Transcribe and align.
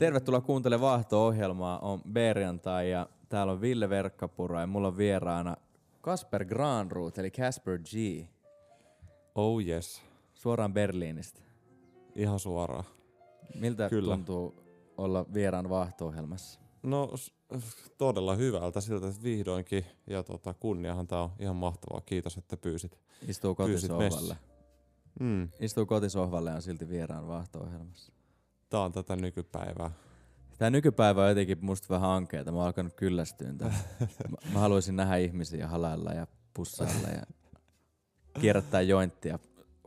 Tervetuloa 0.00 0.40
kuuntelemaan 0.40 0.92
Vahto-ohjelmaa. 0.92 1.78
On 1.78 2.00
Berjantai 2.12 2.90
ja 2.90 3.06
täällä 3.28 3.52
on 3.52 3.60
Ville 3.60 3.88
Verkkapuro 3.88 4.60
ja 4.60 4.66
mulla 4.66 4.88
on 4.88 4.96
vieraana 4.96 5.56
Kasper 6.00 6.44
Granroot 6.44 7.18
eli 7.18 7.30
Casper 7.30 7.78
G. 7.78 8.26
Oh 9.34 9.60
yes, 9.66 10.02
Suoraan 10.34 10.72
Berliinistä. 10.72 11.40
ihan 12.14 12.38
suoraan. 12.38 12.84
Miltä 13.54 13.88
Kyllä. 13.88 14.14
tuntuu 14.14 14.54
olla 14.96 15.26
vieraan 15.34 15.70
Vahto-ohjelmassa? 15.70 16.60
No 16.82 17.10
todella 17.98 18.34
hyvältä 18.34 18.80
siltä, 18.80 19.08
että 19.08 19.22
vihdoinkin. 19.22 19.84
Ja 20.06 20.22
tota, 20.22 20.54
kunniahan 20.54 21.06
tää 21.06 21.22
on 21.22 21.30
ihan 21.38 21.56
mahtavaa. 21.56 22.00
Kiitos, 22.00 22.36
että 22.36 22.56
pyysit. 22.56 22.98
Istuu 23.28 23.54
Pyysit 23.54 23.90
kotisohvalle. 23.90 24.36
Mm, 25.20 25.48
Istuu 25.60 25.86
kotisohvalle 25.86 26.50
ja 26.50 26.56
on 26.56 26.62
silti 26.62 26.88
vieraan 26.88 27.28
Vahto-ohjelmassa. 27.28 28.12
Tää 28.70 28.80
on 28.80 28.92
tätä 28.92 29.16
nykypäivää. 29.16 29.90
Tää 30.58 30.70
nykypäivä 30.70 31.22
on 31.22 31.28
jotenkin 31.28 31.58
musta 31.60 31.88
vähän 31.88 32.10
ankeeta. 32.10 32.52
Mä 32.52 32.58
oon 32.58 32.66
alkanut 32.66 32.94
kyllästyä 32.94 33.54
tähän. 33.58 33.80
Mä, 34.28 34.36
mä 34.52 34.58
haluaisin 34.58 34.96
nähdä 34.96 35.16
ihmisiä 35.16 35.68
halailla 35.68 36.12
ja 36.12 36.26
pussailla 36.54 37.08
ja 37.08 37.22
kierrättää 38.40 38.80
jointtia 38.80 39.38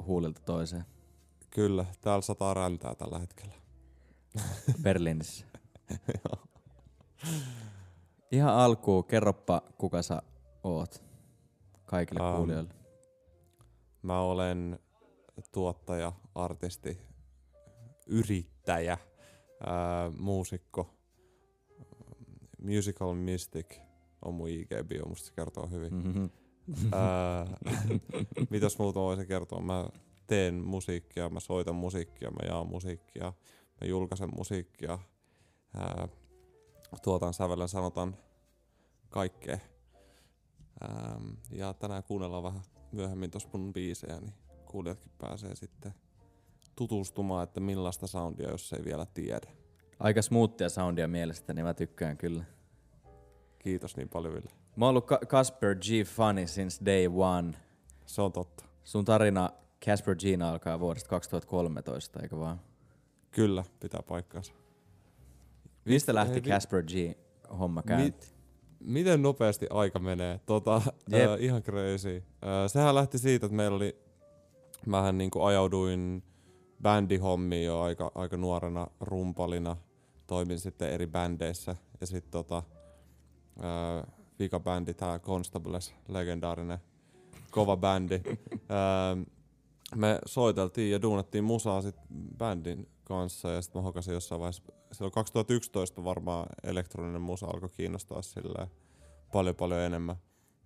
huulilta 0.06 0.42
toiseen 0.46 0.86
Kyllä, 1.50 1.86
täällä 2.02 2.22
sataa 2.22 2.54
räntää 2.54 2.95
tällä 2.95 3.20
hetkellä. 3.20 3.54
Berliinissä. 4.81 5.45
Ihan 8.31 8.54
alkuun, 8.54 9.06
kerroppa 9.06 9.61
kuka 9.78 10.02
sä 10.02 10.22
oot 10.64 11.04
kaikille 11.86 12.28
Ähm, 12.28 12.36
kuulijoille. 12.36 12.73
Mä 14.02 14.20
olen 14.20 14.80
tuottaja, 15.52 16.11
artisti, 16.36 16.98
yrittäjä, 18.08 18.98
ää, 19.66 20.12
muusikko, 20.18 20.94
musical 22.62 23.16
mystic 23.16 23.80
on 24.26 24.34
mun 24.34 24.50
IG-bio, 24.50 25.06
musta 25.08 25.28
se 25.28 25.34
kertoo 25.34 25.68
hyvin. 25.68 25.94
Mm-hmm. 25.94 26.30
Ää, 26.92 27.48
mitäs 28.50 28.78
muuta 28.78 29.00
mä 29.00 29.06
voisin 29.06 29.28
kertoa? 29.28 29.62
Mä 29.62 29.88
teen 30.28 30.56
musiikkia, 30.56 31.30
mä 31.30 31.40
soitan 31.40 31.76
musiikkia, 31.76 32.32
mä 32.32 32.48
jaan 32.48 32.68
musiikkia, 32.68 33.34
mä 33.82 33.88
julkaisen 33.88 34.30
musiikkia, 34.38 35.00
ää, 35.73 36.08
tuotan, 37.04 37.34
sävelen, 37.34 37.67
sanotan 37.67 38.17
kaikkea. 39.10 39.60
Ähm, 40.84 41.30
ja 41.52 41.73
tänään 41.73 42.04
kuunnellaan 42.04 42.44
vähän 42.44 42.62
myöhemmin 42.92 43.32
tuossa 43.32 43.50
mun 43.54 43.73
biisejä, 43.73 44.20
niin 44.20 44.34
kuulijatkin 44.66 45.12
pääsee 45.17 45.56
sitten 45.56 45.94
tutustumaan, 46.76 47.44
että 47.44 47.60
millaista 47.60 48.08
soundia, 48.08 48.50
jos 48.52 48.74
ei 48.74 48.84
vielä 48.86 49.06
tiedä. 49.14 49.48
Aika 50.00 50.22
smoothia 50.22 50.70
soundia 50.70 51.08
mielestäni, 51.08 51.64
mä 51.64 51.74
tykkään 51.74 52.18
kyllä. 52.18 52.44
Kiitos 53.60 53.98
niin 53.98 54.10
paljon, 54.10 54.34
Ville. 54.34 54.50
Mä 54.76 54.86
oon 54.86 54.90
ollut 54.90 55.06
Ka- 55.06 55.20
Casper 55.26 55.76
G. 55.76 56.06
Funny 56.06 56.48
since 56.48 56.86
day 56.86 57.08
one. 57.16 57.54
Se 58.06 58.22
on 58.22 58.32
totta. 58.32 58.66
Sun 58.84 59.06
tarina 59.06 59.50
Casper 59.86 60.16
G. 60.16 60.24
alkaa 60.48 60.80
vuodesta 60.80 61.10
2013, 61.10 62.20
eikö 62.20 62.40
vaan? 62.40 62.62
Kyllä, 63.32 63.64
pitää 63.80 64.02
paikkaansa. 64.08 64.54
Mistä 65.86 66.16
lähti 66.16 66.34
Hei, 66.34 66.42
Casper 66.42 66.83
G. 66.83 67.17
homma 67.60 67.83
käynti? 67.83 68.28
Miten 68.80 69.22
nopeasti 69.22 69.67
aika 69.70 70.00
menee? 70.00 70.39
Tota, 70.45 70.82
Jep. 71.12 71.30
äh, 71.30 71.38
ihan 71.39 71.64
crazy. 71.64 72.16
Äh, 72.17 72.50
sehän 72.72 72.95
lähti 72.95 73.17
siitä, 73.17 73.45
että 73.45 73.56
meillä 73.56 73.76
oli, 73.76 73.98
mähän 74.86 75.17
niinku 75.17 75.42
ajauduin 75.44 76.23
bändihommiin 76.83 77.66
jo 77.66 77.82
aika, 77.82 78.11
aika 78.16 78.38
nuorena 78.38 78.88
rumpalina. 78.99 79.77
Toimin 80.27 80.60
sitten 80.60 80.89
eri 80.89 81.08
bändeissä. 81.08 81.76
Ja 82.02 82.08
sitten 82.08 82.32
tota, 82.32 82.64
äh, 83.58 84.14
vikabändi, 84.39 84.94
tää 84.94 85.20
Constables, 85.20 85.94
legendaarinen 86.08 86.80
kova 87.52 87.77
bändi. 87.77 88.16
äh, 88.54 89.26
me 89.95 90.20
soiteltiin 90.26 90.92
ja 90.92 91.02
duunattiin 91.02 91.44
musaa 91.44 91.82
sit 91.82 91.95
bändin 92.38 92.89
kanssa 93.04 93.52
ja 93.52 93.61
sitten 93.61 93.80
mä 93.80 93.83
hokasin 93.83 94.14
jossain 94.14 94.42
vaiheessa, 94.42 94.64
silloin 94.92 95.11
2011 95.11 96.04
varmaan 96.04 96.45
elektroninen 96.64 97.21
musa 97.21 97.45
alkoi 97.45 97.70
kiinnostaa 97.70 98.21
silleen 98.21 98.67
paljon 99.32 99.55
paljon 99.55 99.80
enemmän. 99.80 100.15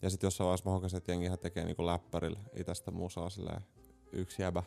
Ja 0.02 0.10
sitten 0.10 0.28
jossain 0.28 0.46
vaiheessa 0.46 0.70
mä 0.70 0.74
hokasin, 0.74 0.98
että 0.98 1.12
jengihän 1.12 1.40
tekee 1.40 1.66
niinku 1.66 1.86
läppärillä 1.86 2.40
itästä 2.56 2.92
musaa 2.92 3.30
silleen 3.30 3.62
yksi 4.12 4.42
jäbä 4.42 4.64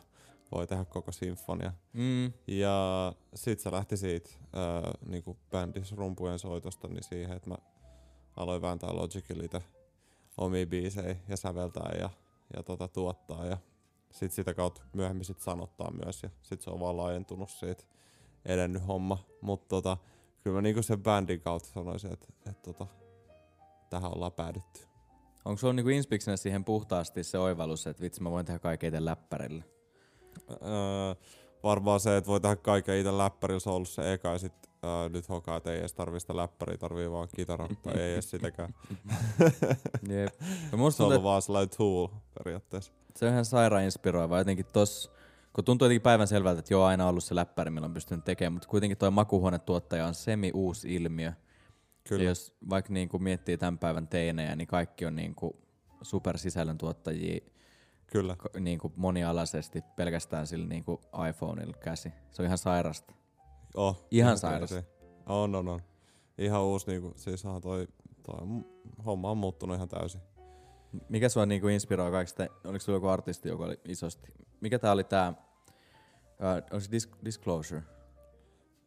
voi 0.51 0.67
tehdä 0.67 0.85
koko 0.85 1.11
sinfonia. 1.11 1.73
Mm. 1.93 2.33
Ja 2.47 3.13
sit 3.35 3.59
se 3.59 3.71
lähti 3.71 3.97
siitä 3.97 4.29
ää, 4.53 4.91
niinku 5.05 5.37
bändis 5.51 5.91
rumpujen 5.91 6.39
soitosta 6.39 6.87
niin 6.87 7.03
siihen, 7.03 7.37
että 7.37 7.49
mä 7.49 7.57
aloin 8.35 8.61
vääntää 8.61 8.95
Logicilla 8.95 9.43
itse 9.43 9.63
omia 10.37 10.65
biisejä 10.65 11.15
ja 11.27 11.37
säveltää 11.37 11.91
ja, 11.99 12.09
ja 12.55 12.63
tota, 12.63 12.87
tuottaa 12.87 13.45
ja 13.45 13.57
sit 14.11 14.31
sitä 14.31 14.53
kautta 14.53 14.81
myöhemmin 14.93 15.25
sit 15.25 15.39
sanottaa 15.39 15.91
myös 16.05 16.23
ja 16.23 16.29
sit 16.41 16.61
se 16.61 16.69
on 16.69 16.79
vaan 16.79 16.97
laajentunut 16.97 17.49
siitä 17.49 17.83
edennyt 18.45 18.87
homma. 18.87 19.17
Mutta 19.41 19.67
tota, 19.67 19.97
kyllä 20.43 20.55
mä 20.55 20.61
niinku 20.61 20.83
sen 20.83 21.03
bändin 21.03 21.41
kautta 21.41 21.69
sanoisin, 21.69 22.13
että 22.13 22.27
et, 22.49 22.61
tota, 22.61 22.87
tähän 23.89 24.15
ollaan 24.15 24.31
päädytty. 24.31 24.81
Onko 25.45 25.57
sulla 25.57 25.73
niinku 25.73 25.89
inspiksenä 25.89 26.37
siihen 26.37 26.65
puhtaasti 26.65 27.23
se 27.23 27.37
oivallus, 27.37 27.87
että 27.87 28.01
vitsi 28.01 28.21
mä 28.21 28.31
voin 28.31 28.45
tehdä 28.45 28.59
kaiken 28.59 29.05
läppärillä? 29.05 29.63
Öö, 30.51 31.15
varmaan 31.63 31.99
se, 31.99 32.17
että 32.17 32.27
voi 32.27 32.39
tehdä 32.41 32.55
kaiken 32.55 32.97
itse 32.97 33.17
läppärillä, 33.17 33.59
se 33.59 33.69
on 33.69 33.75
ollut 33.75 33.89
se 33.89 34.13
eka 34.13 34.29
ja 34.29 34.37
sit 34.37 34.53
öö, 34.85 35.09
nyt 35.09 35.29
hokaa, 35.29 35.57
että 35.57 35.71
ei 35.71 35.79
edes 35.79 35.93
tarvii 35.93 36.19
sitä 36.19 36.35
läppäriä, 36.35 36.77
tarvii 36.77 37.11
vaan 37.11 37.27
kitaran, 37.35 37.77
tai 37.83 37.93
ei 37.99 38.13
edes 38.13 38.29
sitäkään. 38.29 38.73
Jep. 40.09 40.33
Ja 40.71 40.77
musta 40.77 40.97
Se 40.97 41.03
on 41.03 41.07
ollut 41.09 41.23
vaan 41.23 41.41
sellainen 41.41 41.77
tool 41.77 42.07
periaatteessa. 42.37 42.91
se 43.15 43.25
on 43.25 43.31
ihan 43.31 43.45
sairaan 43.45 43.83
inspiroiva. 43.83 44.37
Jotenkin 44.37 44.65
tossa, 44.73 45.11
kun 45.53 45.63
tuntuu 45.65 45.85
jotenkin 45.85 46.01
päivän 46.01 46.27
selvältä, 46.27 46.59
että 46.59 46.73
joo 46.73 46.83
aina 46.83 47.07
ollut 47.07 47.23
se 47.23 47.35
läppäri, 47.35 47.71
millä 47.71 47.85
on 47.85 47.93
pystynyt 47.93 48.25
tekemään, 48.25 48.53
mutta 48.53 48.67
kuitenkin 48.67 48.97
toi 48.97 49.11
makuhuonetuottaja 49.11 50.07
on 50.07 50.13
semi-uusi 50.13 50.95
ilmiö. 50.95 51.33
Kyllä. 52.07 52.23
Ja 52.23 52.29
jos 52.29 52.53
vaikka 52.69 52.93
niinku 52.93 53.19
miettii 53.19 53.57
tämän 53.57 53.77
päivän 53.77 54.07
teinejä, 54.07 54.55
niin 54.55 54.67
kaikki 54.67 55.05
on 55.05 55.15
niinku 55.15 55.55
supersisällöntuottajia 56.01 57.39
Kyllä. 58.11 58.35
ko- 58.43 58.59
niinku 58.59 58.93
monialaisesti 58.95 59.81
pelkästään 59.95 60.47
sillä 60.47 60.67
niinku 60.67 61.01
iPhoneilla 61.29 61.73
käsi. 61.77 62.13
Se 62.31 62.41
on 62.41 62.45
ihan 62.45 62.57
sairasta. 62.57 63.13
Oh, 63.75 64.07
Ihan 64.11 64.29
crazy. 64.37 64.41
sairas. 64.41 64.85
On, 65.25 65.55
on, 65.55 65.67
on. 65.67 65.81
Ihan 66.37 66.61
uusi, 66.61 66.87
niinku, 66.87 67.13
siis 67.15 67.45
onhan 67.45 67.61
toi, 67.61 67.87
toi 68.23 68.37
homma 69.05 69.31
on 69.31 69.37
muuttunut 69.37 69.75
ihan 69.75 69.89
täysin. 69.89 70.21
Mikä 71.09 71.29
sua 71.29 71.45
niinku 71.45 71.67
inspiroi 71.67 72.11
kaikista? 72.11 72.47
Oliko 72.63 72.79
sulla 72.79 72.95
joku 72.95 73.07
artisti, 73.07 73.49
joka 73.49 73.63
oli 73.65 73.79
isosti? 73.85 74.33
Mikä 74.61 74.79
tää 74.79 74.91
oli 74.91 75.03
tää? 75.03 75.29
Uh, 75.29 76.47
onko 76.71 76.79
se 76.79 76.89
Dis- 76.91 77.25
Disclosure? 77.25 77.81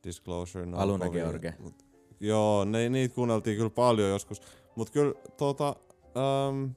Disclosure, 0.04 0.66
no 0.66 0.78
Aluna 0.78 1.06
kovia. 1.06 1.22
George. 1.24 1.54
Mut, 1.58 1.74
joo, 2.20 2.64
ne, 2.64 2.88
niitä 2.88 3.14
kuunneltiin 3.14 3.56
kyllä 3.56 3.70
paljon 3.70 4.10
joskus. 4.10 4.42
Mut 4.76 4.90
kyllä 4.90 5.14
tota, 5.36 5.76
ähm, 6.16 6.70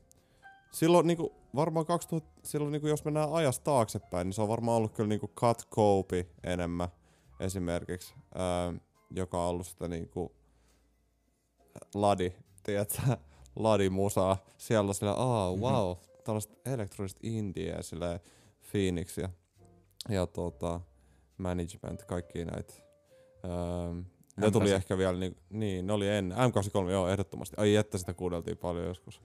silloin 0.71 1.07
niinku, 1.07 1.33
varmaan 1.55 1.85
2000, 1.85 2.29
silloin 2.43 2.71
niinku, 2.71 2.87
jos 2.87 3.05
mennään 3.05 3.33
ajasta 3.33 3.63
taaksepäin, 3.63 4.25
niin 4.25 4.33
se 4.33 4.41
on 4.41 4.47
varmaan 4.47 4.77
ollut 4.77 4.93
kyllä 4.93 5.07
niinku 5.09 5.27
Cut 5.27 5.67
Cope 5.71 6.27
enemmän 6.43 6.89
esimerkiksi, 7.39 8.13
ähm, 8.15 8.75
joka 9.11 9.43
on 9.43 9.49
ollut 9.49 9.67
sitä 9.67 9.87
niinku 9.87 10.31
ladi, 11.95 12.33
tiedätkö, 12.63 13.01
ladimusaa. 13.55 14.37
Siellä 14.57 14.89
on 14.89 14.95
sillä, 14.95 15.13
aa, 15.13 15.51
Mhm. 15.51 15.61
wow, 15.61 15.95
tällaista 16.23 16.53
elektronista 16.65 17.19
indieä, 17.23 17.81
sillä 17.81 18.19
Phoenix 18.71 19.17
ja, 19.17 19.29
ja 20.09 20.27
tota, 20.27 20.79
management, 21.37 22.03
kaikki 22.05 22.45
näitä. 22.45 22.73
Ähm, 23.45 23.99
ne 24.37 24.51
tuli 24.51 24.69
M8. 24.69 24.75
ehkä 24.75 24.97
vielä, 24.97 25.19
niin, 25.19 25.37
niin, 25.49 25.87
ne 25.87 25.93
oli 25.93 26.09
ennen. 26.09 26.37
M83, 26.37 26.91
joo, 26.91 27.07
ehdottomasti. 27.07 27.55
Ai 27.59 27.75
että 27.75 27.97
sitä 27.97 28.13
kuunneltiin 28.13 28.57
paljon 28.57 28.85
joskus. 28.85 29.21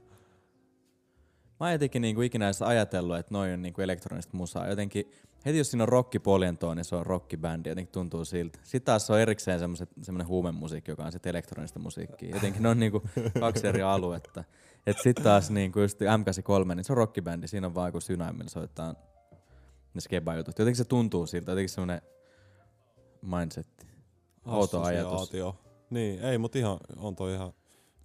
Mä 1.62 1.66
oon 1.66 1.72
jotenkin 1.72 2.02
niinku 2.02 2.20
ikinä 2.20 2.44
edes 2.44 2.62
ajatellut, 2.62 3.16
että 3.16 3.34
noin 3.34 3.52
on 3.52 3.62
niinku 3.62 3.80
elektronista 3.80 4.36
musaa. 4.36 4.68
Jotenkin 4.68 5.12
heti 5.46 5.58
jos 5.58 5.70
siinä 5.70 5.82
on 5.82 5.88
rockipoljentoa, 5.88 6.74
niin 6.74 6.84
se 6.84 6.96
on 6.96 7.06
rockibändi. 7.06 7.68
Jotenkin 7.68 7.92
tuntuu 7.92 8.24
siltä. 8.24 8.58
Sitten 8.62 8.86
taas 8.86 9.06
se 9.06 9.12
on 9.12 9.20
erikseen 9.20 9.60
semmoinen 10.02 10.26
huumemusiikki, 10.26 10.90
joka 10.90 11.04
on 11.04 11.12
sitten 11.12 11.30
elektronista 11.30 11.78
musiikkia. 11.78 12.34
Jotenkin 12.34 12.62
ne 12.62 12.68
on 12.68 12.80
niinku 12.80 13.02
kaksi 13.40 13.66
eri 13.66 13.82
aluetta. 13.82 14.44
Et 14.86 14.96
sitten 15.02 15.24
taas 15.24 15.50
niinku 15.50 15.80
just 15.80 16.00
M83, 16.00 16.74
niin 16.74 16.84
se 16.84 16.92
on 16.92 16.96
rockibändi. 16.96 17.48
Siinä 17.48 17.66
on 17.66 17.74
vaan 17.74 17.88
joku 17.88 18.00
synä, 18.00 18.32
millä 18.32 18.50
soittaa 18.50 18.94
ne 19.94 20.00
skeba-jutut. 20.00 20.58
Jotenkin 20.58 20.76
se 20.76 20.84
tuntuu 20.84 21.26
siltä. 21.26 21.52
Jotenkin 21.52 21.68
semmoinen 21.68 22.02
mindsetti. 23.22 23.86
Outo 24.46 24.82
ajatus. 24.82 25.32
Niin, 25.90 26.22
ei, 26.22 26.38
mutta 26.38 26.58
ihan, 26.58 26.78
on 26.96 27.16
toi 27.16 27.34
ihan, 27.34 27.52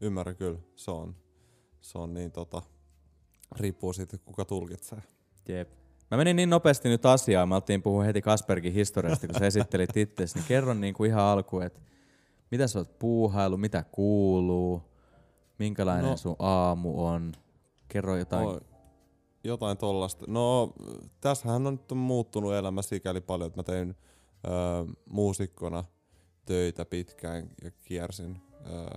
ymmärrän 0.01 0.35
kyllä. 0.35 0.59
Se 0.75 0.91
on, 0.91 1.15
se 1.81 1.97
on 1.97 2.13
niin 2.13 2.31
tota, 2.31 2.61
riippuu 3.59 3.93
siitä, 3.93 4.17
kuka 4.25 4.45
tulkitsee. 4.45 4.99
Jep. 5.47 5.69
Mä 6.11 6.17
menin 6.17 6.35
niin 6.35 6.49
nopeasti 6.49 6.89
nyt 6.89 7.05
asiaan, 7.05 7.49
mä 7.49 7.55
oltiin 7.55 7.81
puhua 7.81 8.03
heti 8.03 8.21
Kasperkin 8.21 8.73
historiasta, 8.73 9.27
kun 9.27 9.39
sä 9.39 9.45
esittelit 9.45 9.97
itsesi, 9.97 10.35
niin 10.35 10.45
kerron 10.47 10.81
niin 10.81 10.93
kuin 10.93 11.09
ihan 11.09 11.23
alkuun, 11.23 11.63
että 11.63 11.79
mitä 12.51 12.67
sä 12.67 12.79
oot 12.79 12.99
puuhailu, 12.99 13.57
mitä 13.57 13.83
kuuluu, 13.91 14.81
minkälainen 15.59 16.05
no, 16.05 16.11
No. 16.11 16.17
sun 16.17 16.35
aamu 16.39 17.05
on, 17.05 17.33
kerro 17.87 18.17
jotain. 18.17 18.47
Oi, 18.47 18.59
jotain 19.43 19.77
tollasta. 19.77 20.25
No, 20.27 20.73
tässähän 21.21 21.67
on 21.67 21.73
nyt 21.73 21.91
muuttunut 21.97 22.53
elämä 22.53 22.81
sikäli 22.81 23.21
paljon, 23.21 23.47
että 23.47 23.59
mä 23.59 23.63
tein 23.63 23.95
öö, 24.47 24.53
muusikkona 25.09 25.83
töitä 26.45 26.85
pitkään 26.85 27.49
ja 27.63 27.71
kiersin, 27.71 28.41
öö, 28.71 28.87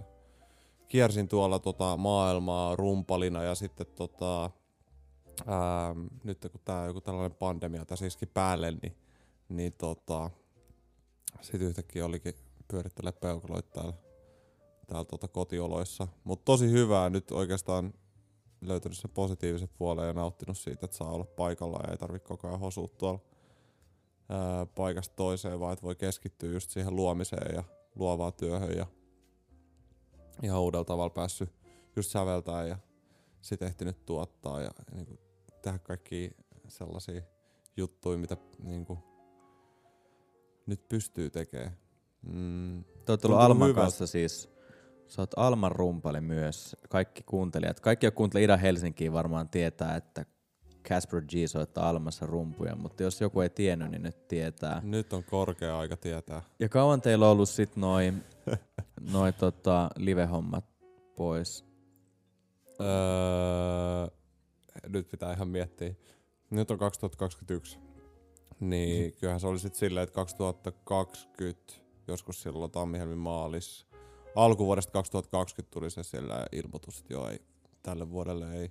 kiersin 0.91 1.29
tuolla 1.29 1.59
tota 1.59 1.97
maailmaa 1.97 2.77
rumpalina 2.77 3.43
ja 3.43 3.55
sitten 3.55 3.87
tota, 3.87 4.51
ää, 5.47 5.95
nyt 6.25 6.47
kun 6.53 6.61
tää 6.65 6.87
joku 6.87 7.01
tällainen 7.01 7.39
pandemia 7.39 7.85
tässä 7.85 8.07
iski 8.07 8.27
päälle, 8.27 8.71
niin, 8.71 8.97
niin 9.49 9.73
tota, 9.73 10.31
sit 11.41 11.63
yhtäkkiä 11.63 12.05
olikin 12.05 12.35
pyörittelee 12.69 13.13
peukaloita 13.13 13.69
täällä, 13.73 13.93
täällä 14.87 15.05
tota 15.05 15.29
kotioloissa. 15.29 16.09
Mutta 16.25 16.45
tosi 16.45 16.71
hyvää 16.71 17.11
nyt 17.11 17.31
oikeastaan 17.31 17.93
löytänyt 18.61 18.99
sen 18.99 19.11
positiivisen 19.11 19.71
puolen 19.79 20.07
ja 20.07 20.13
nauttinut 20.13 20.59
siitä, 20.59 20.85
että 20.85 20.97
saa 20.97 21.13
olla 21.13 21.25
paikalla 21.25 21.81
ja 21.83 21.91
ei 21.91 21.99
tarvitse 21.99 22.29
koko 22.29 22.49
ajan 22.49 22.61
hosua 22.61 22.89
tuolla 22.89 23.21
ää, 24.29 24.67
paikasta 24.67 25.17
toiseen, 25.17 25.61
vaan 25.61 25.73
että 25.73 25.83
voi 25.83 25.95
keskittyä 25.95 26.53
just 26.53 26.71
siihen 26.71 26.97
luomiseen 26.97 27.55
ja 27.55 27.65
luovaan 27.95 28.33
työhön 28.33 28.77
ja 28.77 28.87
ihan 30.43 30.61
uudella 30.61 30.85
tavalla 30.85 31.11
päässyt 31.11 31.53
just 31.97 32.11
säveltää 32.11 32.67
ja 32.67 32.79
sit 33.41 33.63
ehtinyt 33.63 34.07
tuottaa 34.07 34.61
ja 34.61 34.71
niin 34.93 35.07
kuin, 35.07 35.19
tehdä 35.63 35.79
kaikki 35.79 36.37
sellaisia 36.69 37.23
juttuja, 37.77 38.19
mitä 38.19 38.37
niin 38.63 38.85
kuin, 38.85 38.99
nyt 40.67 40.89
pystyy 40.89 41.31
tekemään. 41.31 41.77
Mm, 42.23 42.85
Te 43.05 43.13
oot 43.13 43.25
ollut 43.25 43.41
Alman 43.41 43.69
hyvältä. 43.69 43.85
kanssa 43.85 44.07
siis, 44.07 44.51
sä 45.07 45.23
oot 45.23 45.31
Alman 45.37 45.73
rumpali 45.73 46.21
myös, 46.21 46.77
kaikki 46.89 47.23
kuuntelijat, 47.23 47.81
kaikki 47.81 48.07
jotka 48.07 48.17
kuuntelee 48.17 48.45
Ida 48.45 48.57
Helsinkiin 48.57 49.13
varmaan 49.13 49.49
tietää, 49.49 49.97
että 49.97 50.25
Casper 50.88 51.21
G 51.23 51.31
soittaa 51.47 51.88
Almassa 51.88 52.27
rumpuja, 52.27 52.77
mutta 52.77 53.03
jos 53.03 53.21
joku 53.21 53.41
ei 53.41 53.50
tiennyt, 53.50 53.91
niin 53.91 54.03
nyt 54.03 54.29
tietää. 54.29 54.81
nyt 54.85 55.12
on 55.12 55.25
korkea 55.25 55.79
aika 55.79 55.97
tietää. 55.97 56.43
Ja 56.59 56.69
kauan 56.69 57.00
teillä 57.00 57.27
on 57.27 57.32
ollut 57.32 57.49
sit 57.49 57.77
noin 57.77 58.23
noi 59.12 59.32
tota, 59.32 59.91
live-hommat 59.97 60.65
pois? 61.17 61.65
Öö, 62.81 64.17
nyt 64.88 65.09
pitää 65.11 65.32
ihan 65.32 65.49
miettiä. 65.49 65.94
Nyt 66.50 66.71
on 66.71 66.79
2021. 66.79 67.79
Niin 68.61 69.11
Mhm. 69.11 69.19
kyllähän 69.21 69.41
se 69.41 69.47
oli 69.47 69.59
sitten 69.59 69.79
silleen, 69.79 70.05
että 70.05 70.15
2020, 70.15 71.73
joskus 72.09 72.43
silloin 72.43 72.71
tammihelmin 72.71 73.19
maalis, 73.19 73.87
alkuvuodesta 74.37 74.93
2020 74.93 75.71
tuli 75.73 75.91
se 75.91 76.03
siellä 76.03 76.47
ilmoitus, 76.53 76.99
että 77.00 77.12
joo, 77.12 77.29
ei, 77.29 77.38
tälle 77.83 78.11
vuodelle 78.11 78.53
ei 78.56 78.71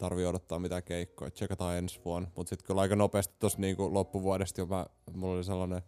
tarvi 0.00 0.26
odottaa 0.26 0.58
mitään 0.58 0.82
keikkoja, 0.82 1.30
tsekataan 1.30 1.76
ensi 1.76 2.00
vuonna. 2.04 2.28
Mut 2.36 2.48
sitten 2.48 2.66
kyllä 2.66 2.80
aika 2.80 2.96
nopeasti 2.96 3.34
tuossa 3.38 3.58
niinku 3.58 3.94
loppuvuodesta 3.94 4.60
jo 4.60 4.66
mä, 4.66 4.86
mulla 5.14 5.34
oli 5.34 5.44
sellainen, 5.44 5.82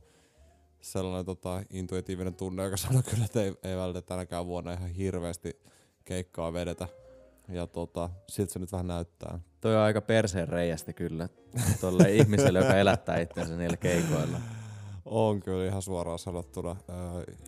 sellainen 0.81 1.25
tota, 1.25 1.62
intuitiivinen 1.70 2.35
tunne, 2.35 2.64
joka 2.64 2.76
sanoi 2.76 3.03
kyllä, 3.03 3.25
että 3.25 3.43
ei, 3.43 3.55
ei 3.62 3.76
välttämättä 3.76 4.09
tänäkään 4.09 4.47
vuonna 4.47 4.73
ihan 4.73 4.88
hirveästi 4.88 5.61
keikkaa 6.05 6.53
vedetä. 6.53 6.88
Ja 7.49 7.67
tota, 7.67 8.11
siltä 8.29 8.53
se 8.53 8.59
nyt 8.59 8.73
vähän 8.73 8.87
näyttää. 8.87 9.38
Toi 9.61 9.76
on 9.76 9.82
aika 9.82 10.00
perseen 10.00 10.49
reiästä 10.49 10.93
kyllä, 10.93 11.29
tolle 11.81 12.12
ihmiselle, 12.12 12.58
joka 12.58 12.76
elättää 12.76 13.20
itsensä 13.20 13.56
niillä 13.56 13.76
keikoilla. 13.76 14.41
On 15.05 15.41
kyllä 15.41 15.67
ihan 15.67 15.82
suoraan 15.82 16.19
sanottuna 16.19 16.76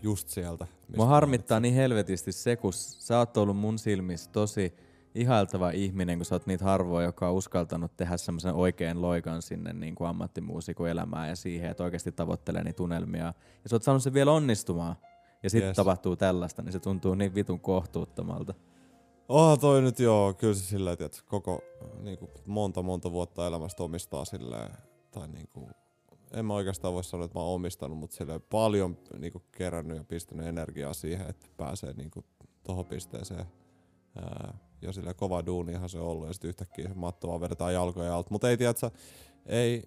just 0.02 0.28
sieltä. 0.28 0.67
Mua 0.96 1.06
harmittaa 1.06 1.60
niin 1.60 1.75
helvetisti 1.75 2.32
se, 2.32 2.56
kun 2.56 2.72
sä 2.72 3.19
oot 3.19 3.37
ollut 3.37 3.56
mun 3.56 3.78
silmissä 3.78 4.31
tosi 4.31 4.75
ihailtava 5.14 5.70
ihminen, 5.70 6.19
kun 6.19 6.25
sä 6.25 6.34
oot 6.34 6.46
niitä 6.46 6.64
harvoja, 6.64 7.06
joka 7.06 7.28
on 7.28 7.34
uskaltanut 7.34 7.96
tehdä 7.96 8.16
semmoisen 8.16 8.55
oikean 8.55 9.02
loikan 9.02 9.43
sinne 9.43 9.72
niin 9.72 9.94
kuin 9.94 10.08
ammattimuusikon 10.08 10.88
elämään 10.88 11.28
ja 11.28 11.37
siihen, 11.37 11.70
että 11.70 11.84
oikeasti 11.84 12.12
tavoittelee 12.12 12.64
niitä 12.64 12.82
unelmia. 12.82 13.25
Ja 13.25 13.69
sä 13.69 13.76
oot 13.76 13.82
saanut 13.82 14.02
sen 14.02 14.14
vielä 14.14 14.32
onnistumaan. 14.32 14.96
Ja 15.43 15.50
sitten 15.50 15.69
Yes. 15.69 15.76
tapahtuu 15.76 16.16
tällaista, 16.16 16.62
niin 16.62 16.72
se 16.72 16.81
tuntuu 16.81 17.14
niin 17.14 17.34
vitun 17.34 17.61
kohtuuttomalta. 17.61 18.55
Onhan 19.28 19.61
toi 19.61 19.82
nyt 19.82 19.99
joo, 19.99 20.34
kyllä 20.34 20.55
se 20.55 20.64
silleen, 20.64 20.96
että 21.00 21.19
koko 21.26 21.60
niinku, 22.02 22.31
monta 22.46 22.82
monta 22.82 23.12
vuotta 23.12 23.46
elämästä 23.46 23.82
omistaa 23.82 24.25
silleen, 24.25 24.70
tai 25.10 25.28
niinku, 25.28 25.69
en 26.32 26.44
mä 26.46 26.55
oikeastaan 26.55 26.94
voi 26.94 27.05
sanoa, 27.05 27.25
että 27.25 27.38
mä 27.38 27.43
oon 27.44 27.55
omistanut, 27.55 27.99
mutta 27.99 28.17
silleen 28.17 28.43
paljon 28.50 28.96
niinku, 29.19 29.43
kerännyt 29.52 29.96
ja 29.96 30.05
pistänyt 30.05 30.46
energiaa 30.46 30.94
siihen, 30.94 31.26
että 31.31 31.46
pääsee 31.56 31.93
niinku, 31.93 32.25
tohon 32.62 32.84
pisteeseen. 32.87 33.44
Ja 34.82 34.93
sillä 34.93 35.14
kova 35.14 35.46
duunihan 35.46 35.88
se 35.88 35.99
on 35.99 36.06
ollut, 36.06 36.26
ja 36.26 36.32
sitten 36.32 36.49
yhtäkkiä 36.49 36.88
se 36.88 36.94
matto 36.94 37.28
vaan 37.28 37.40
vedetään 37.40 37.75
jalkoja 37.75 38.16
alta. 38.16 38.31
Mutta 38.31 38.50
ei 38.50 38.56
tiedä, 38.56 38.72
ei, 39.46 39.82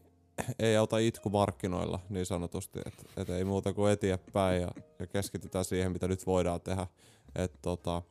ei 0.60 0.78
auta 0.78 0.98
itku 0.98 1.30
markkinoilla 1.30 2.00
niin 2.10 2.26
sanotusti, 2.26 2.80
että 2.86 3.04
et 3.18 3.30
ei 3.30 3.44
muuta 3.44 3.74
kuin 3.74 3.92
eteenpäin 3.92 4.62
ja, 4.62 4.72
ja 5.00 5.08
keskitytään 5.08 5.66
siihen, 5.66 5.92
mitä 5.92 6.08
nyt 6.08 6.26
voidaan 6.26 6.62
tehdä. 6.62 6.88
Et 7.36 7.54
tota, 7.62 8.02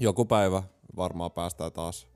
joku 0.00 0.24
päivä 0.24 0.62
varmaan 0.96 1.32
päästään 1.32 1.72
taas. 1.72 2.06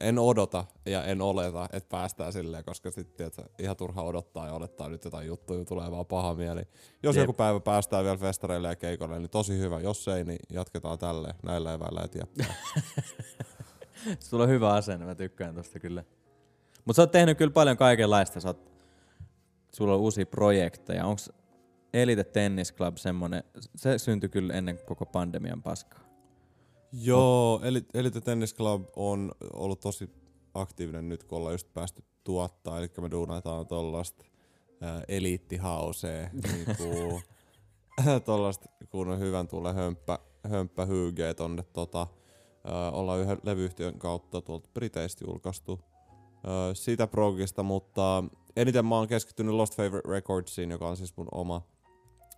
En 0.00 0.18
odota 0.18 0.64
ja 0.86 1.04
en 1.04 1.22
oleta, 1.22 1.68
että 1.72 1.88
päästään 1.88 2.32
silleen, 2.32 2.64
koska 2.64 2.90
sitten 2.90 3.30
ihan 3.58 3.76
turha 3.76 4.02
odottaa 4.02 4.46
ja 4.46 4.54
odottaa 4.54 4.88
nyt 4.88 5.04
jotain 5.04 5.26
juttuja, 5.26 5.64
tulee 5.64 5.90
vaan 5.90 6.06
paha 6.06 6.34
mieli. 6.34 6.62
Jos 7.02 7.16
Jep. 7.16 7.22
joku 7.22 7.32
päivä 7.32 7.60
päästään 7.60 8.04
vielä 8.04 8.16
festareille 8.16 8.68
ja 8.68 8.76
keikoille, 8.76 9.18
niin 9.18 9.30
tosi 9.30 9.58
hyvä. 9.58 9.80
Jos 9.80 10.08
ei, 10.08 10.24
niin 10.24 10.38
jatketaan 10.52 10.98
tälleen, 10.98 11.34
näillä 11.42 11.72
eväillä 11.72 12.02
eteenpäin. 12.04 12.54
Sulla 14.20 14.44
on 14.44 14.50
hyvä 14.50 14.72
asenne, 14.72 15.06
mä 15.06 15.14
tykkään 15.14 15.54
tosta 15.54 15.78
kyllä. 15.78 16.04
Mutta 16.84 16.96
sä 16.96 17.02
oot 17.02 17.10
tehnyt 17.10 17.38
kyllä 17.38 17.52
paljon 17.52 17.76
kaikenlaista. 17.76 18.40
Sä 18.40 18.48
oot, 18.48 18.72
sulla 19.72 19.94
on 19.94 20.00
uusia 20.00 20.26
projekteja. 20.26 21.06
Onks 21.06 21.30
Elite 21.92 22.24
Tennis 22.24 22.74
Club 22.74 22.96
semmonen, 22.96 23.44
se 23.76 23.98
syntyi 23.98 24.28
kyllä 24.28 24.54
ennen 24.54 24.78
koko 24.86 25.06
pandemian 25.06 25.62
paskaa. 25.62 26.11
Joo, 26.92 27.60
eli, 27.62 27.84
Elite 27.94 28.20
Tennis 28.20 28.54
Club 28.54 28.84
on 28.96 29.32
ollut 29.52 29.80
tosi 29.80 30.10
aktiivinen 30.54 31.08
nyt, 31.08 31.24
kun 31.24 31.38
ollaan 31.38 31.54
just 31.54 31.74
päästy 31.74 32.04
tuottaa, 32.24 32.78
eli 32.78 32.90
me 33.00 33.10
duunataan 33.10 33.66
tollasta 33.66 34.24
ää, 34.80 35.02
eliittihausea, 35.08 36.30
niinku, 36.32 37.20
tollasta 38.24 38.66
kun 38.90 39.08
on 39.08 39.18
hyvän 39.18 39.48
tulee 39.48 39.72
hömppä, 39.72 40.18
hömppä 40.50 40.86
hyygeä 40.86 41.34
tonne 41.34 41.62
tota, 41.72 42.06
ää, 42.64 42.90
ollaan 42.90 43.20
yhden 43.20 43.38
levyyhtiön 43.42 43.98
kautta 43.98 44.40
tuolta 44.40 44.68
Briteistä 44.74 45.24
julkaistu 45.28 45.80
ää, 46.44 46.74
sitä 46.74 47.06
progista, 47.06 47.62
mutta 47.62 48.24
eniten 48.56 48.86
mä 48.86 48.94
oon 48.94 49.08
keskittynyt 49.08 49.54
Lost 49.54 49.76
Favorite 49.76 50.08
Recordsiin, 50.08 50.70
joka 50.70 50.88
on 50.88 50.96
siis 50.96 51.16
mun 51.16 51.28
oma 51.32 51.62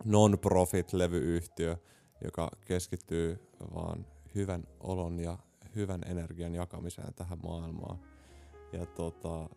non-profit 0.04 0.92
levyyhtiö, 0.92 1.76
joka 2.25 2.50
keskittyy 2.66 3.49
vaan 3.75 4.06
hyvän 4.34 4.64
olon 4.80 5.18
ja 5.18 5.38
hyvän 5.76 6.00
energian 6.06 6.54
jakamiseen 6.54 7.14
tähän 7.14 7.38
maailmaan. 7.42 7.98
Ja 8.72 8.86
tota, 8.86 9.48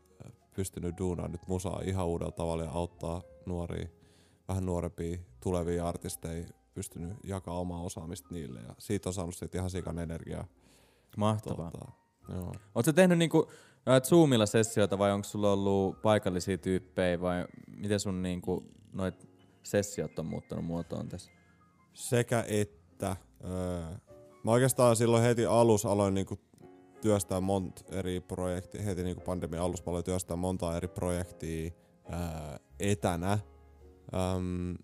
pystynyt 0.56 0.98
duunaan 0.98 1.32
nyt 1.32 1.48
musaa 1.48 1.82
ihan 1.86 2.08
uudella 2.08 2.32
tavalla 2.32 2.64
ja 2.64 2.72
auttaa 2.72 3.22
nuoria, 3.46 3.88
vähän 4.48 4.66
nuorempia 4.66 5.18
tulevia 5.40 5.88
artisteja, 5.88 6.48
pystynyt 6.74 7.14
jakaa 7.24 7.60
omaa 7.60 7.82
osaamista 7.82 8.28
niille 8.32 8.60
ja 8.60 8.76
siitä 8.78 9.10
on 9.10 9.14
saanut 9.14 9.36
sit 9.36 9.56
ihan 9.56 9.70
sikan 9.70 10.00
energiaa. 10.00 10.48
Mahtavaa. 11.18 11.72
Tota, 11.72 11.92
joo. 12.34 12.54
Oletko 12.76 12.94
tehnyt 12.94 13.18
niinku 13.18 13.52
ää, 13.86 14.00
Zoomilla 14.00 14.46
sessioita 14.46 14.98
vai 14.98 15.12
onko 15.12 15.24
sulla 15.24 15.54
ollut 15.54 16.02
paikallisia 16.02 16.58
tyyppejä 16.58 17.22
vai 17.22 17.46
miten 17.68 18.00
sun 18.00 18.22
niinku 18.22 18.64
noit 18.94 19.28
sessiot 19.64 20.20
on 20.20 20.26
muuttanut 20.26 20.66
muotoon 20.66 21.10
tässä? 21.10 21.32
Sekä 21.94 22.46
että. 22.48 23.16
Öö, 23.44 24.07
mä 24.44 24.52
oikeastaan 24.52 24.96
silloin 24.96 25.24
heti 25.24 25.46
alus 25.46 25.86
aloin 25.86 26.14
niinku 26.14 26.40
työstää 27.02 27.42
monta 27.42 27.84
eri 27.92 28.20
projektia. 28.20 28.82
Heti 28.82 29.04
niinku 29.04 29.22
pandemian 29.22 29.64
alussa 29.64 29.84
mä 29.86 29.90
aloin 29.90 30.06
työstää 30.06 30.38
monta 30.38 30.78
eri 30.78 30.88
projektia 30.88 31.72
ää, 32.10 32.60
etänä. 32.80 33.40
Öm, 34.36 34.76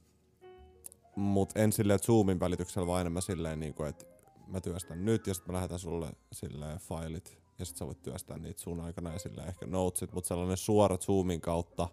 mut 1.16 1.58
en 1.58 1.72
silleen 1.72 2.00
Zoomin 2.00 2.40
välityksellä, 2.40 2.88
vaan 2.88 3.02
enemmän 3.02 3.22
silleen, 3.22 3.60
niinku, 3.60 3.84
että 3.84 4.06
mä 4.48 4.62
työstän 4.62 5.06
nyt 5.06 5.28
ja 5.28 5.34
sitten 5.34 5.52
mä 5.52 5.56
lähetän 5.56 5.80
sulle 5.80 6.12
silleen 6.32 6.78
failit 6.78 7.38
ja 7.60 7.66
sitten 7.66 7.80
sä 7.80 7.86
voit 7.86 8.02
työstää 8.02 8.38
niitä 8.38 8.62
sun 8.62 8.80
aikana 8.80 9.14
ja 9.14 9.20
silleen 9.20 9.48
ehkä 9.48 9.66
notesit, 9.66 10.14
mutta 10.14 10.28
sellainen 10.28 10.58
suora 10.58 10.98
Zoomin 10.98 11.42
kautta 11.42 11.90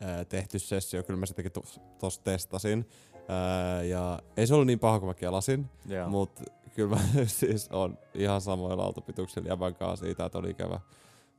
ää, 0.00 0.24
tehty 0.24 0.58
sessio, 0.58 1.02
kyllä 1.02 1.20
mä 1.20 1.26
sitäkin 1.26 1.52
tuossa 1.98 2.22
testasin. 2.24 2.88
Ää, 3.28 3.82
ja 3.82 4.22
ei 4.36 4.46
se 4.46 4.54
ollut 4.54 4.66
niin 4.66 4.78
paha 4.78 4.98
kuin 4.98 5.08
mä 5.08 5.14
kelasin, 5.14 5.66
Joo. 5.86 6.08
mutta 6.08 6.42
kyllä 6.74 6.96
mä 6.96 7.02
siis 7.26 7.68
on 7.72 7.98
ihan 8.14 8.40
samoilla 8.40 8.84
autopituksilla 8.84 9.48
jäbän 9.48 9.74
kanssa 9.74 10.06
siitä, 10.06 10.24
että 10.24 10.38
oli 10.38 10.50
ikävä 10.50 10.80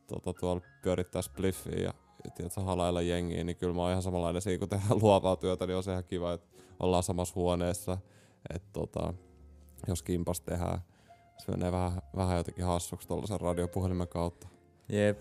tota, 0.07 0.33
tuolla 0.39 0.61
pyörittää 0.81 1.21
spliffiä 1.21 1.83
ja, 1.83 1.93
tiedätkö, 2.35 2.61
halailla 2.61 3.01
jengiä, 3.01 3.43
niin 3.43 3.57
kyllä 3.57 3.73
mä 3.73 3.81
oon 3.81 3.91
ihan 3.91 4.03
samanlainen 4.03 4.41
siinä, 4.41 4.59
kun 4.59 4.69
tehdään 4.69 4.99
luovaa 5.01 5.35
työtä, 5.35 5.67
niin 5.67 5.77
on 5.77 5.83
se 5.83 5.91
ihan 5.91 6.03
kiva, 6.03 6.33
että 6.33 6.47
ollaan 6.79 7.03
samassa 7.03 7.35
huoneessa. 7.35 7.97
Että 8.53 8.69
tota, 8.73 9.13
jos 9.87 10.03
kimpas 10.03 10.41
tehdään, 10.41 10.79
se 11.37 11.51
menee 11.51 11.71
vähän, 11.71 12.01
vähän 12.15 12.37
jotenkin 12.37 12.65
hassuksi 12.65 13.07
tuollaisen 13.07 13.41
radiopuhelimen 13.41 14.07
kautta. 14.07 14.47
Jep. 14.89 15.19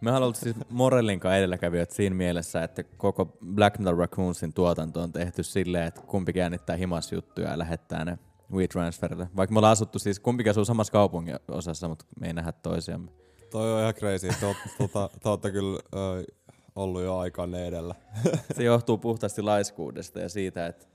Me 0.00 0.16
ollut 0.16 0.36
siis 0.36 0.56
Morellin 0.70 1.20
kanssa 1.20 1.36
edelläkävijät 1.36 1.90
siinä 1.90 2.16
mielessä, 2.16 2.64
että 2.64 2.82
koko 2.82 3.24
Black 3.54 3.78
Metal 3.78 3.96
Raccoonsin 3.96 4.52
tuotanto 4.52 5.00
on 5.00 5.12
tehty 5.12 5.42
silleen, 5.42 5.86
että 5.86 6.00
kumpikin 6.00 6.42
äänittää 6.42 6.76
himas 6.76 7.12
juttuja 7.12 7.50
ja 7.50 7.58
lähettää 7.58 8.04
ne 8.04 8.18
WeTransferille. 8.52 9.28
Vaikka 9.36 9.52
me 9.52 9.58
ollaan 9.58 9.72
asuttu 9.72 9.98
siis, 9.98 10.20
kumpikin 10.20 10.50
asuu 10.50 10.64
samassa 10.64 10.92
kaupungin 10.92 11.36
osassa, 11.48 11.88
mutta 11.88 12.04
me 12.20 12.26
ei 12.26 12.32
nähdä 12.32 12.52
toisiamme. 12.52 13.10
Toi 13.50 13.74
on 13.74 13.80
ihan 13.80 13.94
crazy. 13.94 14.28
Te, 14.40 14.46
ot, 14.46 14.56
tota, 14.78 15.38
te 15.42 15.50
kyllä 15.50 15.80
ö, 15.94 16.24
ollut 16.76 17.02
jo 17.02 17.18
aikanne 17.18 17.66
edellä. 17.66 17.94
Se 18.54 18.64
johtuu 18.64 18.98
puhtaasti 18.98 19.42
laiskuudesta 19.42 20.20
ja 20.20 20.28
siitä, 20.28 20.66
että, 20.66 20.86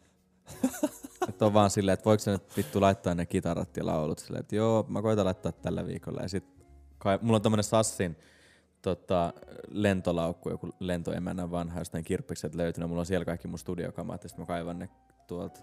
että 1.29 1.45
on 1.45 1.53
vaan 1.53 1.69
silleen, 1.69 1.93
että 1.93 2.05
voiko 2.05 2.23
se 2.23 2.31
nyt 2.31 2.57
vittu 2.57 2.81
laittaa 2.81 3.15
ne 3.15 3.25
kitarat 3.25 3.77
ja 3.77 3.85
laulut 3.85 4.19
silleen, 4.19 4.41
että 4.41 4.55
joo, 4.55 4.85
mä 4.87 5.01
koitan 5.01 5.25
laittaa 5.25 5.51
tällä 5.51 5.85
viikolla. 5.85 6.21
Ja 6.21 6.29
sit 6.29 6.45
kai, 6.97 7.19
mulla 7.21 7.35
on 7.35 7.41
tämmönen 7.41 7.63
Sassin 7.63 8.17
tota, 8.81 9.33
lentolaukku, 9.67 10.49
joku 10.49 10.69
lentoemännän 10.79 11.51
vanha 11.51 11.79
jostain 11.79 12.03
kirppikset 12.03 12.55
löytynyt. 12.55 12.89
Mulla 12.89 12.99
on 12.99 13.05
siellä 13.05 13.25
kaikki 13.25 13.47
mun 13.47 13.59
studiokamat 13.59 14.23
ja 14.23 14.29
sitten 14.29 14.43
mä 14.43 14.47
kaivan 14.47 14.79
ne 14.79 14.89
tuolta 15.27 15.59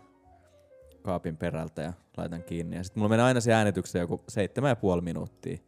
kaapin 1.06 1.36
perältä 1.36 1.82
ja 1.82 1.92
laitan 2.16 2.42
kiinni. 2.42 2.76
Ja 2.76 2.84
sitten 2.84 3.00
mulla 3.00 3.08
menee 3.08 3.24
aina 3.24 3.40
se 3.40 3.52
äänitykseen 3.52 4.00
joku 4.00 4.24
seitsemän 4.28 4.68
ja 4.68 4.76
puoli 4.76 5.02
minuuttia. 5.02 5.58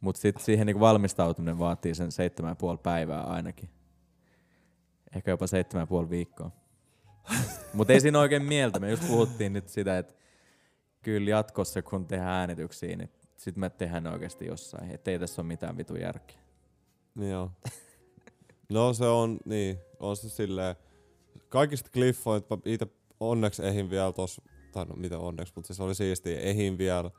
Mutta 0.00 0.20
sitten 0.20 0.44
siihen 0.44 0.66
niinku 0.66 0.80
valmistautuminen 0.80 1.58
vaatii 1.58 1.94
sen 1.94 2.12
seitsemän 2.12 2.50
ja 2.50 2.54
puoli 2.54 2.78
päivää 2.82 3.20
ainakin. 3.20 3.70
Ehkä 5.16 5.30
jopa 5.30 5.46
seitsemän 5.46 5.82
ja 5.82 5.86
puoli 5.86 6.10
viikkoa. 6.10 6.50
Mutta 7.74 7.92
ei 7.92 8.00
siinä 8.00 8.18
oikein 8.18 8.44
mieltä. 8.44 8.80
Me 8.80 8.90
just 8.90 9.08
puhuttiin 9.08 9.52
nyt 9.52 9.68
sitä, 9.68 9.98
että 9.98 10.14
kyllä 11.02 11.30
jatkossa 11.30 11.82
kun 11.82 12.06
tehdään 12.06 12.30
äänityksiä, 12.30 12.96
niin 12.96 13.10
sitten 13.36 13.60
me 13.60 13.70
tehdään 13.70 14.06
oikeasti 14.06 14.46
jossain. 14.46 14.90
Että 14.90 15.10
ei 15.10 15.18
tässä 15.18 15.42
ole 15.42 15.48
mitään 15.48 15.76
vitu 15.76 15.96
järkeä. 15.96 16.38
Niin 17.14 17.30
joo. 17.30 17.50
No 18.72 18.92
se 18.92 19.04
on, 19.04 19.38
niin, 19.44 19.78
on 20.00 20.16
se 20.16 20.28
silleen, 20.28 20.76
kaikista 21.48 21.90
kliffoista 21.90 22.58
itse 22.64 22.86
onneksi 23.20 23.66
ehin 23.66 23.90
vielä 23.90 24.12
tos, 24.12 24.40
tai 24.74 24.84
no 24.84 24.94
mitä 24.96 25.18
onneksi, 25.18 25.52
mutta 25.56 25.66
siis 25.66 25.80
oli 25.80 25.94
siistiä, 25.94 26.40
ehin 26.40 26.78
vielä 26.78 27.10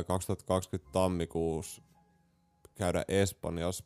ö, 0.00 0.04
2020 0.04 0.92
tammikuussa 0.92 1.82
käydä 2.74 3.04
Espanjassa, 3.08 3.84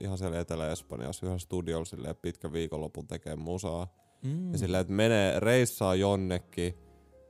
ihan 0.00 0.18
siellä 0.18 0.40
Etelä-Espanjassa 0.40 1.26
yhden 1.26 1.40
studiolla 1.40 1.84
silleen 1.84 2.16
pitkä 2.16 2.52
viikonlopun 2.52 3.06
tekee 3.06 3.36
musaa. 3.36 3.94
Mm. 4.22 4.52
Ja 4.52 4.58
silleen, 4.58 4.80
että 4.80 4.92
menee, 4.92 5.40
reissaa 5.40 5.94
jonnekin 5.94 6.74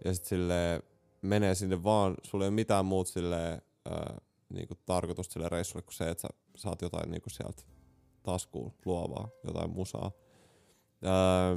ja 0.05 0.15
sitten 0.15 0.29
silleen 0.29 0.83
menee 1.23 1.55
sinne 1.55 1.83
vaan, 1.83 2.15
sulla 2.23 2.45
ei 2.45 2.49
ole 2.49 2.55
mitään 2.55 2.85
muut 2.85 3.09
silleen, 3.09 3.63
ää, 3.91 4.21
niinku 4.49 4.75
tarkoitusta 4.87 5.33
sille 5.33 5.49
reissulle 5.49 5.83
kuin 5.83 5.95
se, 5.95 6.11
että 6.11 6.23
sä 6.23 6.29
saat 6.57 6.83
jotain 6.83 7.11
niinku 7.11 7.31
sieltä 7.31 7.63
taskuun 8.23 8.73
luovaa, 8.85 9.29
jotain 9.45 9.71
musaa. 9.71 10.13
Ää, 11.05 11.57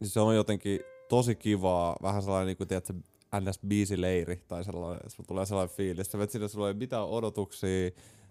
niin 0.00 0.10
se 0.10 0.20
on 0.20 0.36
jotenkin 0.36 0.80
tosi 1.10 1.34
kivaa, 1.34 1.96
vähän 2.02 2.22
sellainen 2.22 2.46
niinku, 2.46 2.66
tiedätkö, 2.66 2.92
NS-biisileiri 3.36 4.36
tai 4.48 4.64
sellainen, 4.64 5.00
että 5.06 5.22
tulee 5.26 5.46
sellainen 5.46 5.76
fiilis. 5.76 6.12
Sä 6.12 6.18
vet 6.18 6.30
sinne, 6.30 6.48
sulla 6.48 6.68
ei 6.68 6.74
mitään 6.74 7.06
odotuksia, 7.06 7.90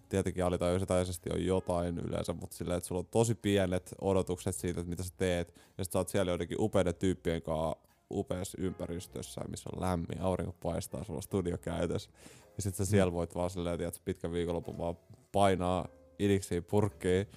tietenkin 0.09 0.45
alitajuisesti 0.45 1.29
on 1.33 1.45
jotain 1.45 1.98
yleensä, 1.98 2.33
mutta 2.33 2.55
silleen, 2.55 2.77
että 2.77 2.88
sulla 2.88 3.00
on 3.00 3.07
tosi 3.12 3.36
pienet 3.36 3.95
odotukset 4.01 4.55
siitä, 4.55 4.79
että 4.79 4.89
mitä 4.89 5.03
sä 5.03 5.13
teet, 5.17 5.55
ja 5.77 5.83
sit 5.83 5.93
sä 5.93 6.00
oot 6.00 6.09
siellä 6.09 6.31
joidenkin 6.31 6.62
upeiden 6.62 6.95
tyyppien 6.95 7.41
kanssa 7.41 7.89
upeassa 8.12 8.57
ympäristössä, 8.62 9.41
missä 9.50 9.69
on 9.74 9.81
lämmin, 9.81 10.21
aurinko 10.21 10.55
paistaa, 10.63 11.03
sulla 11.03 11.17
on 11.17 11.24
studio 11.24 11.57
käytössä, 11.57 12.09
ja 12.55 12.62
sit 12.62 12.75
sä 12.75 12.86
siellä 12.86 13.13
voit 13.13 13.36
vaan 13.36 13.50
silleen, 13.50 13.81
että 13.81 14.00
pitkä 14.05 14.31
viikonloppu 14.31 14.77
vaan 14.77 14.98
painaa 15.31 15.88
idiksiin 16.19 16.63
purkkiin, 16.63 17.27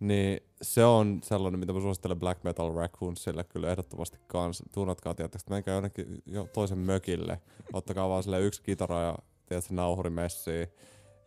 niin 0.00 0.40
se 0.62 0.84
on 0.84 1.20
sellainen, 1.22 1.60
mitä 1.60 1.72
mä 1.72 1.80
suosittelen 1.80 2.20
Black 2.20 2.44
Metal 2.44 2.74
Raccoonsille 2.74 3.44
kyllä 3.44 3.70
ehdottomasti 3.70 4.18
kans. 4.26 4.62
Tunnatkaa, 4.72 5.14
tietysti, 5.14 5.36
että 5.36 5.54
menkää 5.54 5.74
jonnekin 5.74 6.22
jo 6.26 6.48
toisen 6.52 6.78
mökille. 6.78 7.40
Ottakaa 7.72 8.08
vaan 8.08 8.22
sille 8.22 8.40
yksi 8.40 8.62
kitara 8.62 9.02
ja 9.02 9.18
tiedätkö, 9.46 9.74
nauhuri 9.74 10.10
messiin. 10.10 10.68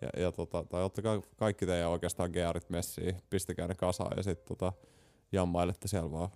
Ja, 0.01 0.21
ja 0.21 0.31
tota, 0.31 0.63
tai 0.63 0.83
ottakaa 0.83 1.21
kaikki 1.37 1.65
teidän 1.65 1.89
oikeastaan 1.89 2.29
gearit 2.33 2.69
messiin, 2.69 3.15
pistäkää 3.29 3.67
ne 3.67 3.75
kasaan 3.75 4.17
ja 4.17 4.23
sitten 4.23 4.47
tota, 4.47 4.73
jammailette 5.31 5.87
siellä 5.87 6.11
vaan 6.11 6.29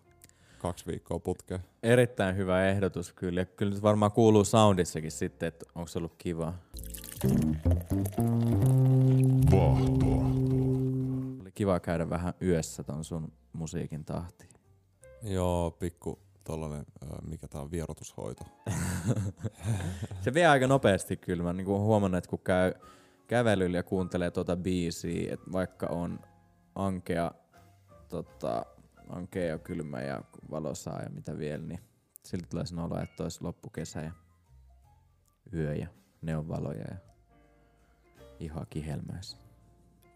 kaksi 0.60 0.86
viikkoa 0.88 1.20
putkeen. 1.20 1.60
Erittäin 1.84 2.38
hyvä 2.38 2.70
ehdotus 2.70 3.14
kyllä. 3.14 3.42
Ja 3.42 3.46
kyllä 3.46 3.74
nyt 3.74 3.84
varmaan 3.84 4.12
kuuluu 4.12 4.44
soundissakin 4.44 5.12
sitten, 5.12 5.48
että 5.48 5.66
onko 5.76 5.88
se 5.88 6.00
ollut 6.00 6.16
kiva. 6.18 6.54
Vahtoa. 9.52 10.53
Kiva 11.56 11.80
käydä 11.80 12.10
vähän 12.10 12.34
yössä 12.42 12.84
ton 12.84 13.04
sun 13.04 13.34
musiikin 13.54 14.06
tahtiin. 14.06 14.50
Joo, 15.22 15.72
pikku 15.72 16.20
tollanen, 16.44 16.86
mikä 17.28 17.48
tää 17.48 17.62
on, 17.62 17.72
vierotushoito. 17.72 18.44
Se 20.24 20.34
vie 20.34 20.48
aika 20.48 20.68
nopeasti 20.68 21.18
kyllä. 21.18 21.44
Mä 21.44 21.54
niinku 21.54 21.80
huomannut, 21.80 22.18
että 22.18 22.30
kun 22.30 22.40
käy 22.40 22.74
kävelyllä 23.28 23.78
ja 23.78 23.84
kuuntelee 23.84 24.32
tota 24.32 24.56
biisiä, 24.56 25.34
että 25.34 25.52
vaikka 25.52 25.88
on 25.88 26.20
ankea, 26.76 27.32
tota, 28.10 28.66
ankea 29.10 29.46
ja 29.46 29.60
kylmä 29.60 30.02
ja 30.02 30.22
valosaa 30.52 31.02
ja 31.02 31.10
mitä 31.10 31.38
vielä, 31.38 31.66
niin 31.66 31.80
silti 32.24 32.48
tulee 32.50 32.66
sen 32.66 32.80
olo, 32.80 33.00
että 33.00 33.24
olisi 33.24 33.44
loppukesä 33.44 34.02
ja 34.02 34.12
yö 35.54 35.76
ja 35.76 35.88
neonvaloja 36.22 36.86
ja 36.92 36.98
ihoa 38.40 38.66
kihelmäis. 38.70 39.43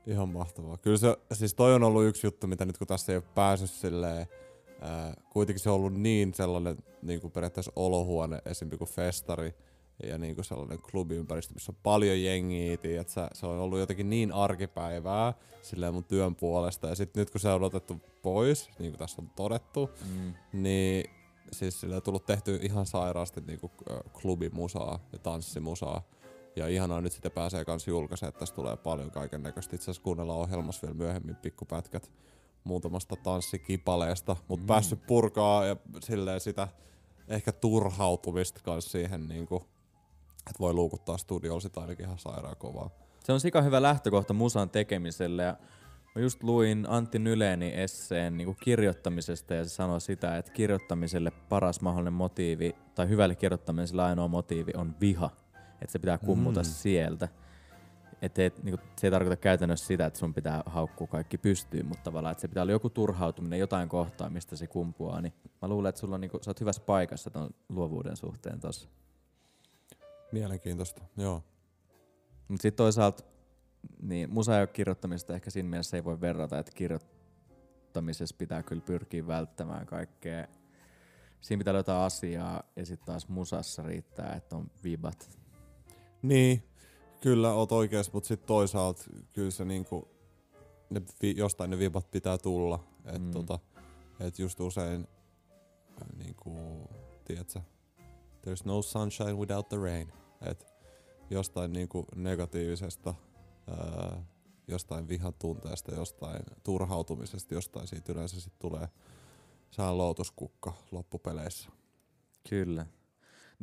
Ihan 0.08 0.30
mahtavaa. 0.30 0.78
Kyllä 0.78 0.98
se, 0.98 1.18
siis 1.34 1.54
toi 1.54 1.74
on 1.74 1.84
ollut 1.84 2.06
yksi 2.06 2.28
juttu, 2.28 2.48
mitä 2.48 2.66
nyt 2.66 2.78
kun 2.78 2.88
tässä 2.88 3.12
ei 3.12 3.16
ole 3.18 3.24
päässyt 3.36 3.70
silleen, 3.70 4.28
ää, 4.82 5.14
kuitenkin 5.30 5.64
se 5.64 5.70
on 5.70 5.76
ollut 5.76 5.94
niin 5.94 6.34
sellainen 6.34 6.78
niin 7.02 7.22
kuin 7.22 7.32
periaatteessa 7.32 7.72
olohuone, 7.76 8.42
esimerkiksi 8.46 8.78
kuin 8.78 8.90
festari, 8.90 9.54
ja 10.04 10.18
niin 10.18 10.36
kuin 10.36 10.46
sellainen 10.46 10.80
klubiympäristö, 10.92 11.54
missä 11.54 11.72
on 11.72 11.78
paljon 11.84 12.24
jengiä, 12.24 12.78
tiiät, 12.78 13.10
se 13.34 13.46
on 13.46 13.60
ollut 13.60 13.80
jotenkin 13.80 14.10
niin 14.10 14.32
arkipäivää 14.32 15.34
silleen 15.62 15.94
mun 15.94 16.04
työn 16.04 16.36
puolesta, 16.36 16.88
ja 16.88 16.96
sitten 16.96 17.22
nyt 17.22 17.30
kun 17.30 17.42
se 17.42 17.50
on 17.50 17.64
otettu 17.64 18.02
pois, 18.22 18.70
niin 18.80 18.92
kuin 18.92 19.00
tässä 19.00 19.22
on 19.22 19.30
todettu, 19.36 19.90
Mm. 20.16 20.34
niin 20.54 21.10
siis 21.52 21.80
sillä 21.80 21.96
on 21.96 22.02
tullut 22.02 22.26
tehty 22.26 22.60
ihan 22.62 22.86
sairaasti 22.86 23.42
niinku 23.42 23.72
ö, 23.90 24.00
klubimusaa 24.22 25.00
ja 25.14 25.20
tanssimusaa. 25.20 26.02
Ja 26.58 26.68
ihanaa 26.68 27.02
nyt 27.02 27.12
sitten 27.12 27.32
pääsee 27.32 27.66
kans 27.66 27.88
julkaisemaan, 27.88 28.30
että 28.30 28.40
tässä 28.40 28.56
tulee 28.56 28.78
paljon 28.78 29.12
kaiken 29.12 29.44
näköistä. 29.44 29.76
Itse 29.76 29.84
asiassa 29.84 30.04
kuunnellaan 30.04 30.40
ohjelmassa 30.40 30.82
vielä 30.82 30.98
myöhemmin 30.98 31.36
pikkupätkät 31.36 32.12
muutamasta 32.64 33.16
tanssikipaleesta, 33.16 34.36
mutta 34.48 34.64
mm. 34.64 34.68
päässyt 34.68 35.08
purkaa 35.08 35.66
ja 35.66 35.76
silleen 36.04 36.40
sitä 36.40 36.68
ehkä 37.28 37.52
turhautumista 37.52 38.62
kanssa 38.64 38.92
siihen, 38.92 39.28
niinku, 39.28 39.56
että 40.38 40.60
voi 40.60 40.74
luukuttaa 40.74 41.18
studiolla 41.18 41.60
sitä 41.60 41.82
ainakin 41.82 42.06
ihan 42.06 42.20
sairaan 42.20 42.58
kovaa. 42.58 42.90
Se 43.24 43.34
on 43.34 43.40
sika 43.40 43.62
hyvä 43.62 43.82
lähtökohta 43.82 44.34
musan 44.34 44.70
tekemiselle 44.70 45.44
ja 45.44 45.58
mä 46.16 46.22
just 46.22 46.44
luin 46.44 46.86
Antti 46.90 47.20
Nyleeni 47.20 47.72
esseen 47.74 48.38
niin 48.38 48.58
kirjoittamisesta 48.64 49.54
ja 49.54 49.64
se 49.64 49.70
sanoi 49.70 50.02
sitä, 50.02 50.38
että 50.38 50.52
kirjoittamiselle 50.52 51.32
paras 51.32 51.82
mahdollinen 51.82 52.14
motiivi 52.14 52.76
tai 52.96 53.10
hyvälle 53.10 53.36
kirjoittamiselle 53.36 54.04
ainoa 54.04 54.28
motiivi 54.28 54.72
on 54.76 54.96
viha. 55.02 55.30
Että 55.82 55.92
se 55.92 56.00
pitää 56.00 56.18
kummuta 56.18 56.60
Mm. 56.60 56.66
sieltä. 56.66 57.28
Et, 58.22 58.40
et, 58.40 58.64
niin 58.64 58.78
se 58.98 59.08
ei 59.08 59.12
tarkoita 59.12 59.36
käytännössä 59.36 59.88
sitä, 59.88 60.06
että 60.06 60.20
sun 60.20 60.34
pitää 60.34 60.64
haukkua 60.66 61.08
kaikki 61.08 61.38
pystyyn, 61.38 61.86
mutta 61.86 62.04
tavallaan, 62.04 62.32
että 62.32 62.42
se 62.42 62.48
pitää 62.48 62.62
olla 62.64 62.72
joku 62.72 62.90
turhautuminen, 62.90 63.60
jotain 63.60 63.90
kohtaa, 63.90 64.30
mistä 64.30 64.56
se 64.56 64.68
kumpuaa. 64.68 65.22
Niin 65.22 65.34
mä 65.62 65.68
luulen, 65.68 65.90
että 65.90 66.02
sulla 66.02 66.16
on, 66.16 66.22
niin 66.22 66.32
kuin, 66.32 66.44
sä 66.44 66.50
oot 66.50 66.60
hyvässä 66.62 66.82
paikassa 66.86 67.30
ton 67.30 67.50
luovuuden 67.70 68.18
suhteen 68.18 68.60
tossa. 68.60 68.90
Mielenkiintoista, 70.32 71.02
joo. 71.18 71.44
Mutta 72.48 72.62
sitten 72.62 72.78
toisaalta 72.78 73.24
niin 74.02 74.34
musa 74.34 74.54
ja 74.54 74.68
kirjoittamista 74.68 75.34
ehkä 75.34 75.50
siinä 75.50 75.70
mielessä 75.70 75.98
ei 75.98 76.04
voi 76.04 76.22
verrata, 76.22 76.60
että 76.60 76.72
kirjoittamisessa 76.76 78.36
pitää 78.40 78.64
kyllä 78.64 78.82
pyrkiä 78.82 79.28
välttämään 79.28 79.86
kaikkea. 79.86 80.48
Siinä 81.42 81.58
pitää 81.60 81.74
löytää 81.74 82.04
asiaa 82.04 82.64
ja 82.76 82.86
sitten 82.86 83.06
taas 83.06 83.28
musassa 83.28 83.84
riittää, 83.84 84.34
että 84.36 84.56
on 84.56 84.72
vibat. 84.84 85.38
Niin, 86.22 86.64
kyllä 87.22 87.54
oot 87.54 87.72
oikeas, 87.72 88.14
mutta 88.14 88.28
sitten 88.28 88.48
toisaalta 88.48 89.04
kyllä 89.34 89.52
se 89.52 89.66
niinku, 89.66 90.08
ne 90.90 91.02
vi, 91.22 91.34
jostain 91.38 91.70
ne 91.70 91.80
vibat 91.80 92.12
pitää 92.12 92.38
tulla. 92.38 92.84
Et, 93.06 93.22
Mm. 93.22 93.32
tota, 93.32 93.60
et 94.20 94.40
just 94.40 94.60
usein 94.60 95.08
äh, 96.02 96.08
niinku, 96.18 96.56
tiedätkö, 97.26 97.60
there's 98.42 98.62
no 98.66 98.82
sunshine 98.82 99.34
without 99.34 99.70
the 99.70 99.78
rain. 99.78 100.14
Et 100.42 100.66
jostain 101.30 101.74
niinku 101.74 102.06
negatiivisesta 102.16 103.14
ää, 103.68 104.24
jostain 104.68 105.08
vihan 105.08 105.34
tunteesta, 105.34 105.96
jostain 105.96 106.44
turhautumisesta, 106.64 107.54
jostain 107.54 107.88
siitä 107.88 108.12
yleensä 108.12 108.42
sitten 108.42 108.60
tulee 108.60 108.88
sään 109.72 109.98
lootuskukka 109.98 110.74
loppupeleissä. 110.92 111.70
Kyllä. 112.50 112.86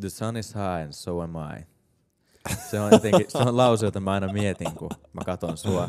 The 0.01 0.09
sun 0.11 0.37
is 0.37 0.49
high 0.55 0.85
and 0.85 0.93
so 0.93 1.21
am 1.21 1.35
I. 1.59 1.74
Se 2.71 2.81
on 2.81 2.93
jotenkin, 2.93 3.31
se 3.31 3.39
on 3.39 3.57
lause, 3.57 3.87
jota 3.87 4.01
mä 4.01 4.13
aina 4.13 4.33
mietin, 4.33 4.75
kun 4.75 4.91
mä 5.13 5.21
katon 5.25 5.57
sua. 5.57 5.89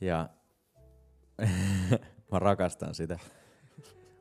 Ja 0.00 0.28
mä 2.32 2.38
rakastan 2.38 2.94
sitä. 2.94 3.18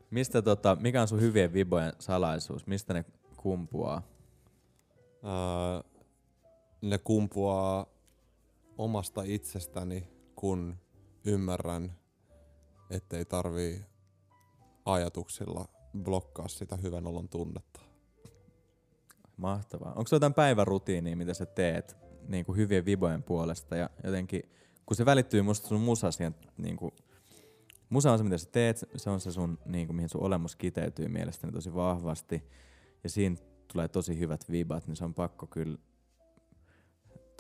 Mistä 0.10 0.41
tota, 0.41 0.77
mikä 0.79 1.01
on 1.01 1.07
sun 1.07 1.22
hyvien 1.22 1.53
vibojen 1.53 1.93
salaisuus? 2.00 2.67
Mistä 2.67 2.93
ne 2.93 3.05
kumpuaa? 3.38 4.01
Ää, 5.24 5.84
ne 6.81 6.98
kumpuaa 6.98 7.86
omasta 8.77 9.22
itsestäni, 9.25 10.07
kun 10.36 10.77
ymmärrän, 11.25 11.93
ettei 12.89 13.25
tarvii 13.25 13.86
ajatuksilla 14.86 15.65
blokkaa 16.03 16.48
sitä 16.48 16.75
hyvän 16.75 17.07
olon 17.07 17.29
tunnetta. 17.29 17.87
Mahtavaa. 19.38 19.89
Onko 19.89 20.10
jotain 20.12 20.34
päivärutiinia, 20.34 21.17
mitä 21.17 21.34
sä 21.34 21.46
teet 21.46 21.98
niin 22.27 22.46
kuin 22.46 22.58
hyvien 22.58 22.86
vibojen 22.86 23.24
puolesta? 23.24 23.75
Ja 23.75 23.89
jotenkin, 24.03 24.44
kun 24.86 24.98
se 24.98 25.06
välittyy 25.06 25.41
musta 25.41 25.67
sun 25.67 25.82
musa 25.82 26.12
siihen, 26.12 26.36
niin 26.58 26.77
kuin, 26.77 26.91
musa 27.89 28.12
on 28.12 28.17
se, 28.17 28.24
mitä 28.24 28.38
sä 28.38 28.50
teet, 28.51 28.86
se 28.96 29.10
on 29.10 29.20
se 29.20 29.32
sun, 29.32 29.60
niin 29.65 29.88
kuin, 29.88 29.96
mihin 29.96 30.10
sun 30.10 30.24
olemus 30.24 30.56
kiteytyy 30.56 31.08
mielestäni 31.08 31.53
tosi 31.53 31.74
vahvasti. 31.74 32.44
Ja 33.03 33.10
siinä 33.10 33.36
tulee 33.74 33.88
tosi 33.88 34.20
hyvät 34.20 34.51
vibat, 34.51 34.88
niin 34.88 34.96
se 34.96 35.06
on 35.06 35.13
pakko 35.13 35.48
kyllä 35.48 35.77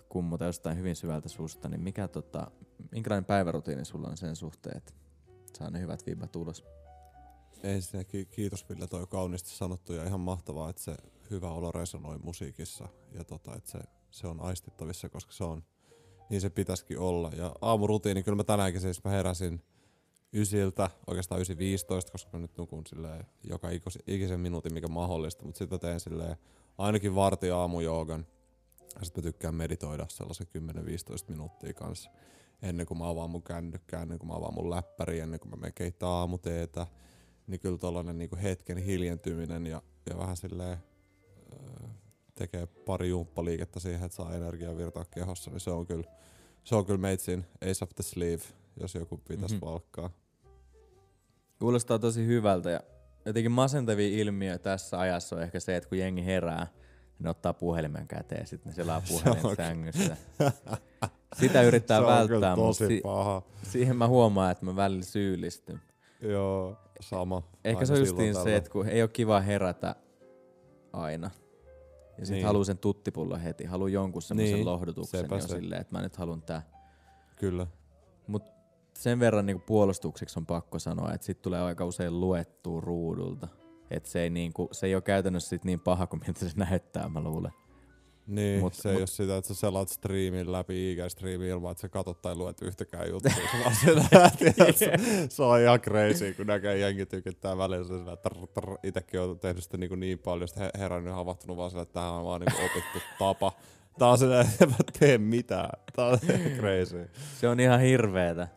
kummuta 0.09 0.45
jostain 0.45 0.77
hyvin 0.77 0.95
syvältä 0.95 1.29
susta. 1.29 1.69
Niin 1.69 1.81
mikä, 1.81 2.07
tota, 2.07 2.51
minkälainen 2.91 3.25
päivärutiini 3.25 3.85
sulla 3.85 4.07
on 4.07 4.17
sen 4.17 4.35
suhteen, 4.35 4.77
että 4.77 4.93
saa 5.57 5.69
ne 5.69 5.79
hyvät 5.79 6.05
vibat 6.05 6.35
ulos? 6.35 6.65
Ensinnäkin 7.63 8.27
kiitos 8.27 8.69
Ville, 8.69 8.87
toi 8.87 9.07
kauniisti 9.07 9.49
sanottu 9.49 9.93
ja 9.93 10.03
ihan 10.03 10.19
mahtavaa, 10.19 10.69
että 10.69 10.81
se 10.81 10.95
hyvä 11.29 11.51
olo 11.51 11.71
resonoi 11.71 12.17
musiikissa 12.17 12.87
ja 13.11 13.23
tota, 13.23 13.55
että 13.55 13.71
se, 13.71 13.79
se 14.11 14.27
on 14.27 14.41
aistittavissa, 14.41 15.09
koska 15.09 15.31
se 15.31 15.43
on, 15.43 15.63
niin 16.29 16.41
se 16.41 16.49
pitäisikin 16.49 16.99
olla. 16.99 17.31
Ja 17.37 17.55
aamurutiini, 17.61 18.23
kyllä 18.23 18.35
mä 18.35 18.43
tänäänkin 18.43 18.81
siis 18.81 19.03
mä 19.03 19.11
heräsin 19.11 19.61
ysiltä, 20.33 20.89
oikeastaan 21.07 21.41
9.15, 21.41 22.11
koska 22.11 22.29
mä 22.33 22.39
nyt 22.39 22.57
nukun 22.57 22.85
silleen 22.87 23.25
joka 23.43 23.67
ikisen 24.07 24.39
minuutin, 24.39 24.73
mikä 24.73 24.87
mahdollista, 24.87 25.45
mutta 25.45 25.57
sitten 25.57 25.79
teen 25.79 25.99
silleen 25.99 26.37
ainakin 26.77 27.15
varti 27.15 27.51
aamujoogan. 27.51 28.25
Ja 28.99 29.05
sitten 29.05 29.23
mä 29.23 29.31
tykkään 29.31 29.55
meditoida 29.55 30.05
sellaisen 30.09 30.47
10-15 30.57 31.29
minuuttia 31.29 31.73
kanssa 31.73 32.09
ennen 32.61 32.85
kuin 32.85 32.97
mä 32.97 33.09
avaan 33.09 33.29
mun 33.29 33.43
kännykkää, 33.43 34.01
ennen 34.01 34.19
kuin 34.19 34.27
mä 34.27 34.35
avaan 34.35 34.53
mun 34.53 34.69
läppäri, 34.69 35.19
ennen 35.19 35.39
kuin 35.39 35.49
mä 35.49 35.55
menen 35.55 35.73
keittää 35.73 36.09
aamuteetä. 36.09 36.87
Niin 37.47 37.59
kyllä 37.59 37.77
tollanen 37.77 38.17
niinku 38.17 38.37
hetken 38.43 38.77
hiljentyminen 38.77 39.67
ja, 39.67 39.81
ja 40.09 40.17
vähän 40.17 40.37
silleen 40.37 40.77
öö, 41.53 41.87
tekee 42.35 42.65
pari 42.65 43.09
jumppaliikettä 43.09 43.79
siihen, 43.79 44.03
että 44.03 44.15
saa 44.15 44.33
energiaa 44.33 44.77
virtaa 44.77 45.05
kehossa, 45.05 45.51
niin 45.51 45.59
se 45.59 45.71
on 45.71 45.87
kyllä, 45.87 46.03
se 46.63 46.75
on 46.75 46.85
kyllä 46.85 46.99
meitsin 46.99 47.45
ace 47.61 47.83
of 47.83 47.89
the 47.95 48.03
sleeve, 48.03 48.43
jos 48.79 48.95
joku 48.95 49.17
pitäisi 49.17 49.55
mm-hmm. 49.55 49.67
valkkaa. 49.67 50.09
Kuulostaa 51.59 51.99
tosi 51.99 52.25
hyvältä 52.25 52.69
ja 52.69 52.79
jotenkin 53.25 53.51
masentavia 53.51 54.21
ilmiö 54.21 54.57
tässä 54.57 54.99
ajassa 54.99 55.35
on 55.35 55.41
ehkä 55.41 55.59
se, 55.59 55.75
että 55.75 55.89
kun 55.89 55.97
jengi 55.97 56.25
herää, 56.25 56.67
niin 56.73 57.23
ne 57.23 57.29
ottaa 57.29 57.53
puhelimen 57.53 58.07
käteen 58.07 58.41
ja 58.41 58.47
sitten 58.47 58.69
ne 58.69 58.75
selaa 58.75 59.01
puhelin 59.09 59.55
sängyssä. 59.57 60.17
Sitä 61.39 61.61
yrittää 61.61 62.01
välttää, 62.01 62.55
mutta 62.55 62.87
si- 62.87 63.01
paha. 63.03 63.41
siihen 63.63 63.95
mä 63.95 64.07
huomaan, 64.07 64.51
että 64.51 64.65
mä 64.65 64.75
välillä 64.75 65.03
syyllistyn. 65.03 65.81
Joo, 66.21 66.77
sama. 67.01 67.43
Ehkä 67.65 67.85
se 67.85 67.93
on 67.93 67.99
justiin 67.99 68.35
se, 68.35 68.55
että 68.55 68.69
kun 68.69 68.87
ei 68.87 69.01
ole 69.01 69.09
kiva 69.09 69.39
herätä 69.41 69.95
aina. 70.93 71.31
Ja 72.17 72.25
sitten 72.25 72.33
Niin. 72.37 72.45
haluaa 72.45 72.63
sen 72.63 72.77
tuttipullon 72.77 73.39
heti, 73.39 73.63
haluaa 73.65 73.89
jonkun 73.89 74.21
semmoisen 74.21 74.55
Niin, 74.55 74.65
lohdutuksen 74.65 75.19
sepä 75.21 75.35
jo 75.35 75.41
se. 75.41 75.47
silleen, 75.47 75.81
että 75.81 75.95
mä 75.95 76.01
nyt 76.01 76.15
haluan 76.17 76.41
tää. 76.41 76.61
Kyllä. 77.35 77.67
Mut 78.27 78.43
sen 78.97 79.19
verran 79.19 79.45
niinku 79.45 79.63
puolustukseksi 79.67 80.39
on 80.39 80.45
pakko 80.45 80.79
sanoa, 80.79 81.13
että 81.13 81.25
sit 81.27 81.41
tulee 81.41 81.61
aika 81.61 81.85
usein 81.85 82.19
luettua 82.19 82.81
ruudulta. 82.81 83.47
Että 83.91 84.09
se 84.09 84.21
ei, 84.21 84.29
niinku, 84.29 84.69
se 84.71 84.87
ei 84.87 84.95
ole 84.95 85.01
käytännössä 85.01 85.49
sit 85.49 85.65
niin 85.65 85.79
paha 85.79 86.07
kuin 86.07 86.21
miltä 86.27 86.39
se 86.39 86.51
näyttää, 86.55 87.09
mä 87.09 87.21
luulen. 87.21 87.51
Niin, 88.27 88.59
Mut- 88.59 88.73
se 88.73 88.89
ei 88.89 88.93
mut- 88.93 89.01
ole 89.01 89.07
sitä, 89.07 89.37
että 89.37 89.47
sä 89.47 89.53
selaat 89.59 89.89
striimin 89.89 90.51
läpi 90.51 90.95
IG-striimin 90.95 91.47
ilman, 91.47 91.71
että 91.71 91.81
sä 91.81 91.89
katot 91.89 92.21
tai 92.21 92.35
luet 92.35 92.61
yhtäkään 92.61 93.09
juttua. 93.09 93.31
Se 93.85 93.95
vaan 93.95 94.73
se, 95.29 95.43
on 95.43 95.61
ihan 95.61 95.81
crazy, 95.81 96.33
kun 96.33 96.47
näkee 96.47 96.77
jengi 96.77 97.05
tykittää 97.05 97.57
välillä 97.57 97.83
se 97.87 97.97
sillä, 97.97 98.13
että 98.13 98.29
itekin 98.83 99.19
on 99.21 99.39
tehnyt 99.39 99.63
sitä 99.63 99.77
niin, 99.77 99.99
niin 99.99 100.19
paljon, 100.19 100.49
he- 100.59 100.69
herännyt 100.79 101.11
ja 101.11 101.15
havahtunut 101.15 101.57
vaan 101.57 101.69
sillä, 101.69 101.81
että 101.83 101.93
tämähän 101.93 102.13
on 102.13 102.25
vaan 102.25 102.41
niin 102.41 102.65
opittu 102.71 102.99
tapa. 103.19 103.51
Tää 103.99 104.07
on 104.07 104.17
silleen, 104.17 104.47
että 104.47 104.65
mä 104.65 104.75
tee 104.99 105.17
mitään. 105.17 105.69
Tää 105.95 106.05
on 106.07 106.19
crazy. 106.57 107.09
Se 107.39 107.47
on 107.49 107.59
ihan 107.59 107.79
hirveetä. 107.79 108.47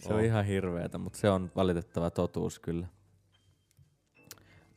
Se 0.00 0.08
on 0.08 0.18
On. 0.18 0.24
ihan 0.24 0.44
hirveetä, 0.44 0.98
mutta 0.98 1.18
se 1.18 1.30
on 1.30 1.50
valitettava 1.56 2.10
totuus 2.10 2.58
kyllä. 2.58 2.86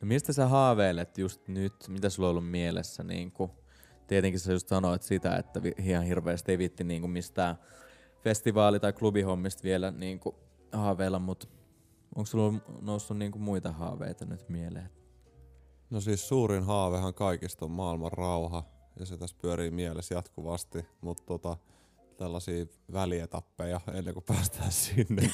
No 0.00 0.06
mistä 0.06 0.32
sä 0.32 0.46
haaveilet 0.48 1.18
just 1.18 1.48
nyt? 1.48 1.72
Mitä 1.88 2.10
sulla 2.10 2.28
on 2.28 2.30
ollut 2.30 2.50
mielessä? 2.50 3.02
Niin 3.04 3.32
tietenkin 4.06 4.40
sä 4.40 4.52
just 4.52 4.68
sanoit 4.68 5.02
sitä, 5.02 5.36
että 5.36 5.60
ihan 5.78 6.04
hirveästi 6.04 6.52
ei 6.52 6.58
vitti 6.58 6.84
niin 6.84 7.10
mistään 7.10 7.56
festivaali- 8.22 8.80
tai 8.80 8.92
klubihommista 8.92 9.62
vielä 9.62 9.90
niin 9.90 10.20
haaveilla, 10.72 11.18
mutta 11.18 11.46
onko 12.16 12.26
sulla 12.26 12.58
noussut 12.80 13.18
niin 13.18 13.32
muita 13.40 13.72
haaveita 13.72 14.24
nyt 14.24 14.48
mieleen? 14.48 14.90
No 15.90 16.00
siis 16.00 16.28
suurin 16.28 16.64
haavehan 16.64 17.14
kaikista 17.14 17.64
on 17.64 17.70
maailman 17.70 18.12
rauha, 18.12 18.64
ja 18.98 19.06
se 19.06 19.16
tässä 19.16 19.36
pyörii 19.42 19.70
mielessä 19.70 20.14
jatkuvasti, 20.14 20.86
mutta 21.00 21.22
tota, 21.26 21.56
tällaisia 22.16 22.66
välietappeja 22.92 23.80
ennen 23.94 24.14
kuin 24.14 24.24
päästään 24.24 24.72
sinne, 24.82 25.22
niin, 25.22 25.32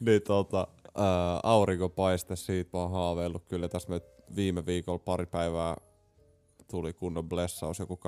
niin 0.00 0.22
tota, 0.22 0.68
ää, 0.94 1.40
aurinkopaiste, 1.42 2.36
siitä 2.36 2.70
mä 2.72 2.82
oon 2.82 2.90
haaveillut 2.90 3.44
kyllä. 3.48 3.68
Tässä 3.68 3.88
me 3.88 4.00
viime 4.36 4.66
viikolla 4.66 4.98
pari 4.98 5.26
päivää 5.26 5.76
tuli 6.70 6.92
kunnon 6.92 7.28
blessaus, 7.28 7.78
joku 7.78 8.00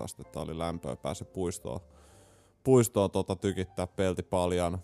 18-22 0.00 0.04
astetta 0.04 0.40
oli 0.40 0.58
lämpöä, 0.58 0.96
pääsi 0.96 1.24
puistoon, 1.24 1.80
puistoon 2.64 3.10
tota, 3.10 3.36
tykittää 3.36 3.86
pelti 3.86 4.22
paljon. 4.22 4.78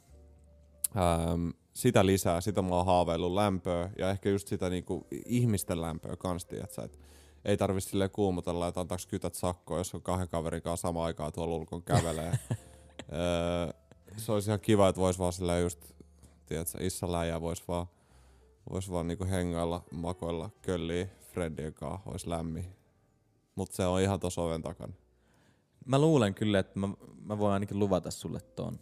Ähm, 0.96 1.48
sitä 1.74 2.06
lisää, 2.06 2.40
sitä 2.40 2.62
mä 2.62 2.74
oon 2.74 2.86
haaveillut 2.86 3.34
lämpöä 3.34 3.90
ja 3.98 4.10
ehkä 4.10 4.28
just 4.28 4.48
sitä 4.48 4.70
niinku 4.70 5.06
ihmisten 5.26 5.80
lämpöä 5.80 6.16
kans, 6.16 6.44
tiiätsä, 6.44 6.82
et 6.82 6.98
ei 7.44 7.56
tarvi 7.56 7.80
silleen 7.80 8.10
kuumotella, 8.10 8.68
että 8.68 8.80
antaaks 8.80 9.06
kytät 9.06 9.34
sakkoa, 9.34 9.78
jos 9.78 9.94
on 9.94 10.02
kahden 10.02 10.28
kaverin 10.28 10.62
kanssa 10.62 10.88
samaan 10.88 11.06
aikaan 11.06 11.32
tuolla 11.32 11.56
ulkon 11.56 11.82
kävelee. 11.82 12.32
öö, 13.12 13.72
se 14.16 14.32
olisi 14.32 14.50
ihan 14.50 14.60
kiva, 14.60 14.88
että 14.88 15.00
vois 15.00 15.18
vaan 15.18 15.32
silleen 15.32 15.62
just, 15.62 15.78
tiedätkö, 16.46 16.78
issäläjä 16.84 17.40
vois 17.40 17.68
vaan, 17.68 17.86
vois 18.72 18.90
vaan 18.90 19.08
niinku 19.08 19.24
hengailla, 19.24 19.84
makoilla, 19.90 20.50
kölliä 20.62 21.08
Freddien 21.38 21.74
kanssa, 21.74 22.10
ois 22.10 22.26
lämmin. 22.26 22.64
Mut 23.54 23.72
se 23.72 23.86
on 23.86 24.00
ihan 24.00 24.20
tos 24.20 24.38
oven 24.38 24.62
takana. 24.62 24.92
Mä 25.84 25.98
luulen 25.98 26.34
kyllä, 26.34 26.58
että 26.58 26.78
mä, 26.78 26.88
mä 27.20 27.38
voin 27.38 27.52
ainakin 27.52 27.78
luvata 27.78 28.10
sulle 28.10 28.40
ton. 28.40 28.78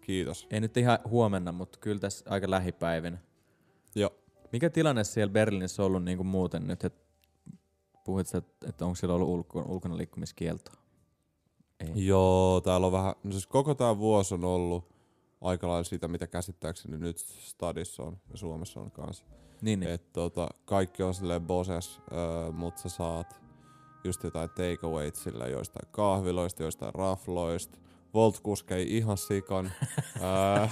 Kiitos. 0.00 0.46
Ei 0.50 0.60
nyt 0.60 0.76
ihan 0.76 0.98
huomenna, 1.08 1.52
mutta 1.52 1.78
kyllä 1.78 2.00
tässä 2.00 2.24
aika 2.30 2.50
lähipäivinä. 2.50 3.18
Joo. 3.94 4.10
Mikä 4.52 4.70
tilanne 4.70 5.04
siellä 5.04 5.32
Berliinissä 5.32 5.82
on 5.82 5.86
ollut 5.86 6.04
niin 6.04 6.16
kuin 6.16 6.26
muuten 6.26 6.66
nyt? 6.66 6.84
Et 6.84 6.94
puhuit 8.04 8.26
sä, 8.26 8.38
että 8.38 8.68
et 8.68 8.82
onko 8.82 8.94
siellä 8.94 9.14
ollut 9.14 9.28
ulko, 9.28 9.64
ulkona 9.68 9.96
liikkumiskielto? 9.96 10.70
Ei. 11.80 12.06
Joo, 12.06 12.60
täällä 12.60 12.86
on 12.86 12.92
vähän, 12.92 13.14
no 13.24 13.32
siis 13.32 13.46
koko 13.46 13.74
tää 13.74 13.98
vuosi 13.98 14.34
on 14.34 14.44
ollut 14.44 14.92
aika 15.40 15.68
lailla 15.68 15.84
sitä, 15.84 16.08
mitä 16.08 16.26
käsittääkseni 16.26 16.98
nyt 16.98 17.18
stadissa 17.18 18.02
on 18.02 18.18
ja 18.30 18.36
Suomessa 18.36 18.80
on 18.80 18.90
kanssa. 18.90 19.24
Niin, 19.62 19.80
niin. 19.80 19.92
Et 19.92 20.12
tota, 20.12 20.48
kaikki 20.64 21.02
on 21.02 21.14
silleen 21.14 21.42
bosses, 21.42 22.00
öö, 22.12 22.52
mutta 22.52 22.80
sä 22.80 22.88
saat 22.88 23.40
just 24.04 24.24
jotain 24.24 24.48
takeawayt 24.48 25.14
silleen 25.14 25.52
joistain 25.52 25.88
kahviloista, 25.90 26.62
joistain 26.62 26.94
rafloista. 26.94 27.78
Volt 28.14 28.40
kuskei 28.40 28.96
ihan 28.96 29.16
sikan. 29.16 29.72
Öö, 30.22 30.68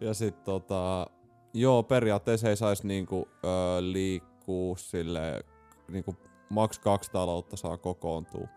ja 0.06 0.14
sit 0.14 0.44
tota, 0.44 1.06
joo, 1.54 1.82
periaatteessa 1.82 2.48
ei 2.48 2.56
saisi 2.56 2.86
niinku 2.86 3.28
öö, 3.44 3.52
liikkuu 3.80 4.76
silleen, 4.76 5.44
niinku 5.88 6.16
maks 6.48 6.78
kaksi 6.78 7.10
taloutta 7.10 7.56
saa 7.56 7.76
kokoontua. 7.76 8.48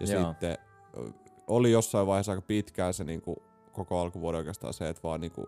Ja 0.00 0.06
Joo. 0.06 0.28
sitten 0.28 0.58
oli 1.46 1.72
jossain 1.72 2.06
vaiheessa 2.06 2.32
aika 2.32 2.42
pitkään 2.42 2.94
se 2.94 3.04
niinku, 3.04 3.42
koko 3.72 4.00
alkuvuoden 4.00 4.38
oikeastaan 4.38 4.74
se, 4.74 4.88
että 4.88 5.02
vaan 5.02 5.20
niinku, 5.20 5.44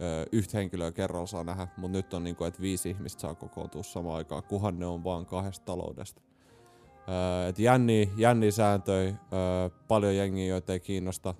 ö, 0.00 0.26
yhtä 0.32 0.58
henkilöä 0.58 0.92
kerralla 0.92 1.26
saa 1.26 1.44
nähdä, 1.44 1.68
mutta 1.76 1.96
nyt 1.98 2.14
on 2.14 2.24
niinku, 2.24 2.44
että 2.44 2.60
viisi 2.60 2.90
ihmistä 2.90 3.20
saa 3.20 3.34
kokoontua 3.34 3.82
samaan 3.82 4.16
aikaan, 4.16 4.42
kuhan 4.42 4.78
ne 4.78 4.86
on 4.86 5.04
vaan 5.04 5.26
kahdesta 5.26 5.64
taloudesta. 5.64 6.20
Öö, 7.08 7.48
et 7.48 7.58
jänniä 8.16 8.50
sääntöjä, 8.50 9.08
öö, 9.08 9.16
paljon 9.88 10.16
jengiä, 10.16 10.46
joita 10.46 10.72
ei 10.72 10.80
kiinnosta 10.80 11.34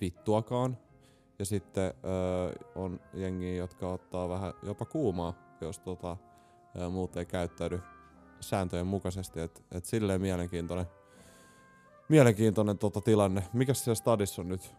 vittuakaan. 0.00 0.78
Ja 1.38 1.44
sitten 1.44 1.84
öö, 2.04 2.52
on 2.74 3.00
jengiä, 3.14 3.54
jotka 3.54 3.92
ottaa 3.92 4.28
vähän 4.28 4.52
jopa 4.62 4.84
kuumaa, 4.84 5.34
jos 5.60 5.78
tota, 5.78 6.16
öö, 6.76 6.88
muut 6.88 7.16
ei 7.16 7.26
käyttäydy 7.26 7.80
sääntöjen 8.40 8.86
mukaisesti. 8.86 9.40
Et, 9.40 9.64
et 9.72 9.84
silleen 9.84 10.20
mielenkiintoinen, 10.20 10.86
mielenkiintoinen 12.08 12.78
tota 12.78 13.00
tilanne. 13.00 13.42
Mikäs 13.52 13.84
siellä 13.84 13.94
stadissa 13.94 14.42
on 14.42 14.48
nyt? 14.48 14.74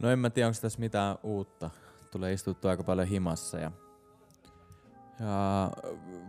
No 0.00 0.10
en 0.10 0.18
mä 0.18 0.30
tiedä, 0.30 0.48
onko 0.48 0.58
tässä 0.62 0.78
mitään 0.80 1.18
uutta. 1.22 1.70
Tulee 2.10 2.32
istuttua 2.32 2.70
aika 2.70 2.82
paljon 2.82 3.08
himassa 3.08 3.58
ja, 3.58 3.72
ja 5.20 5.70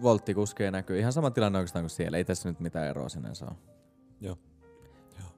volttikuskeja 0.02 0.72
näkyy. 0.72 1.00
Ihan 1.00 1.14
sama 1.14 1.32
tilanne 1.32 1.58
oikeastaan 1.58 1.84
kuin 1.84 1.90
siellä. 1.90 2.18
Ei 2.18 2.26
tässä 2.26 2.50
nyt 2.50 2.60
mitään 2.60 2.88
eroa 2.88 3.10
sinänsä 3.10 3.46
ole. 3.46 3.56
Joo. 4.22 4.38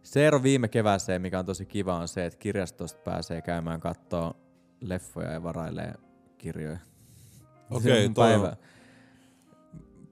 Se 0.03 0.27
ero 0.27 0.43
viime 0.43 0.67
kevääseen, 0.67 1.21
mikä 1.21 1.39
on 1.39 1.45
tosi 1.45 1.65
kiva, 1.65 1.95
on 1.95 2.07
se, 2.07 2.25
että 2.25 2.39
kirjastosta 2.39 2.99
pääsee 3.03 3.41
käymään 3.41 3.79
kattoo 3.79 4.33
leffoja 4.81 5.31
ja 5.31 5.43
varailee 5.43 5.93
kirjoja. 6.37 6.79
Okei, 7.69 8.07
mun 8.07 8.13
toi 8.13 8.33
on- 8.33 8.41
päivä, 8.41 8.55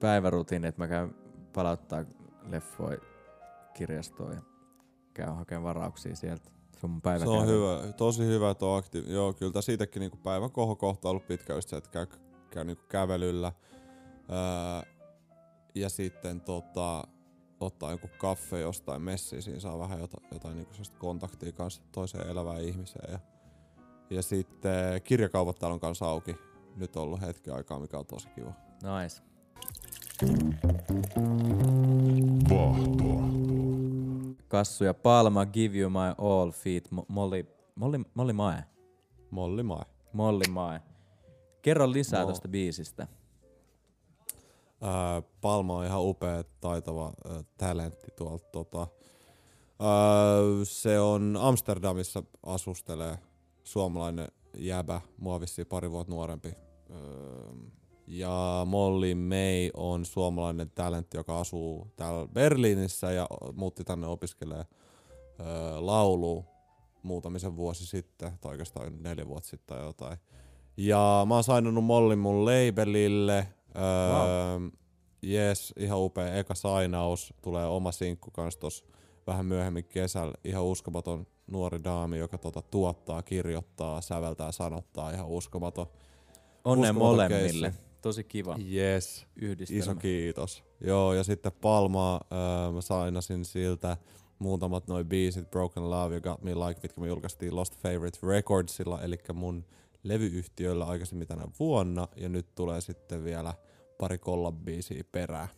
päivärutiini, 0.00 0.66
että 0.66 0.82
mä 0.82 0.88
käyn 0.88 1.14
palauttaa 1.52 2.04
leffoja 2.48 2.98
kirjastoon 3.74 4.32
ja 4.34 4.42
käyn 5.14 5.36
hakemaan 5.36 5.64
varauksia 5.64 6.16
sieltä. 6.16 6.50
Se 6.80 6.86
on 6.86 6.90
mun 6.90 7.02
päivä. 7.02 7.24
Se 7.24 7.30
on 7.30 7.46
hyvä, 7.46 7.92
tosi 7.92 8.26
hyvä 8.26 8.54
tuo 8.54 8.76
aktiivi. 8.76 9.12
Joo, 9.12 9.32
kyllä 9.32 9.62
siitäkin 9.62 10.00
niinku 10.00 10.16
päivän 10.16 10.50
kohokohta 10.50 11.08
on 11.08 11.10
ollut 11.10 11.26
pitkä 11.26 11.54
just 11.54 11.68
se, 11.68 11.76
että 11.76 11.90
käy, 11.90 12.06
käy 12.50 12.64
niinku 12.64 12.84
kävelyllä. 12.88 13.52
Öö, 14.30 14.92
ja 15.74 15.88
sitten 15.88 16.40
tota, 16.40 17.04
ottaa 17.60 17.90
joku 17.90 18.08
kaffe 18.18 18.60
jostain 18.60 19.02
messiin, 19.02 19.42
siinä 19.42 19.60
saa 19.60 19.78
vähän 19.78 20.00
jotain, 20.00 20.26
jotain 20.32 20.56
niinku 20.56 20.72
sellaista 20.72 20.98
kontaktia 20.98 21.52
kanssa 21.52 21.82
toiseen 21.92 22.28
elävään 22.28 22.62
ihmiseen. 22.62 23.12
Ja, 23.12 23.18
ja 24.10 24.22
sitten 24.22 25.02
kirjakaupat 25.04 25.58
täällä 25.58 25.74
on 25.74 25.80
kanssa 25.80 26.06
auki. 26.06 26.36
Nyt 26.76 26.96
on 26.96 27.02
ollut 27.02 27.20
hetki 27.20 27.50
aikaa, 27.50 27.78
mikä 27.78 27.98
on 27.98 28.06
tosi 28.06 28.28
kiva. 28.28 28.52
Nice. 28.82 29.22
Vahtoa. 32.50 33.37
Kassu 34.48 34.84
ja 34.84 34.94
Palma, 34.94 35.46
Give 35.46 35.78
You 35.78 35.90
My 35.90 36.14
All 36.18 36.50
feat. 36.50 36.84
Mo- 36.90 37.04
Molly, 37.08 37.46
Molly, 37.74 37.98
Molly 38.14 38.32
Mae. 38.32 38.64
Molli 39.30 39.62
Mae. 39.62 39.84
Molly 40.12 40.48
Mae. 40.50 40.80
Kerro 41.62 41.92
lisää 41.92 42.24
Mo- 42.24 42.26
tosta 42.26 42.48
biisistä. 42.48 43.06
Ää, 44.80 45.22
Palma 45.40 45.76
on 45.76 45.84
ihan 45.84 46.02
upea, 46.02 46.44
taitava 46.60 47.04
ää, 47.04 47.44
talentti 47.58 48.06
tuolta. 48.16 48.48
Tota. 48.52 48.78
Ää, 48.78 48.88
se 50.64 51.00
on 51.00 51.38
Amsterdamissa 51.40 52.22
asustelee 52.42 53.18
suomalainen 53.64 54.28
jäbä, 54.56 55.00
mua 55.18 55.40
vissiin 55.40 55.66
pari 55.66 55.90
vuotta 55.90 56.12
nuorempi. 56.12 56.52
Ja 58.10 58.62
Molly 58.66 59.14
May 59.14 59.70
on 59.74 60.04
suomalainen 60.04 60.70
talentti, 60.70 61.16
joka 61.16 61.40
asuu 61.40 61.86
täällä 61.96 62.28
Berliinissä 62.32 63.12
ja 63.12 63.26
muutti 63.52 63.84
tänne 63.84 64.06
opiskelee 64.06 64.64
laulu 65.78 66.44
muutamisen 67.02 67.56
vuosi 67.56 67.86
sitten, 67.86 68.32
tai 68.40 68.50
oikeastaan 68.50 69.02
neljä 69.02 69.28
vuotta 69.28 69.48
sitten 69.48 69.76
tai 69.76 69.86
jotain. 69.86 70.18
Ja 70.76 71.24
mä 71.28 71.34
oon 71.34 71.44
sainannut 71.44 71.84
Mollin 71.84 72.18
mun 72.18 72.44
labelille. 72.44 73.48
Öö, 73.76 74.58
Wow. 74.58 74.68
Jes, 75.22 75.74
ihan 75.78 75.98
upea 75.98 76.34
eka 76.34 76.54
sainaus. 76.54 77.34
Tulee 77.42 77.66
oma 77.66 77.92
sinkku 77.92 78.30
kans 78.30 78.56
tos 78.56 78.84
vähän 79.26 79.46
myöhemmin 79.46 79.84
kesällä. 79.84 80.34
Ihan 80.44 80.64
uskomaton 80.64 81.26
nuori 81.46 81.84
daami, 81.84 82.18
joka 82.18 82.38
tota 82.38 82.62
tuottaa, 82.62 83.22
kirjoittaa, 83.22 84.00
säveltää, 84.00 84.52
sanottaa. 84.52 85.10
Ihan 85.10 85.26
uskomaton. 85.26 85.86
Onnea 86.64 86.90
Uskomaton 86.90 86.94
molemmille. 87.16 87.66
keissi. 87.70 87.87
Tosi 88.02 88.24
kiva 88.24 88.56
Yes, 88.72 89.26
yhdistelmä. 89.36 89.80
iso 89.80 89.94
kiitos. 89.94 90.64
Joo, 90.80 91.14
ja 91.14 91.24
sitten 91.24 91.52
Palmaa 91.52 92.20
öö, 92.32 92.72
mä 92.72 92.80
sainasin 92.80 93.44
siltä 93.44 93.96
muutamat 94.38 94.86
noin 94.88 95.06
biisit, 95.08 95.50
Broken 95.50 95.90
Love 95.90 96.14
ja 96.14 96.20
Got 96.20 96.42
Me 96.42 96.54
Like, 96.54 96.80
mitkä 96.82 97.00
me 97.00 97.06
julkaistiin 97.08 97.56
Lost 97.56 97.76
Favorite 97.76 98.18
Recordsilla, 98.26 99.02
eli 99.02 99.18
mun 99.32 99.64
levyyhtiöllä 100.02 100.84
aikaisemmin 100.84 101.28
tänä 101.28 101.42
vuonna, 101.58 102.08
ja 102.16 102.28
nyt 102.28 102.54
tulee 102.54 102.80
sitten 102.80 103.24
vielä 103.24 103.54
pari 103.98 104.18
collab-biisiä 104.18 105.04
perään. 105.12 105.48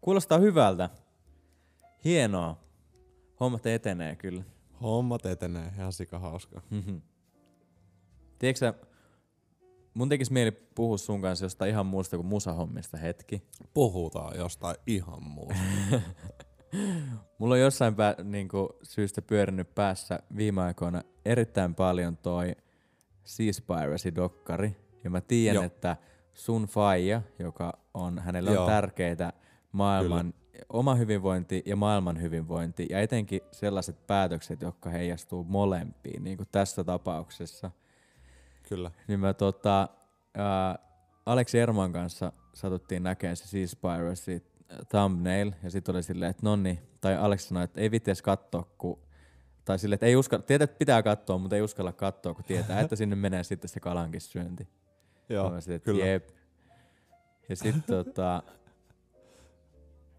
Kuulostaa 0.00 0.38
hyvältä. 0.38 0.90
Hienoa. 2.04 2.56
Hommat 3.40 3.66
etenee 3.66 4.16
kyllä. 4.16 4.42
Hommat 4.82 5.26
etenee, 5.26 5.72
ihan 5.76 5.92
sika 5.92 6.18
hauska. 6.18 6.62
Tiedätkö 8.38 8.58
sä, 8.58 8.74
mun 10.00 10.08
tekis 10.08 10.30
mieli 10.30 10.50
puhua 10.50 10.96
sun 10.96 11.22
kanssa 11.22 11.44
jostain 11.44 11.70
ihan 11.70 11.86
muusta 11.86 12.16
kuin 12.16 12.26
musahommista 12.26 12.96
hetki. 12.96 13.42
Puhutaan 13.74 14.38
jostain 14.38 14.76
ihan 14.86 15.22
muusta. 15.22 15.62
Mulla 17.38 17.54
on 17.54 17.60
jossain 17.60 17.94
pää, 17.94 18.14
niinku, 18.24 18.68
syystä 18.82 19.22
pyörinyt 19.22 19.74
päässä 19.74 20.18
viime 20.36 20.62
aikoina 20.62 21.02
erittäin 21.24 21.74
paljon 21.74 22.16
toi 22.16 22.56
Seaspiracy-dokkari. 23.24 24.76
Ja 25.04 25.10
mä 25.10 25.20
tiedän, 25.20 25.54
Joo. 25.54 25.64
että 25.64 25.96
sun 26.34 26.66
faija, 26.66 27.22
joka 27.38 27.72
on, 27.94 28.18
hänelle 28.18 28.58
on 28.58 28.66
tärkeitä 28.66 29.32
maailman 29.72 30.34
oma 30.68 30.94
hyvinvointi 30.94 31.62
ja 31.66 31.76
maailman 31.76 32.20
hyvinvointi, 32.20 32.86
ja 32.90 33.00
etenkin 33.00 33.40
sellaiset 33.52 34.06
päätökset, 34.06 34.62
jotka 34.62 34.90
heijastuu 34.90 35.44
molempiin, 35.44 36.24
niin 36.24 36.36
kuin 36.36 36.48
tässä 36.52 36.84
tapauksessa. 36.84 37.70
Kyllä. 38.70 38.90
Niin 39.08 39.20
mä 39.20 39.34
tota, 39.34 39.88
ää, 40.34 40.78
Aleksi 41.26 41.58
Erman 41.58 41.92
kanssa 41.92 42.32
satuttiin 42.54 43.02
näkemään 43.02 43.36
se 43.36 43.46
Seaspiracy 43.48 44.42
thumbnail, 44.88 45.52
ja 45.62 45.70
sitten 45.70 45.94
oli 45.94 46.02
silleen, 46.02 46.30
että 46.30 46.42
nonni, 46.46 46.80
tai 47.00 47.16
Aleksi 47.16 47.48
sanoi, 47.48 47.64
että 47.64 47.80
ei 47.80 47.90
vitti 47.90 48.10
edes 48.10 48.22
katsoa, 48.22 48.66
kun 48.78 48.98
tai 49.64 49.78
silleen, 49.78 49.94
että 49.94 50.06
ei 50.06 50.16
uskalla, 50.16 50.42
tietää, 50.42 50.64
että 50.64 50.78
pitää 50.78 51.02
katsoa, 51.02 51.38
mutta 51.38 51.56
ei 51.56 51.62
uskalla 51.62 51.92
katsoa, 51.92 52.34
kun 52.34 52.44
tietää, 52.44 52.80
että 52.80 52.96
sinne 52.96 53.16
menee 53.16 53.44
sitten 53.44 53.68
se 53.68 53.80
kalankin 53.80 54.20
syönti. 54.20 54.68
Joo, 55.28 55.60
silleen, 55.60 55.76
että 55.76 55.84
kyllä. 55.84 56.06
Jep. 56.06 56.28
Ja 57.48 57.56
sitten 57.56 57.82
tota, 58.04 58.42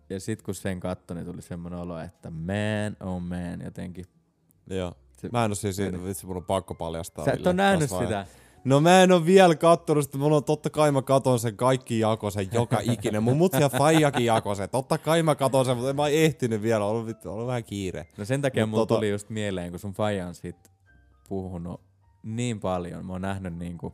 ja 0.09 0.19
sit 0.19 0.41
kun 0.41 0.55
sen 0.55 0.79
katsoi, 0.79 1.15
niin 1.15 1.25
tuli 1.25 1.41
semmoinen 1.41 1.79
olo, 1.79 1.99
että 1.99 2.29
man, 2.29 2.97
oh 2.99 3.21
man, 3.21 3.61
jotenkin. 3.63 4.05
Joo. 4.69 4.93
Se- 5.21 5.29
Mä 5.31 5.45
en 5.45 5.51
oo 5.51 5.55
siis, 5.55 5.77
vitsi 6.03 6.25
mun 6.25 6.37
on 6.37 6.45
pakko 6.45 6.75
paljastaa. 6.75 7.25
Sä 7.25 7.31
et 7.33 7.47
ole 7.47 7.53
nähnyt 7.53 7.89
sitä. 7.89 8.25
No 8.63 8.79
mä 8.79 9.03
en 9.03 9.11
oo 9.11 9.25
vielä 9.25 9.55
kattonut 9.55 10.03
sitä, 10.03 10.17
mulla 10.17 10.37
on 10.37 10.43
totta 10.43 10.69
kai 10.69 10.91
mä 10.91 11.01
katon 11.01 11.39
sen 11.39 11.57
kaikki 11.57 11.99
jakosen 11.99 12.47
joka 12.51 12.77
ikinen. 12.81 13.23
Mun 13.23 13.37
mutsi 13.37 13.61
ja 13.61 13.69
faijakin 13.69 14.25
jakosen, 14.25 14.69
totta 14.69 14.97
kai 14.97 15.23
mä 15.23 15.35
katon 15.35 15.65
sen, 15.65 15.77
mutta 15.77 15.89
en 15.89 15.95
mä 15.95 16.07
ehtinyt 16.07 16.61
vielä, 16.61 16.85
on 16.85 16.91
ollut, 16.91 17.25
ollut 17.25 17.47
vähän 17.47 17.63
kiire. 17.63 18.07
No 18.17 18.25
sen 18.25 18.41
takia 18.41 18.65
Mut 18.65 18.71
mulla 18.71 18.83
tota- 18.83 18.95
tuli 18.95 19.09
just 19.09 19.29
mieleen, 19.29 19.71
kun 19.71 19.79
sun 19.79 19.93
faija 19.93 20.27
on 20.27 20.35
siitä 20.35 20.69
puhunut 21.29 21.81
niin 22.23 22.59
paljon. 22.59 23.05
Mä 23.05 23.13
oon 23.13 23.21
nähnyt 23.21 23.57
niinku 23.57 23.93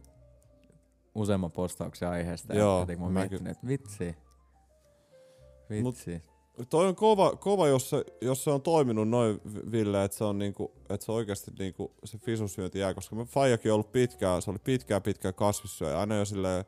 useamman 1.16 1.52
postauksen 1.52 2.10
aiheesta. 2.10 2.54
Joo, 2.54 2.86
ja 2.90 2.98
mä 2.98 3.04
oon 3.04 3.14
mäkin. 3.14 3.30
miettinyt, 3.30 3.52
että 3.52 3.68
vitsi. 3.68 4.16
Vitsi. 5.70 6.24
Toi 6.70 6.88
on 6.88 6.96
kova, 6.96 7.36
kova 7.36 7.68
jos, 7.68 7.90
se, 7.90 8.06
jos 8.22 8.44
se 8.44 8.50
on 8.50 8.62
toiminut 8.62 9.10
noin 9.10 9.42
Ville, 9.72 10.04
että 10.04 10.18
se 10.18 10.24
on 10.24 10.40
niinku, 10.40 10.72
että 10.90 11.06
se 11.06 11.12
oikeasti 11.12 11.52
niinku 11.60 11.94
se 12.04 12.18
fisusyönti 12.18 12.80
jää, 12.80 12.94
koska 12.94 13.16
mä 13.16 13.26
faijakin 13.26 13.72
on 13.72 13.74
ollut 13.74 13.92
pitkään, 13.92 14.42
se 14.42 14.52
oli 14.52 14.60
pitkään 14.64 15.02
pitkään 15.02 15.34
kasvissyöjä. 15.34 16.00
Aina 16.00 16.16
jo 16.16 16.26
silleen, 16.26 16.66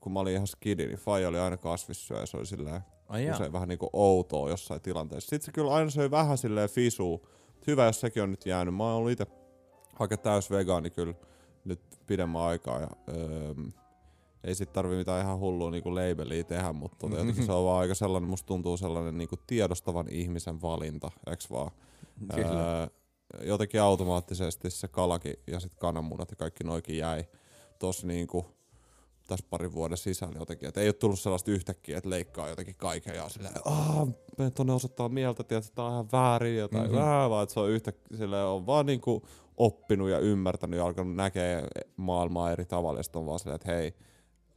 kun 0.00 0.12
mä 0.12 0.20
olin 0.20 0.34
ihan 0.34 0.46
skidi, 0.46 0.86
niin 0.86 0.98
faija 0.98 1.28
oli 1.28 1.38
aina 1.38 1.56
kasvissyöjä, 1.56 2.26
se 2.26 2.36
oli 2.36 2.46
silleen 2.46 2.80
Ai 3.08 3.24
jaa. 3.24 3.34
usein 3.34 3.52
vähän 3.52 3.68
niinku 3.68 3.90
outoa 3.92 4.50
jossain 4.50 4.80
tilanteessa. 4.80 5.30
Sitten 5.30 5.46
se 5.46 5.52
kyllä 5.52 5.74
aina 5.74 5.90
söi 5.90 6.10
vähän 6.10 6.38
silleen 6.38 6.68
fisuu. 6.70 7.28
Hyvä, 7.66 7.84
jos 7.84 8.00
sekin 8.00 8.22
on 8.22 8.30
nyt 8.30 8.46
jäänyt. 8.46 8.74
Mä 8.74 8.84
oon 8.84 8.94
ollut 8.94 9.10
itse 9.10 9.26
aika 9.98 10.16
täys 10.16 10.50
vegaani 10.50 10.90
kyllä 10.90 11.14
nyt 11.64 11.80
pidemmän 12.06 12.42
aikaa. 12.42 12.80
Ja, 12.80 12.88
öö, 13.08 13.54
ei 14.46 14.54
sit 14.54 14.72
tarvi 14.72 14.96
mitään 14.96 15.22
ihan 15.22 15.38
hullua 15.38 15.70
niinku 15.70 15.94
labelia 15.94 16.44
tehdä, 16.44 16.72
mutta 16.72 16.96
tota, 16.98 17.16
jotenkin 17.16 17.46
se 17.46 17.52
on 17.52 17.64
vaan 17.64 17.80
aika 17.80 17.94
sellainen, 17.94 18.30
musta 18.30 18.46
tuntuu 18.46 18.76
sellainen 18.76 19.18
niinku 19.18 19.36
tiedostavan 19.46 20.06
ihmisen 20.10 20.62
valinta, 20.62 21.10
eks 21.26 21.50
vaan? 21.50 21.70
Kyllä. 22.34 22.80
Öö, 22.80 22.86
jotenkin 23.46 23.80
automaattisesti 23.82 24.70
se 24.70 24.88
kalakin 24.88 25.34
ja 25.46 25.60
sit 25.60 25.74
kananmunat 25.74 26.30
ja 26.30 26.36
kaikki 26.36 26.64
noikin 26.64 26.98
jäi 26.98 27.24
tossa 27.78 28.06
niinku 28.06 28.46
tässä 29.26 29.46
parin 29.50 29.72
vuoden 29.72 29.96
sisällä 29.96 30.38
jotenkin. 30.38 30.68
Et 30.68 30.76
ei 30.76 30.88
ole 30.88 30.92
tullut 30.92 31.20
sellaista 31.20 31.50
yhtäkkiä, 31.50 31.98
että 31.98 32.10
leikkaa 32.10 32.48
jotenkin 32.48 32.76
kaiken 32.76 33.14
ja 33.16 33.28
silleen, 33.28 33.54
aah, 33.64 34.08
mene 34.38 34.50
tonne 34.50 34.72
osoittaa 34.72 35.08
mieltä, 35.08 35.40
että 35.42 35.60
tää 35.74 35.84
on 35.84 35.92
ihan 35.92 36.08
väärin 36.12 36.64
Mhm. 36.64 36.76
mm-hmm. 36.76 36.96
vähän, 36.96 37.30
vaan 37.30 37.42
että 37.42 37.52
se 37.52 37.60
on 37.60 37.70
yhtäkkiä, 37.70 38.18
silleen, 38.18 38.44
on 38.46 38.66
vaan 38.66 38.86
niinku 38.86 39.22
oppinut 39.56 40.10
ja 40.10 40.18
ymmärtänyt 40.18 40.78
ja 40.78 40.86
alkanut 40.86 41.16
näkee 41.16 41.66
maailmaa 41.96 42.52
eri 42.52 42.64
tavalla 42.66 42.98
ja 42.98 43.02
sit 43.02 43.16
on 43.16 43.26
vaan 43.26 43.38
silleen, 43.38 43.54
että 43.56 43.72
hei, 43.72 43.94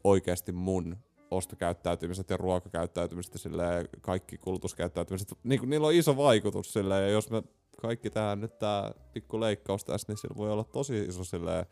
oikeasti 0.03 0.51
mun 0.51 0.97
ostokäyttäytymiset 1.31 2.29
ja 2.29 2.37
ruokakäyttäytymiset 2.37 3.33
ja 3.33 3.39
silleen, 3.39 3.89
kaikki 4.01 4.37
kulutuskäyttäytymiset, 4.37 5.33
niin 5.43 5.59
kuin, 5.59 5.69
niillä 5.69 5.87
on 5.87 5.93
iso 5.93 6.17
vaikutus 6.17 6.73
silleen, 6.73 7.03
ja 7.03 7.09
jos 7.09 7.29
me 7.29 7.43
kaikki 7.81 8.09
tähän 8.09 8.41
nyt 8.41 8.59
tää 8.59 8.93
pikku 9.13 9.39
leikkaus 9.39 9.85
tässä, 9.85 10.05
niin 10.07 10.17
sillä 10.17 10.35
voi 10.37 10.51
olla 10.51 10.63
tosi 10.63 10.99
iso 10.99 11.23
silleen, 11.23 11.65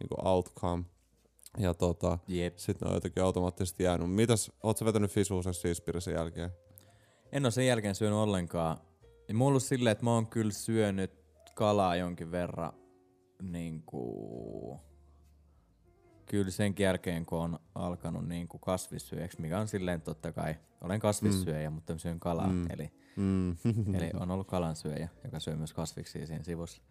niin 0.00 0.08
kuin 0.08 0.28
outcome. 0.28 0.84
Ja 1.58 1.74
tota, 1.74 2.18
Jep. 2.28 2.56
sitten 2.56 2.86
ne 2.86 2.90
on 2.90 2.96
jotenkin 2.96 3.22
automaattisesti 3.22 3.84
jäänyt. 3.84 4.10
Mitäs, 4.10 4.52
oot 4.62 4.76
sä 4.76 4.84
vetänyt 4.84 5.10
fisuusen 5.10 5.54
siispirisen 5.54 6.14
jälkeen? 6.14 6.50
En 7.32 7.44
ole 7.44 7.50
sen 7.50 7.66
jälkeen 7.66 7.94
syönyt 7.94 8.18
ollenkaan. 8.18 8.76
Ja 9.28 9.34
mulla 9.34 9.44
on 9.44 9.48
ollut 9.48 9.62
silleen, 9.62 9.92
että 9.92 10.04
mä 10.04 10.14
oon 10.14 10.26
kyllä 10.26 10.52
syönyt 10.52 11.10
kalaa 11.54 11.96
jonkin 11.96 12.30
verran 12.30 12.72
niinku... 13.42 14.80
Kyllä 16.30 16.50
sen 16.50 16.74
jälkeen, 16.78 17.26
kun 17.26 17.38
on 17.38 17.58
alkanut 17.74 18.28
niinku 18.28 18.58
kasvissyöjäksi, 18.58 19.40
mikä 19.40 19.58
on 19.60 19.68
silleen 19.68 20.00
totta 20.02 20.32
kai, 20.32 20.54
olen 20.80 21.00
kasvissyöjä, 21.00 21.70
mm. 21.70 21.74
mutta 21.74 21.98
syön 21.98 22.20
kalaa, 22.20 22.46
Mm. 22.46 22.66
eli, 22.70 22.90
Mm. 23.16 23.50
eli 23.94 24.10
on 24.20 24.30
ollut 24.30 24.46
kalansyöjä, 24.46 25.08
joka 25.24 25.40
syö 25.40 25.56
myös 25.56 25.72
kasviksia 25.72 26.26
siinä 26.26 26.42
sivussa. 26.44 26.82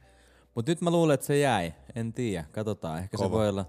Mutta 0.55 0.71
nyt 0.71 0.81
mä 0.81 0.91
luulen, 0.91 1.13
että 1.13 1.25
se 1.25 1.39
jäi, 1.39 1.73
en 1.95 2.13
tiedä, 2.13 2.45
katsotaan, 2.51 2.99
ehkä 2.99 3.17
Kova. 3.17 3.27
se 3.27 3.31
voi 3.31 3.49
olla, 3.49 3.65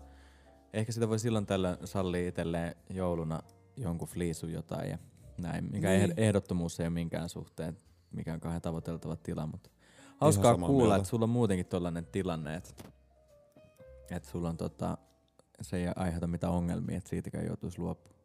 ehkä 0.72 0.92
sitä 0.92 1.08
voi 1.08 1.18
silloin 1.18 1.46
tällöin 1.46 1.76
sallia 1.84 2.28
itselleen 2.28 2.74
jouluna 2.90 3.42
jonkun 3.76 4.08
fliisun 4.08 4.52
jotain 4.52 4.90
ja 4.90 4.98
näin, 5.38 5.64
mikä 5.72 5.88
Niin. 5.88 6.00
niin. 6.00 6.14
ehdottomuus 6.16 6.80
ei 6.80 6.84
ole 6.86 6.90
minkään 6.94 7.28
suhteen, 7.28 7.76
mikä 8.12 8.32
on 8.34 8.40
kahden 8.40 8.62
tavoiteltava 8.62 9.16
tila, 9.16 9.46
mutta 9.46 9.70
hauskaa 10.16 10.54
kuulla, 10.58 10.78
mieltä. 10.82 10.96
että 10.96 11.08
sulla 11.08 11.24
on 11.24 11.30
muutenkin 11.30 11.66
tollanen 11.66 12.06
tilanne, 12.06 12.54
että, 12.56 12.70
että 14.10 14.28
sulla 14.30 14.48
on 14.48 14.56
tota, 14.56 14.98
se 15.62 15.76
ei 15.76 15.86
aiheuta 15.96 16.26
mitään 16.26 16.52
ongelmia, 16.52 16.98
että 16.98 17.10
siitäkään 17.10 17.46
joutuisi 17.46 17.78
luopumaan. 17.78 18.20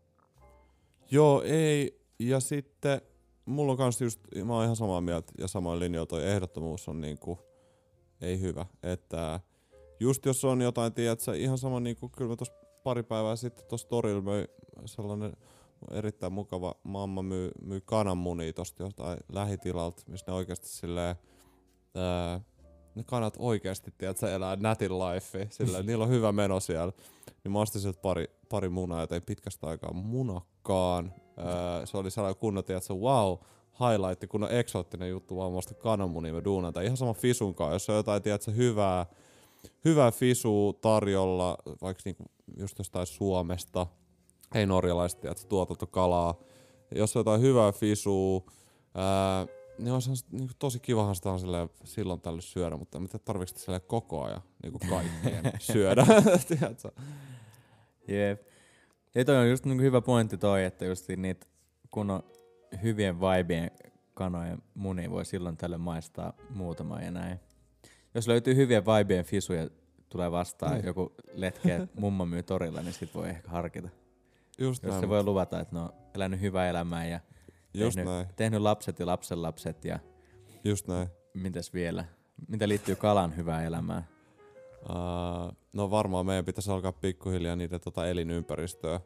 Joo, 1.11 1.41
ei. 1.41 2.05
Ja 2.19 2.39
sitten 2.39 3.01
mulla 3.45 3.71
on 3.71 3.77
kans 3.77 4.01
just, 4.01 4.19
mä 4.45 4.53
oon 4.53 4.63
ihan 4.63 4.75
samaa 4.75 5.01
mieltä 5.01 5.33
ja 5.37 5.47
samoin 5.47 5.79
linjoilla 5.79 6.05
toi 6.05 6.27
ehdottomuus 6.27 6.87
on 6.87 7.01
niinku, 7.01 7.39
ei 8.21 8.39
hyvä. 8.39 8.65
Että 8.83 9.39
just 9.99 10.25
jos 10.25 10.45
on 10.45 10.61
jotain, 10.61 10.93
tiedätkö, 10.93 11.35
ihan 11.35 11.57
sama 11.57 11.79
niinku, 11.79 12.09
kyllä 12.09 12.29
mä 12.29 12.35
tossa 12.35 12.53
pari 12.83 13.03
päivää 13.03 13.35
sitten 13.35 13.65
tossa 13.65 13.87
torilla 13.87 14.21
möi 14.21 14.47
sellainen 14.85 15.33
erittäin 15.91 16.33
mukava 16.33 16.75
mamma 16.83 17.23
myy, 17.23 17.51
myy 17.61 17.81
kananmunia 17.81 18.53
tosta 18.53 18.83
jostain 18.83 19.17
lähitilalta, 19.31 20.03
missä 20.07 20.25
ne 20.27 20.33
oikeasti 20.33 20.67
silleen, 20.67 21.15
ää, 21.95 22.41
ne 22.95 23.03
kanat 23.03 23.35
oikeasti, 23.39 23.93
tiedätkö, 23.97 24.35
elää 24.35 24.55
nätin 24.55 24.91
life, 24.99 25.47
silleen, 25.51 25.85
niillä 25.85 26.03
on 26.03 26.09
hyvä 26.09 26.31
meno 26.31 26.59
siellä. 26.59 26.93
Niin 27.43 27.51
mä 27.51 27.59
ostin 27.59 27.81
sieltä 27.81 28.01
pari, 28.01 28.25
pari 28.49 28.69
munaa 28.69 28.99
ja 28.99 29.07
tein 29.07 29.21
pitkästä 29.25 29.67
aikaa 29.67 29.93
munakkaan. 29.93 31.13
Öö, 31.37 31.85
se 31.85 31.97
oli 31.97 32.11
sellainen 32.11 32.39
kunnon, 32.39 32.63
tiedätkö, 32.63 32.93
wow, 32.93 33.37
highlight, 33.79 34.29
kun 34.29 34.43
on 34.43 34.51
eksoottinen 34.51 35.09
juttu, 35.09 35.37
vaan 35.37 35.51
mä 35.51 35.57
ostin 35.57 35.77
kananmunia 35.77 36.43
duunan. 36.43 36.73
Tai 36.73 36.85
ihan 36.85 36.97
sama 36.97 37.13
fisunkaan, 37.13 37.73
jos 37.73 37.89
on 37.89 37.95
jotain, 37.95 38.23
tiedätkö, 38.23 38.51
hyvää, 38.51 39.05
hyvää 39.85 40.11
fisu 40.11 40.73
tarjolla, 40.81 41.57
vaikka 41.81 42.01
niinku 42.05 42.23
just 42.57 42.77
jostain 42.77 43.07
Suomesta, 43.07 43.87
ei 44.55 44.65
norjalaista, 44.65 45.21
tiedätkö, 45.21 45.47
tuotantokalaa. 45.47 46.35
Jos 46.95 47.15
on 47.15 47.19
jotain 47.19 47.41
hyvää 47.41 47.71
fisua, 47.71 48.41
ää, 48.93 49.47
niin 49.77 49.91
on 49.93 50.01
se 50.01 50.11
niin 50.31 50.49
tosi 50.59 50.79
kivahan 50.79 51.15
sitä 51.15 51.29
on 51.31 51.39
silleen, 51.39 51.69
silloin 51.83 52.21
tällöin 52.21 52.41
syödä, 52.41 52.77
mutta 52.77 52.99
mitä 52.99 53.19
tarvitse 53.19 53.51
sitä 53.53 53.65
silleen 53.65 53.81
koko 53.87 54.23
ajan 54.23 54.41
niin 54.63 54.73
kaikkien 54.89 55.53
syödä, 55.73 56.05
tiedätkö? 56.47 56.91
Jep. 58.07 58.41
Ja 59.15 59.25
toi 59.25 59.37
on 59.37 59.49
just 59.49 59.65
niinku 59.65 59.83
hyvä 59.83 60.01
pointti 60.01 60.37
toi, 60.37 60.63
että 60.63 60.85
just 60.85 61.05
niitä 61.17 61.45
kun 61.91 62.09
on 62.11 62.23
hyvien 62.83 63.15
vibien 63.19 63.71
kanojen 64.13 64.61
munia 64.73 65.09
voi 65.11 65.25
silloin 65.25 65.57
tälle 65.57 65.77
maistaa 65.77 66.33
muutama 66.49 67.01
ja 67.01 67.11
näin. 67.11 67.39
Jos 68.15 68.27
löytyy 68.27 68.55
hyviä 68.55 68.83
vibien 68.85 69.25
fisuja 69.25 69.69
tulee 70.09 70.31
vastaan 70.31 70.73
Niin. 70.73 70.85
joku 70.85 71.13
letkeä 71.33 71.87
mummo 71.99 72.25
myy 72.25 72.43
torilla, 72.43 72.81
niin 72.81 72.93
sit 72.93 73.13
voi 73.15 73.29
ehkä 73.29 73.49
harkita. 73.49 73.89
Just 74.57 74.83
Jos 74.83 74.91
näin. 74.91 75.01
se 75.03 75.09
voi 75.09 75.23
luvata, 75.23 75.59
että 75.59 75.75
ne 75.75 75.81
on 75.81 75.93
elänyt 76.13 76.41
hyvää 76.41 76.69
elämää 76.69 77.05
ja 77.07 77.19
Just 77.79 77.95
tehnyt, 77.95 78.13
näin, 78.13 78.27
tehnyt 78.35 78.61
lapset 78.61 78.99
ja 78.99 79.05
lapsenlapset 79.05 79.85
ja 79.85 79.99
just 80.63 80.87
näin. 80.87 81.07
mitäs 81.33 81.73
vielä? 81.73 82.05
Mitä 82.47 82.67
liittyy 82.67 82.95
kalan 82.95 83.35
hyvään 83.35 83.63
elämään? 83.63 84.07
Uh, 84.89 85.55
no 85.73 85.91
varmaan 85.91 86.25
meidän 86.25 86.45
pitäisi 86.45 86.71
alkaa 86.71 86.91
pikkuhiljaa 86.91 87.55
niiden 87.55 87.81
tota 87.81 88.07
elinympäristöä 88.07 88.99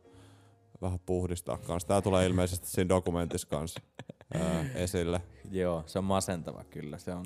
vähän 0.81 0.99
puhdistaa 1.05 1.57
kanssa. 1.57 1.87
Tää 1.87 2.01
tulee 2.01 2.25
ilmeisesti 2.25 2.67
siinä 2.67 2.89
dokumentissa 2.89 3.47
kanssa 3.47 3.81
uh, 4.35 4.41
esille. 4.75 5.21
Joo, 5.51 5.83
se 5.85 5.99
on 5.99 6.05
masentava 6.05 6.63
kyllä. 6.63 6.97
Se 6.97 7.13
on, 7.13 7.25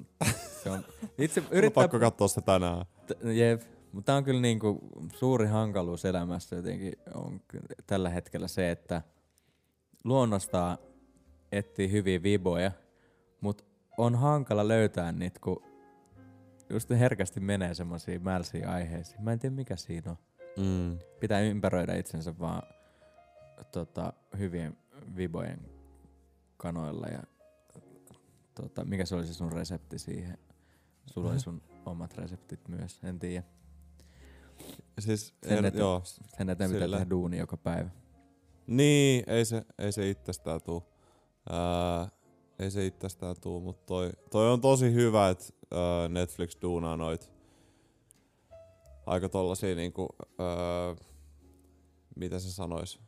se 0.64 0.72
on 0.72 0.84
itse 1.18 1.40
Yrittää... 1.40 1.58
yrittää 1.58 1.84
pakko 1.84 2.00
katsoa 2.00 2.28
se 2.28 2.42
tänään. 2.42 2.86
T- 3.08 3.24
Jep, 3.34 3.62
mutta 3.92 4.06
tämä 4.06 4.18
on 4.18 4.24
kyllä 4.24 4.42
niinku 4.42 4.80
suuri 5.16 5.48
hankaluus 5.48 6.06
elämässä 6.06 6.56
jotenkin 6.56 6.94
on 7.14 7.42
tällä 7.88 8.10
hetkellä 8.10 8.48
se, 8.48 8.72
että 8.72 9.02
luonnostaan 10.04 10.78
etsii 11.54 11.92
hyviä 11.92 12.24
viboja, 12.24 12.72
mutta 13.42 13.64
on 13.98 14.16
hankala 14.16 14.68
löytää 14.68 15.12
niitä, 15.12 15.40
kun 15.40 15.64
just 16.70 16.90
herkästi 16.90 17.40
menee 17.40 17.74
semmoisiin 17.74 18.24
mälsiin 18.24 18.68
aiheisiin. 18.68 19.24
Mä 19.24 19.32
en 19.32 19.40
tiedä 19.40 19.56
mikä 19.56 19.76
siinä 19.76 20.12
on. 20.12 20.18
Mm. 20.58 21.00
Pitää 21.20 21.40
ympäröidä 21.40 21.96
itsensä 21.96 22.40
vaan 22.40 22.64
tota, 23.72 24.14
hyvien 24.38 24.78
vibojen 25.16 25.60
kanoilla 26.58 27.08
ja 27.08 27.24
tota, 28.56 28.86
mikä 28.86 29.06
se 29.06 29.16
olisi 29.16 29.34
sun 29.34 29.52
resepti 29.52 30.00
siihen? 30.00 30.38
Sulla 31.06 31.32
oli 31.32 31.40
sun 31.40 31.62
omat 31.86 32.18
reseptit 32.18 32.68
myös, 32.68 33.00
en 33.04 33.20
tiedä. 33.20 33.44
Siis, 35.00 35.34
Sen 35.44 35.58
er, 35.58 35.66
eteen- 35.66 35.80
joo. 35.80 36.02
Sen 36.06 36.50
eteen 36.50 36.72
pitää 36.72 36.88
tehdä 36.88 37.10
duuni 37.10 37.38
joka 37.38 37.58
päivä. 37.58 37.90
Niin, 38.68 39.24
ei 39.28 39.46
se, 39.46 39.66
ei 39.78 39.92
se 39.92 40.10
itsestään 40.10 40.62
tuu. 40.62 40.93
Ää, 41.50 42.10
ei 42.60 42.72
se 42.72 42.86
itsestään 42.86 43.36
tuu, 43.42 43.60
mutta 43.60 43.86
toi, 43.86 44.12
toi 44.32 44.52
on 44.52 44.62
tosi 44.62 44.94
hyvä, 44.94 45.30
että 45.30 45.46
Netflix 46.10 46.58
duunaa 46.62 46.98
noit 46.98 47.32
aika 49.06 49.30
tollasia 49.30 49.76
niinku, 49.76 50.08
ää, 50.40 50.96
mitä 52.16 52.40
se 52.40 52.52
sanois, 52.52 53.00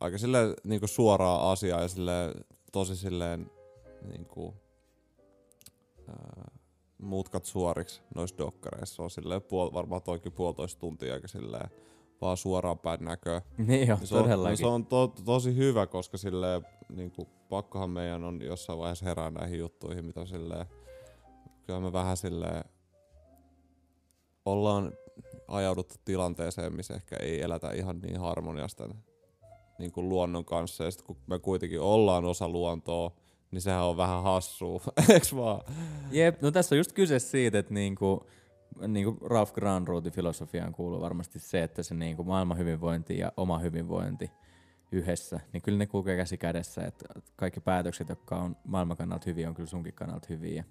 aika 0.00 0.18
silleen 0.18 0.54
niinku 0.64 0.86
suoraa 0.86 1.50
asiaa 1.50 1.80
ja 1.80 1.88
silleen 1.88 2.44
tosi 2.72 2.96
silleen 2.96 3.50
niinku, 4.08 4.54
ää, 6.08 6.50
mutkat 6.98 7.44
suoriksi 7.44 8.02
noissa 8.14 8.38
dokkareissa. 8.38 9.02
On 9.02 9.10
silleen 9.10 9.42
puol, 9.42 9.72
varmaan 9.72 10.02
toikin 10.02 10.32
puolitoista 10.32 10.80
tuntia 10.80 11.14
aika 11.14 11.28
silleen 11.28 11.70
vaan 12.20 12.36
suoraan 12.36 12.78
päin 12.78 13.04
näköä. 13.04 13.42
Niin 13.58 13.88
jo, 13.88 13.96
Niin 13.96 14.06
se 14.06 14.14
on, 14.16 14.22
todellakin. 14.22 14.50
no 14.52 14.56
se 14.56 14.66
on 14.66 14.86
to, 14.86 15.06
tosi 15.24 15.56
hyvä, 15.56 15.86
koska 15.86 16.18
sille 16.18 16.62
niinku, 16.88 17.28
pakkohan 17.48 17.90
meidän 17.90 18.24
on 18.24 18.42
jossain 18.42 18.78
vaiheessa 18.78 19.04
herää 19.04 19.30
näihin 19.30 19.58
juttuihin, 19.58 20.04
mitä 20.04 20.26
silleen, 20.26 20.66
kyllä 21.66 21.80
me 21.80 21.92
vähän 21.92 22.16
silleen 22.16 22.64
ollaan 24.44 24.92
ajauduttu 25.48 25.94
tilanteeseen, 26.04 26.76
missä 26.76 26.94
ehkä 26.94 27.16
ei 27.20 27.42
elätä 27.42 27.70
ihan 27.70 27.98
niin 28.00 28.20
harmoniasta 28.20 28.88
niin 29.78 29.92
kuin 29.92 30.08
luonnon 30.08 30.44
kanssa. 30.44 30.84
Ja 30.84 30.90
sit 30.90 31.02
kun 31.02 31.16
me 31.26 31.38
kuitenkin 31.38 31.80
ollaan 31.80 32.24
osa 32.24 32.48
luontoa, 32.48 33.10
niin 33.50 33.62
sehän 33.62 33.84
on 33.84 33.96
vähän 33.96 34.22
hassua, 34.22 34.80
eiks 35.14 35.36
vaan? 35.36 35.60
Jep, 36.10 36.42
no 36.42 36.50
tässä 36.50 36.74
on 36.74 36.78
just 36.78 36.92
kyse 36.92 37.18
siitä, 37.18 37.58
että 37.58 37.74
niinku, 37.74 38.26
niinku 38.88 39.26
Ralph 39.26 39.52
Granrootin 39.52 40.12
filosofiaan 40.12 40.72
kuuluu 40.72 41.00
varmasti 41.00 41.38
se, 41.38 41.62
että 41.62 41.82
se 41.82 41.94
niinku 41.94 42.24
maailman 42.24 42.58
hyvinvointi 42.58 43.18
ja 43.18 43.32
oma 43.36 43.58
hyvinvointi 43.58 44.30
yhdessä, 44.92 45.40
niin 45.52 45.62
kyllä 45.62 45.78
ne 45.78 45.86
kulkee 45.86 46.16
käsi 46.16 46.38
kädessä, 46.38 46.82
että 46.82 47.06
kaikki 47.36 47.60
päätökset, 47.60 48.08
jotka 48.08 48.36
on 48.36 48.56
maailman 48.64 48.96
kannalta 48.96 49.24
hyviä, 49.26 49.48
on 49.48 49.54
kyllä 49.54 49.68
sunkin 49.68 49.94
kannalta 49.94 50.26
hyviä. 50.30 50.64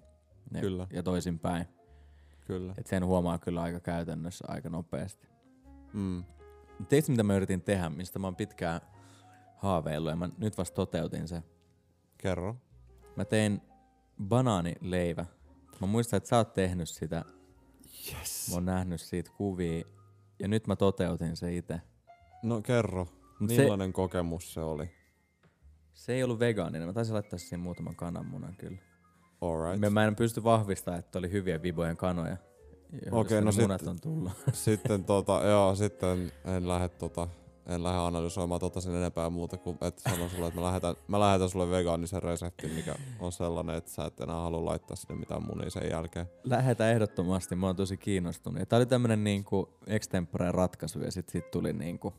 Ne, 0.50 0.60
Kyllä. 0.60 0.86
Ja 0.92 1.02
toisinpäin. 1.02 1.66
Kyllä. 2.46 2.74
Et 2.78 2.86
sen 2.86 3.06
huomaa 3.06 3.38
kyllä 3.38 3.62
aika 3.62 3.80
käytännössä 3.80 4.44
aika 4.48 4.68
nopeasti. 4.68 5.28
Mm. 5.92 6.24
Tiedätkö 6.88 7.12
mitä 7.12 7.22
mä 7.22 7.36
yritin 7.36 7.62
tehdä, 7.62 7.90
mistä 7.90 8.18
mä 8.18 8.26
oon 8.26 8.36
pitkään 8.36 8.80
haaveillut 9.56 10.10
ja 10.10 10.16
mä 10.16 10.28
nyt 10.38 10.58
vasta 10.58 10.74
toteutin 10.74 11.28
se. 11.28 11.42
Kerro. 12.18 12.56
Mä 13.16 13.24
tein 13.24 13.60
banaanileivä. 14.22 15.26
Mä 15.80 15.86
muistan, 15.86 16.16
että 16.16 16.28
sä 16.28 16.36
oot 16.36 16.54
tehnyt 16.54 16.88
sitä. 16.88 17.24
Yes. 18.08 18.48
Mä 18.48 18.54
oon 18.54 18.64
nähnyt 18.64 19.00
siitä 19.00 19.30
kuvia. 19.36 19.84
Ja 20.38 20.48
nyt 20.48 20.66
mä 20.66 20.76
toteutin 20.76 21.36
se 21.36 21.56
itse. 21.56 21.80
No 22.42 22.62
kerro. 22.62 23.06
Mut 23.40 23.50
se, 23.50 23.56
Millainen 23.62 23.92
kokemus 23.92 24.54
se 24.54 24.60
oli? 24.60 24.90
se 25.92 26.12
ei 26.12 26.22
ollut 26.22 26.38
vegaaninen. 26.38 26.88
Mä 26.88 26.92
taisin 26.92 27.14
laittaa 27.14 27.38
siihen 27.38 27.60
muutaman 27.60 27.96
kananmunan 27.96 28.56
kyllä. 28.56 28.78
Alright. 29.40 29.80
Mä, 29.80 29.90
mä 29.90 30.04
en 30.04 30.16
pysty 30.16 30.44
vahvistamaan, 30.44 30.98
että 30.98 31.18
oli 31.18 31.30
hyviä 31.30 31.62
vibojen 31.62 31.96
kanoja. 31.96 32.36
Okei, 33.10 33.36
joista 33.36 33.40
no 33.40 33.50
ne 33.56 33.62
munat 33.62 33.80
sit- 33.80 33.88
on 33.88 34.00
tullut. 34.00 34.32
sitten 34.52 35.04
tota, 35.04 35.40
joo, 35.44 35.74
sitten 35.74 36.32
en 36.44 36.68
lähde 36.68 36.88
tota 36.88 37.28
en 37.66 37.82
lähde 37.82 37.98
analysoimaan 37.98 38.60
tota 38.60 38.80
sen 38.80 38.94
enempää 38.94 39.30
muuta 39.30 39.56
kuin, 39.56 39.78
että 39.80 40.10
sanon 40.10 40.30
sulle, 40.30 40.46
että 40.46 40.60
mä 40.60 40.66
lähetän, 40.66 40.94
mä 41.08 41.20
lähetän 41.20 41.48
sulle 41.48 41.70
vegaanisen 41.70 42.22
reseptin, 42.22 42.70
mikä 42.70 42.94
on 43.20 43.32
sellainen, 43.32 43.76
että 43.76 43.90
sä 43.90 44.04
et 44.04 44.20
enää 44.20 44.40
halua 44.40 44.64
laittaa 44.64 44.96
sinne 44.96 45.14
mitään 45.14 45.46
munia 45.46 45.70
sen 45.70 45.90
jälkeen. 45.90 46.26
Lähetä 46.44 46.90
ehdottomasti, 46.90 47.54
mä 47.54 47.66
oon 47.66 47.76
tosi 47.76 47.96
kiinnostunut. 47.96 48.60
Ja 48.60 48.66
tää 48.66 48.76
oli 48.76 48.86
tämmönen 48.86 49.24
niinku 49.24 49.68
extempore 49.86 50.52
ratkaisu 50.52 51.00
ja 51.00 51.12
sit 51.12 51.28
sit 51.28 51.50
tuli 51.50 51.72
niinku, 51.72 52.14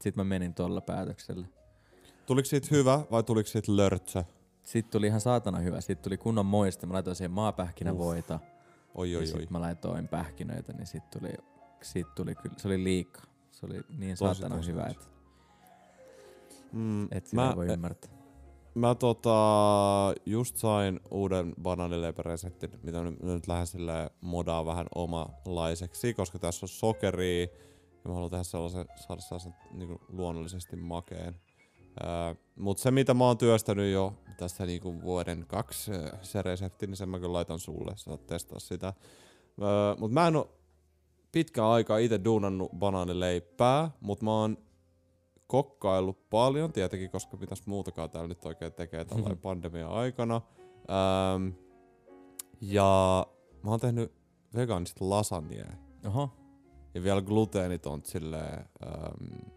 sit 0.00 0.16
mä 0.16 0.24
menin 0.24 0.54
tuolla 0.54 0.80
päätöksellä. 0.80 1.46
Tuliko 2.26 2.46
siitä 2.46 2.68
hyvä 2.70 3.00
vai 3.10 3.22
tuliko 3.22 3.46
siitä 3.46 3.76
lörtsä? 3.76 4.24
Sitten 4.64 4.90
tuli 4.92 5.06
ihan 5.06 5.20
saatana 5.20 5.58
hyvä. 5.58 5.80
Sitten 5.80 6.04
tuli 6.04 6.16
kunnon 6.16 6.46
moiste. 6.46 6.86
Mä 6.86 6.94
laitoin 6.94 7.16
siihen 7.16 7.30
maapähkinävoita. 7.30 8.40
Oi 8.94 9.12
ja 9.12 9.18
oi 9.18 9.22
oi. 9.22 9.26
sitten 9.26 9.46
mä 9.50 9.60
laitoin 9.60 10.08
pähkinöitä, 10.08 10.72
niin 10.72 10.86
sitten 10.86 11.20
tuli, 11.20 11.32
sit 11.82 12.14
tuli 12.14 12.34
kyllä, 12.34 12.54
se 12.58 12.68
oli 12.68 12.84
liikaa. 12.84 13.33
Se 13.54 13.66
oli 13.66 13.80
niin 13.98 14.16
saatana 14.16 14.56
hyvä, 14.66 14.86
että 14.86 15.04
Mm, 16.72 17.04
et 17.10 17.26
sitä 17.26 17.42
mä, 17.42 17.52
voi 17.56 17.66
ymmärtää. 17.66 18.10
mä 18.74 18.94
tota, 18.94 19.34
just 20.26 20.56
sain 20.56 21.00
uuden 21.10 21.54
banaanileipäreseptin, 21.62 22.70
mitä 22.82 23.02
nyt, 23.02 23.22
nyt 23.22 23.46
lähden 23.48 23.66
silleen 23.66 24.10
modaa 24.20 24.66
vähän 24.66 24.86
omalaiseksi, 24.94 26.14
koska 26.14 26.38
tässä 26.38 26.64
on 26.64 26.68
sokeria 26.68 27.42
ja 28.04 28.08
mä 28.08 28.14
haluan 28.14 28.30
tehdä 28.30 28.44
sellaisen, 28.44 28.86
saada 28.96 29.20
sellaisen 29.22 29.54
niin 29.72 29.98
luonnollisesti 30.08 30.76
makeen. 30.76 31.34
Öö, 32.04 32.34
Mutta 32.56 32.82
se 32.82 32.90
mitä 32.90 33.14
mä 33.14 33.24
oon 33.24 33.38
työstänyt 33.38 33.92
jo 33.92 34.12
tässä 34.36 34.66
niinku 34.66 35.02
vuoden 35.02 35.44
kaksi 35.48 35.92
se 36.22 36.42
resepti, 36.42 36.86
niin 36.86 36.96
sen 36.96 37.08
mä 37.08 37.18
kyllä 37.18 37.32
laitan 37.32 37.58
sulle, 37.58 37.92
saat 37.96 38.26
testaa 38.26 38.58
sitä. 38.58 38.92
Öö, 39.62 39.94
Mutta 39.98 40.14
mä 40.14 40.26
en 40.28 40.36
oo 40.36 40.50
pitkään 41.34 41.68
aikaa 41.68 41.98
itse 41.98 42.24
duunannut 42.24 42.70
banaanileipää, 42.78 43.90
mutta 44.00 44.24
mä 44.24 44.30
oon 44.30 44.58
kokkaillut 45.46 46.30
paljon, 46.30 46.72
tietenkin, 46.72 47.10
koska 47.10 47.36
mitäs 47.36 47.66
muutakaan 47.66 48.10
täällä 48.10 48.28
nyt 48.28 48.44
oikein 48.44 48.72
tekee 48.72 49.04
tällainen 49.04 49.38
pandemia 49.38 49.88
aikana. 49.88 50.40
Öm, 51.34 51.52
ja 52.60 53.26
mä 53.62 53.70
oon 53.70 53.80
tehnyt 53.80 54.12
vegaanista 54.56 55.10
lasagnea. 55.10 55.72
Oho, 56.06 56.30
Ja 56.94 57.02
vielä 57.02 57.22
gluteenitonta 57.22 58.10
silleen. 58.10 58.64
Öm, 58.86 59.50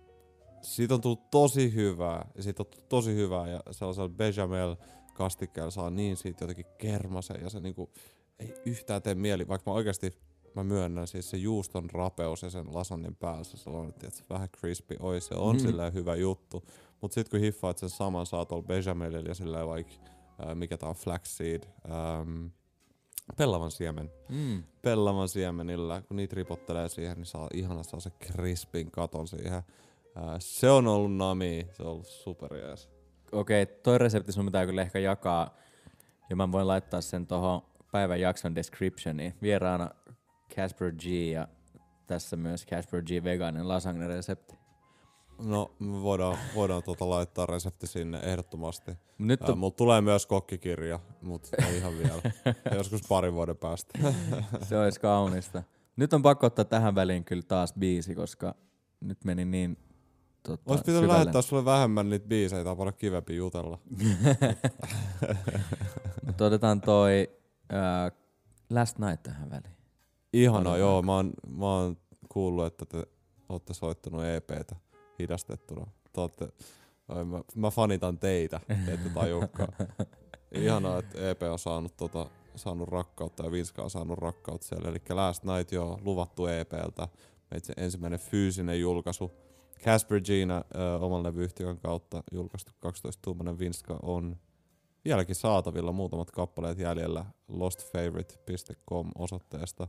siitä 0.61 0.93
on 0.93 1.01
tullut 1.01 1.31
tosi 1.31 1.73
hyvää. 1.73 2.31
Ja 2.35 2.43
siitä 2.43 2.63
on 2.63 2.67
tullut 2.67 2.89
tosi 2.89 3.15
hyvää. 3.15 3.47
Ja 3.47 3.61
sellaisella 3.71 4.09
bechamel 4.09 4.75
kastikkeella 5.13 5.71
saa 5.71 5.89
niin 5.89 6.17
siitä 6.17 6.43
jotenkin 6.43 6.65
kermasen. 6.77 7.41
Ja 7.41 7.49
se 7.49 7.59
niinku 7.59 7.89
ei 8.39 8.53
yhtään 8.65 9.01
tee 9.01 9.15
mieli. 9.15 9.47
Vaikka 9.47 9.71
mä 9.71 9.75
oikeasti 9.75 10.26
mä 10.57 10.63
myönnän 10.63 11.07
siis 11.07 11.29
se 11.29 11.37
juuston 11.37 11.89
rapeus 11.89 12.43
ja 12.43 12.49
sen 12.49 12.65
lasagnen 12.73 13.15
päässä 13.15 13.57
sellainen, 13.57 13.89
että 13.89 14.09
se 14.17 14.23
vähän 14.29 14.49
crispy 14.49 14.95
oi, 14.99 15.21
se 15.21 15.35
on 15.35 15.55
Mm. 15.55 15.59
silleen 15.59 15.93
hyvä 15.93 16.15
juttu. 16.15 16.63
Mut 17.01 17.11
sit 17.11 17.29
kun 17.29 17.39
hiffaat 17.39 17.77
sen 17.77 17.89
saman 17.89 18.25
saa 18.25 18.45
tuolla 18.45 18.67
bechamelilla 18.67 19.27
ja 19.29 19.35
silleen 19.35 19.67
vaikka, 19.67 19.93
ää, 20.39 20.55
mikä 20.55 20.77
tää 20.77 20.89
on, 20.89 20.95
flaxseed, 20.95 21.63
äm, 21.91 22.51
pellavan 23.37 23.71
siemen 23.71 24.11
mm. 24.29 24.63
pellavan 24.81 25.29
siemenillä, 25.29 26.01
kun 26.01 26.17
niitä 26.17 26.35
ripottelee 26.35 26.89
siihen, 26.89 27.17
niin 27.17 27.25
saa 27.25 27.47
ihana 27.53 27.83
saa 27.83 27.99
se 27.99 28.09
crispin 28.09 28.91
katon 28.91 29.27
siihen. 29.27 29.63
Ää, 30.15 30.35
se 30.39 30.69
on 30.69 30.87
ollut 30.87 31.15
nami, 31.15 31.67
se 31.73 31.83
on 31.83 31.89
ollut 31.89 32.07
superjees. 32.07 32.89
okei, 33.31 33.65
toi 33.65 33.97
resepti 33.97 34.31
sun 34.31 34.45
pitää 34.45 34.65
kyllä 34.65 34.81
ehkä 34.81 34.99
jakaa. 34.99 35.55
Ja 36.29 36.35
mä 36.35 36.51
voin 36.51 36.67
laittaa 36.67 37.01
sen 37.01 37.27
tohon 37.27 37.61
päivän 37.91 38.19
jakson 38.21 38.55
descriptioniin. 38.55 39.33
Vieraana 39.41 39.89
Casper 40.55 40.91
G 40.91 41.05
ja 41.05 41.47
tässä 42.07 42.35
myös 42.35 42.65
Casper 42.65 43.03
G 43.03 43.09
vegaaninen 43.23 43.67
lasagne 43.67 44.07
resepti. 44.07 44.55
No, 45.41 45.71
me 45.79 46.01
voidaan, 46.01 46.37
voidaan 46.55 46.83
tuota 46.83 47.09
laittaa 47.09 47.45
resepti 47.45 47.87
sinne 47.87 48.19
ehdottomasti. 48.19 48.91
Nyt 49.17 49.41
Ää, 49.41 49.47
on, 49.51 49.57
Mulla 49.57 49.73
tulee 49.73 50.01
myös 50.01 50.25
kokkikirja, 50.25 50.99
mutta 51.21 51.49
ei 51.67 51.77
ihan 51.77 51.93
vielä. 51.97 52.21
Joskus 52.77 53.01
parin 53.09 53.33
vuoden 53.33 53.57
päästä. 53.57 53.99
se 54.63 54.79
olisi 54.79 54.99
kaunista. 54.99 55.63
Nyt 55.95 56.13
on 56.13 56.21
pakko 56.21 56.47
ottaa 56.47 56.65
tähän 56.65 56.95
väliin 56.95 57.23
kyllä 57.23 57.43
taas 57.47 57.73
biisi, 57.73 58.15
koska 58.15 58.55
nyt 59.01 59.25
meni 59.25 59.45
niin 59.45 59.77
tota, 60.43 60.63
Ois 60.71 60.81
pitänyt 60.81 61.01
syvälle. 61.01 61.13
lähettää 61.13 61.41
sulle 61.41 61.65
vähemmän 61.65 62.09
niitä 62.09 62.27
biisejä, 62.27 62.63
tai 62.63 62.75
paljon 62.75 62.95
kivempi 62.97 63.35
jutella. 63.35 63.79
Mutta 66.25 66.45
otetaan 66.45 66.81
toi 66.81 67.29
äh, 67.73 68.11
Last 68.69 68.99
Night 68.99 69.23
tähän 69.23 69.49
väliin. 69.49 69.76
Ihana, 70.33 70.63
Paljon 70.63 70.79
joo. 70.79 71.01
Mä 71.01 71.15
oon, 71.15 71.33
mä 71.47 71.65
oon 71.65 71.97
kuullut, 72.29 72.65
että 72.65 72.85
te 72.85 73.07
ootte 73.49 73.73
soittanut 73.73 74.23
EPtä 74.25 74.75
hidastettuna. 75.19 75.87
Te 76.13 76.47
ai, 77.07 77.25
mä, 77.25 77.41
mä 77.55 77.71
fanitan 77.71 78.17
teitä, 78.17 78.59
te 78.67 78.93
ette 78.93 79.09
tajukaan. 79.09 79.73
Ihanaa, 80.51 80.99
että 80.99 81.29
EP 81.29 81.43
on 81.43 81.59
saanut, 81.59 81.97
tota, 81.97 82.29
saanut 82.55 82.87
rakkautta 82.89 83.43
ja 83.43 83.51
Vinska 83.51 83.83
on 83.83 83.89
saanut 83.89 84.17
rakkautta 84.17 84.67
siellä. 84.67 84.89
Eli 84.89 85.01
Last 85.09 85.43
Night 85.43 85.71
joo, 85.71 85.99
luvattu 86.03 86.47
EPltä. 86.47 87.07
Meitä 87.51 87.73
ensimmäinen 87.77 88.19
fyysinen 88.19 88.79
julkaisu. 88.79 89.31
Casper 89.83 90.21
Gina 90.21 90.63
ö, 90.75 90.97
oman 90.99 91.23
levyyhtiön 91.23 91.77
kautta 91.77 92.23
julkaistu 92.31 92.71
12-tuumainen 92.85 93.59
Vinska 93.59 93.99
on 94.01 94.37
vieläkin 95.05 95.35
saatavilla 95.35 95.91
muutamat 95.91 96.31
kappaleet 96.31 96.79
jäljellä 96.79 97.25
lostfavorite.com 97.47 99.11
osoitteesta. 99.15 99.87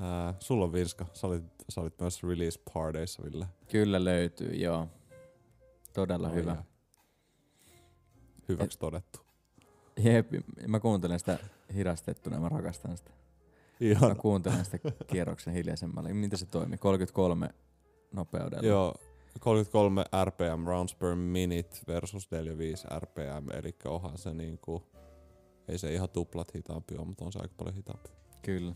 Ää, 0.00 0.34
sulla 0.40 0.64
on 0.64 0.72
Vinska, 0.72 1.06
sä 1.12 1.26
olit, 1.26 1.44
sä 1.68 1.80
olit 1.80 2.00
myös 2.00 2.22
release 2.22 2.60
partyissa, 2.74 3.22
Ville. 3.22 3.46
Kyllä 3.68 4.04
löytyy, 4.04 4.54
joo. 4.54 4.86
Todella 5.92 6.28
Ai 6.28 6.34
hyvä. 6.34 6.50
ai. 6.50 6.62
Hyväksi 8.48 8.78
todettu. 8.78 9.20
Jep, 10.04 10.26
mä 10.66 10.80
kuuntelen 10.80 11.18
sitä 11.18 11.38
hidastettuna, 11.74 12.40
mä 12.40 12.48
rakastan 12.48 12.96
sitä. 12.96 13.10
Mä 13.10 13.16
Ihana. 13.80 14.14
kuuntelen 14.14 14.64
sitä 14.64 14.78
kierroksen 15.06 15.54
hiljaisemmalla. 15.54 16.08
Miten 16.08 16.38
se 16.38 16.46
toimii? 16.46 16.78
33 16.78 17.50
nopeudella. 18.12 18.68
Joo, 18.68 18.94
33 19.40 20.04
RPM 20.24 20.64
rounds 20.66 20.94
per 20.94 21.14
minute 21.14 21.78
versus 21.86 22.30
45 22.30 22.86
RPM, 22.98 23.50
eli 23.58 23.74
onhan 23.84 24.18
se 24.18 24.34
niinku, 24.34 24.82
ei 25.68 25.78
se 25.78 25.94
ihan 25.94 26.08
tuplat 26.08 26.54
hitaampi 26.54 26.94
ole, 26.96 27.06
mutta 27.06 27.24
on 27.24 27.32
se 27.32 27.38
aika 27.42 27.54
paljon 27.56 27.76
hitaampi. 27.76 28.10
Kyllä. 28.42 28.74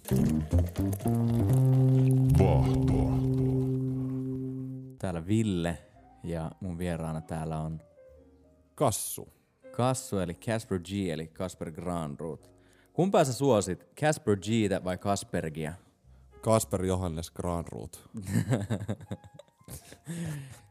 Vahtoa. 2.38 3.12
Täällä 4.98 5.26
Ville 5.26 5.78
ja 6.24 6.50
mun 6.60 6.78
vieraana 6.78 7.20
täällä 7.20 7.58
on 7.58 7.80
Kassu. 8.74 9.28
Kassu 9.76 10.18
eli 10.18 10.34
Casper 10.34 10.78
G 10.78 10.92
eli 10.92 11.26
Kasper 11.26 11.70
Granroot. 11.70 12.52
Kumpaa 12.92 13.24
sä 13.24 13.32
suosit, 13.32 13.94
Casper 14.00 14.36
Gtä 14.36 14.84
vai 14.84 14.98
Kaspergia? 14.98 15.72
Kasper 16.40 16.84
Johannes 16.84 17.30
Granroot. 17.30 18.08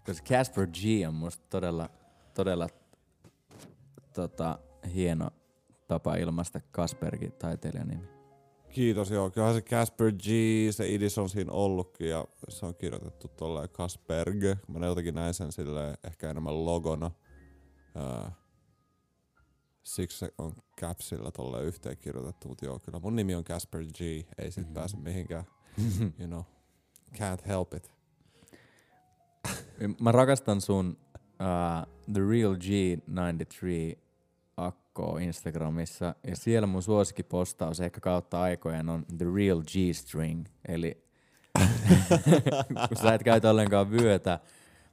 Koska 0.05 0.27
Casper 0.27 0.67
G 0.67 1.07
on 1.07 1.13
musta 1.13 1.43
todella, 1.49 1.89
todella 2.33 2.67
tota, 4.13 4.59
hieno 4.93 5.29
tapa 5.87 6.15
ilmaista 6.15 6.59
Kaspergin 6.71 7.31
taiteilijan 7.31 7.87
nimi. 7.87 8.10
Kiitos, 8.73 9.11
joo. 9.11 9.29
Kyllähän 9.29 9.55
se 9.55 9.61
Casper 9.61 10.11
G, 10.11 10.25
se 10.71 10.89
idis 10.93 11.17
on 11.17 11.29
siinä 11.29 11.51
ollutkin 11.51 12.09
ja 12.09 12.25
se 12.49 12.65
on 12.65 12.75
kirjoitettu 12.75 13.27
tolleen 13.27 13.69
Kasperg. 13.69 14.43
Mä 14.67 14.85
jotenkin 14.85 15.15
näin 15.15 15.33
sen 15.33 15.51
silleen 15.51 15.97
ehkä 16.03 16.29
enemmän 16.29 16.65
logona. 16.65 17.11
Ää, 17.95 18.31
siksi 19.83 20.17
se 20.17 20.33
on 20.37 20.53
capsilla 20.81 21.31
tolleen 21.31 21.65
yhteen 21.65 21.97
kirjoitettu, 21.97 22.47
mutta 22.47 22.65
joo, 22.65 22.79
kyllä 22.79 22.99
mun 22.99 23.15
nimi 23.15 23.35
on 23.35 23.43
Casper 23.43 23.83
G, 23.85 24.01
ei 24.37 24.51
sit 24.51 24.65
Mhm. 24.65 24.73
pääse 24.73 24.97
mihinkään, 24.97 25.45
you 26.19 26.27
know, 26.27 26.41
can't 27.13 27.47
help 27.47 27.73
it. 27.73 27.91
Mä 30.01 30.11
rakastan 30.11 30.61
sun 30.61 30.97
uh, 31.21 31.87
The 32.13 32.21
Real 32.29 32.55
G93 32.55 33.97
akkoa 34.91 35.19
Instagramissa 35.19 36.15
ja 36.27 36.35
siellä 36.35 36.67
mun 36.67 36.83
suosikkipostaus 36.83 37.79
ehkä 37.79 37.99
kautta 37.99 38.41
aikojen 38.41 38.89
on 38.89 39.05
The 39.17 39.25
Real 39.35 39.61
G-String 39.61 40.45
eli 40.67 41.03
kun 42.87 42.97
sä 43.01 43.13
et 43.13 43.23
käytä 43.23 43.49
ollenkaan 43.49 43.91
vyötä, 43.91 44.39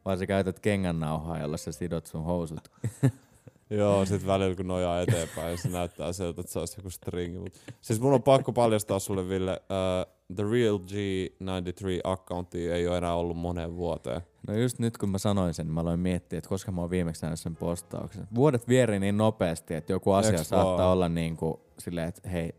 vaan 0.05 0.19
sä 0.19 0.27
käytät 0.27 0.61
kengännauhaa, 0.61 1.39
jolla 1.39 1.57
sä 1.57 1.73
sidot 1.73 2.07
sun 2.07 2.25
housut. 2.25 2.69
Joo, 3.71 4.07
sit 4.07 4.27
välillä 4.27 4.57
kun 4.57 4.67
nojaa 4.67 5.01
eteenpäin, 5.01 5.59
se 5.59 5.69
näyttää 5.69 6.13
siltä, 6.13 6.41
että 6.41 6.53
se 6.53 6.59
olisi 6.59 6.79
joku 6.79 6.91
stringi. 6.91 7.39
Mut. 7.39 7.53
Siis 7.81 8.01
mun 8.01 8.13
on 8.13 8.23
pakko 8.23 8.53
paljastaa 8.53 8.99
sulle, 8.99 9.29
Ville, 9.29 9.53
uh, 9.53 10.35
The 10.35 10.43
Real 10.53 10.79
G93 10.79 12.01
accountti 12.05 12.71
ei 12.71 12.89
ole 12.89 12.99
enää 12.99 13.15
ollut 13.15 13.37
moneen 13.37 13.77
vuoteen. 13.77 14.21
No 14.49 14.55
just 14.55 14.79
nyt 14.79 14.99
kun 14.99 15.09
mä 15.11 15.19
sanoin 15.19 15.55
sen, 15.55 15.67
mä 15.67 15.81
aloin 15.81 16.01
miettiä, 16.01 16.39
että 16.39 16.49
koska 16.49 16.73
mä 16.73 16.81
oon 16.81 16.91
viimeksi 16.91 17.23
nähnyt 17.23 17.41
sen 17.41 17.57
postauksen. 17.57 18.29
Vuodet 18.35 18.69
vieri 18.69 19.01
niin 19.01 19.17
nopeasti, 19.17 19.75
että 19.75 19.93
joku 19.93 20.13
asia 20.13 20.39
Eks 20.39 20.49
saattaa 20.49 20.77
vaan? 20.77 20.89
olla 20.89 21.09
niin 21.09 21.37
kuin 21.37 21.55
silleen, 21.79 22.09
että 22.09 22.29
hei, 22.29 22.55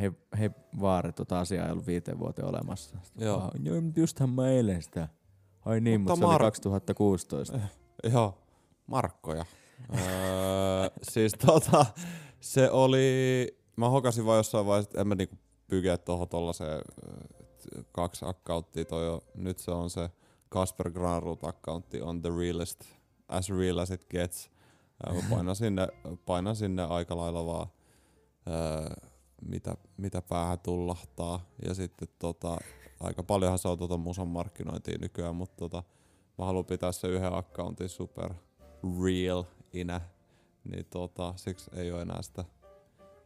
hei, 0.00 0.10
hei 0.38 0.50
vaari, 0.80 1.12
tota 1.12 1.40
asiaa 1.40 1.66
ei 1.66 1.72
ollut 1.72 1.86
viiteen 1.86 2.18
vuoteen 2.18 2.48
olemassa. 2.48 2.98
Sitten 3.02 3.26
Joo. 3.26 3.38
vaan, 3.40 3.50
Joo, 3.64 3.80
mutta 3.80 4.00
justhan 4.00 4.30
mä 4.30 4.48
eilen 4.48 4.82
sitä 4.82 5.08
Ai 5.64 5.80
niin, 5.80 6.00
mutta, 6.00 6.16
Mutta 6.16 6.26
se 6.26 6.30
oli 6.30 6.36
Mar- 6.36 6.42
2016. 6.42 7.60
Joo, 8.12 8.38
markkoja. 8.86 9.44
öö, 9.94 10.00
siis 11.12 11.32
tota, 11.46 11.86
se 12.40 12.70
oli, 12.70 13.46
mä 13.76 13.88
hokasin 13.88 14.26
vaan 14.26 14.36
jossain 14.36 14.66
vaiheessa, 14.66 14.88
että 14.88 15.00
en 15.00 15.08
mä 15.08 15.14
niinku 15.14 15.36
pykeä 15.68 15.98
tohon 15.98 16.28
tollaseen 16.28 16.80
kaksi 17.92 18.24
accounttia 18.28 18.84
toi 18.84 19.06
jo. 19.06 19.20
Nyt 19.34 19.58
se 19.58 19.70
on 19.70 19.90
se 19.90 20.10
Kasper 20.54 20.90
Granroot 20.90 21.44
accountti 21.44 22.00
on 22.00 22.22
the 22.22 22.30
realest, 22.38 22.84
as 23.28 23.50
real 23.50 23.78
as 23.78 23.90
it 23.90 24.06
gets. 24.10 24.50
Öö, 25.06 25.14
mä 25.14 25.20
painan 25.30 25.56
sinne, 25.56 25.88
painan 26.26 26.56
sinne 26.56 26.82
aika 26.82 27.16
lailla 27.16 27.46
vaan 27.46 27.66
öö, 28.48 29.10
mitä, 29.42 29.76
mitä 29.96 30.22
päähän 30.22 30.58
tullahtaa. 30.58 31.40
Ja 31.64 31.74
sitten 31.74 32.08
tota, 32.18 32.58
aika 33.00 33.22
paljonhan 33.22 33.58
se 33.58 33.68
on 33.68 33.78
tota 33.78 33.96
musan 33.96 34.28
markkinointia 34.28 34.98
nykyään, 35.00 35.36
mutta 35.36 35.56
tota, 35.56 35.82
mä 36.38 36.44
haluan 36.44 36.64
pitää 36.64 36.92
se 36.92 37.08
yhden 37.08 37.34
accountin 37.34 37.88
super 37.88 38.34
real 39.04 39.44
inä, 39.72 40.00
niin 40.64 40.86
tota, 40.90 41.34
siksi 41.36 41.70
ei 41.74 41.92
ole 41.92 42.02
enää 42.02 42.22
sitä 42.22 42.44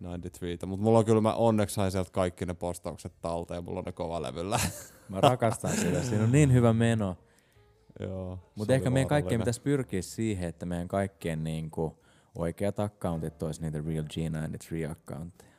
93. 0.00 0.56
Mutta 0.66 0.84
mulla 0.84 0.98
on 0.98 1.04
kyllä, 1.04 1.20
mä 1.20 1.34
onneksi 1.34 1.74
sain 1.74 1.92
sieltä 1.92 2.10
kaikki 2.10 2.46
ne 2.46 2.54
postaukset 2.54 3.12
talteen, 3.20 3.64
mulla 3.64 3.78
on 3.78 3.84
ne 3.84 3.92
kova 3.92 4.22
levyllä. 4.22 4.60
Mä 5.08 5.20
rakastan 5.20 5.76
sitä. 5.76 6.02
Siinä 6.02 6.24
on 6.24 6.32
niin 6.32 6.52
hyvä 6.52 6.72
meno. 6.72 7.16
Joo. 8.00 8.38
Mutta 8.54 8.74
ehkä 8.74 8.90
meidän 8.90 9.08
kaikkien 9.08 9.40
pitäisi 9.40 9.60
pyrkiä 9.60 10.02
siihen, 10.02 10.48
että 10.48 10.66
meidän 10.66 10.88
kaikkien 10.88 11.44
niinku 11.44 11.98
oikeat 12.38 12.80
accountit 12.80 13.42
olisi 13.42 13.62
niitä 13.62 13.82
Real 13.86 14.04
G93 14.04 14.90
accountteja. 14.90 15.52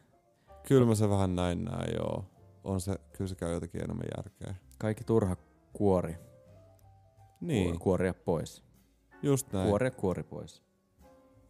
Kyllä 0.67 0.85
mä 0.85 0.95
se 0.95 1.09
vähän 1.09 1.35
näin 1.35 1.65
näin, 1.65 1.93
joo. 1.97 2.25
On 2.63 2.81
se, 2.81 2.95
kyllä 3.13 3.27
se 3.27 3.35
käy 3.35 3.53
jotenkin 3.53 3.83
enemmän 3.83 4.07
järkeä. 4.17 4.55
Kaikki 4.77 5.03
turha 5.03 5.35
kuori. 5.73 6.15
Niin, 7.41 7.75
Kuor- 7.75 7.79
Kuoria 7.79 8.13
pois. 8.13 8.63
just 9.23 9.53
näin. 9.53 9.67
Kuoria 9.69 9.91
kuori 9.91 10.23
pois. 10.23 10.63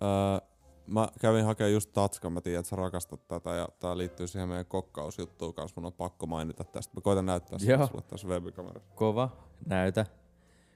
Öö, 0.02 0.49
mä 0.94 1.08
kävin 1.22 1.46
hakemaan 1.46 1.74
just 1.74 1.94
Tatskan, 1.94 2.34
mä 2.34 2.42
tiedän, 2.42 2.60
että 2.60 2.70
sä 2.70 2.76
rakastat 2.76 3.28
tätä 3.28 3.50
ja 3.50 3.68
tää 3.80 3.98
liittyy 3.98 4.28
siihen 4.28 4.50
meidän 4.50 4.66
kokkausjuttuun 4.66 5.54
kanssa, 5.54 5.82
mun 5.82 5.86
on 5.86 5.94
pakko 5.94 6.26
mainita 6.26 6.64
tästä. 6.64 6.94
Mä 6.96 7.02
koitan 7.02 7.26
näyttää 7.26 7.60
sitä 7.60 7.88
sulle 7.88 8.02
tässä 8.02 8.28
webikamerassa. 8.28 8.90
Kova. 8.96 9.30
Näytä. 9.66 10.06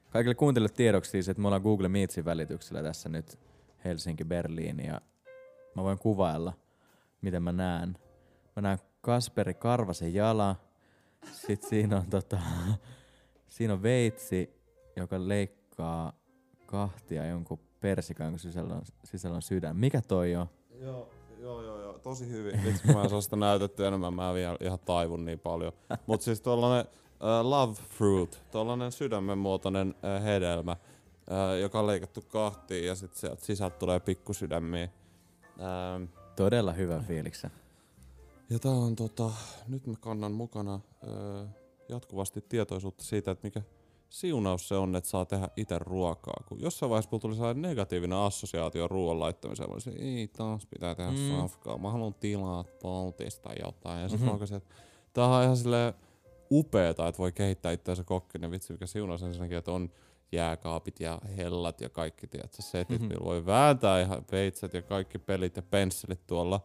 Kaikille 0.09 0.35
kuuntelijoille 0.35 0.75
tiedoksi 0.75 1.11
siis, 1.11 1.29
että 1.29 1.41
me 1.41 1.47
ollaan 1.47 1.61
Google 1.61 1.87
Meetsin 1.87 2.25
välityksellä 2.25 2.83
tässä 2.83 3.09
nyt 3.09 3.39
Helsinki-Berliin 3.85 4.85
ja 4.85 5.01
mä 5.75 5.83
voin 5.83 5.97
kuvailla, 5.97 6.53
miten 7.21 7.43
mä 7.43 7.51
näen. 7.51 7.97
Mä 8.55 8.61
näen 8.61 8.77
Kasperi 9.01 9.53
Karvasen 9.53 10.13
jala, 10.13 10.55
sit 11.31 11.63
siinä 11.63 11.97
on 11.97 12.09
tota, 12.09 12.39
siinä 13.47 13.73
on 13.73 13.83
veitsi, 13.83 14.63
joka 14.95 15.27
leikkaa 15.27 16.13
kahtia 16.65 17.25
jonkun 17.25 17.59
persikan, 17.83 18.25
jonka 18.25 18.39
sisällä 18.39 18.73
on, 18.73 18.81
sisällä 19.03 19.35
on 19.35 19.41
sydän. 19.41 19.75
Mikä 19.77 20.01
toi 20.01 20.35
on? 20.35 20.47
Joo, 20.81 21.09
joo, 21.39 21.61
joo, 21.61 21.81
joo. 21.81 21.99
tosi 21.99 22.29
hyvin. 22.29 22.59
Kun 22.85 22.95
mä 22.95 23.03
en 23.03 23.09
saa 23.09 23.21
sitä 23.21 23.35
näytetty 23.35 23.85
enemmän, 23.85 24.13
mä 24.13 24.33
vielä 24.33 24.57
ihan 24.61 24.79
taivun 24.79 25.25
niin 25.25 25.39
paljon. 25.39 25.73
Mut 26.07 26.21
siis 26.21 26.41
tollanen 26.41 26.85
uh, 26.85 27.49
love 27.49 27.73
fruit, 27.73 28.41
tollanen 28.51 28.91
sydämen 28.91 29.37
muotoinen 29.37 29.87
uh, 29.89 30.23
hedelmä, 30.23 30.71
uh, 30.71 31.59
joka 31.61 31.79
on 31.79 31.87
leikattu 31.87 32.21
kahtiin 32.21 32.87
ja 32.87 32.95
sit 32.95 33.15
sieltä 33.15 33.45
sisältä 33.45 33.77
tulee 33.77 33.99
pikkusydämiä. 33.99 34.89
Um, 35.95 36.07
Todella 36.35 36.73
hyvä 36.73 37.03
fiiliksen. 37.07 37.51
ja 38.49 38.59
tää 38.59 38.71
on 38.71 38.95
tota, 38.95 39.31
nyt 39.67 39.87
mä 39.87 39.93
kannan 39.99 40.31
mukana 40.31 40.75
uh, 40.75 41.47
jatkuvasti 41.89 42.41
tietoisuutta 42.41 43.03
siitä, 43.03 43.31
että 43.31 43.47
mikä 43.47 43.61
siunaus 44.13 44.67
se 44.67 44.75
on, 44.75 44.95
että 44.95 45.09
saa 45.09 45.25
tehdä 45.25 45.49
itse 45.57 45.79
ruokaa. 45.79 46.43
Kun 46.47 46.61
jossain 46.61 46.89
vaiheessa 46.89 47.09
mulla 47.11 47.21
tuli 47.21 47.35
sellainen 47.35 47.61
negatiivinen 47.61 48.17
assosiaatio 48.17 48.87
ruoan 48.87 49.19
laittamiseen. 49.19 49.69
Mä 49.69 49.73
olisin, 49.73 49.97
ei 50.01 50.27
taas 50.27 50.65
pitää 50.65 50.95
tehdä 50.95 51.11
Mm. 51.11 51.37
safkaa. 51.41 51.77
Mä 51.77 51.91
haluan 51.91 52.13
tilaa 52.13 52.63
poltista 52.81 53.49
jotain. 53.65 54.01
Ja 54.01 54.09
sitten 54.09 54.27
Mhm. 54.27 54.35
mm-hmm. 54.35 54.51
mä 54.53 54.57
että 54.57 54.73
tää 55.13 55.27
on 55.27 55.43
ihan 55.43 55.57
silleen 55.57 55.93
upeeta, 56.51 57.07
että 57.07 57.19
voi 57.19 57.31
kehittää 57.31 57.71
itseänsä 57.71 58.03
kokkinen. 58.03 58.51
Vitsi, 58.51 58.73
mikä 58.73 58.85
siunaus 58.85 59.23
ensinnäkin, 59.23 59.57
että 59.57 59.71
on 59.71 59.89
jääkaapit 60.31 60.99
ja 60.99 61.21
hellat 61.37 61.81
ja 61.81 61.89
kaikki, 61.89 62.27
tiedätkö, 62.27 62.61
setit, 62.61 62.89
Mhm. 62.89 62.93
mm-hmm. 63.01 63.07
millä 63.07 63.25
voi 63.25 63.45
vääntää 63.45 64.01
ihan 64.01 64.25
veitset 64.31 64.73
ja 64.73 64.81
kaikki 64.81 65.19
pelit 65.19 65.55
ja 65.55 65.61
pensselit 65.61 66.27
tuolla. 66.27 66.59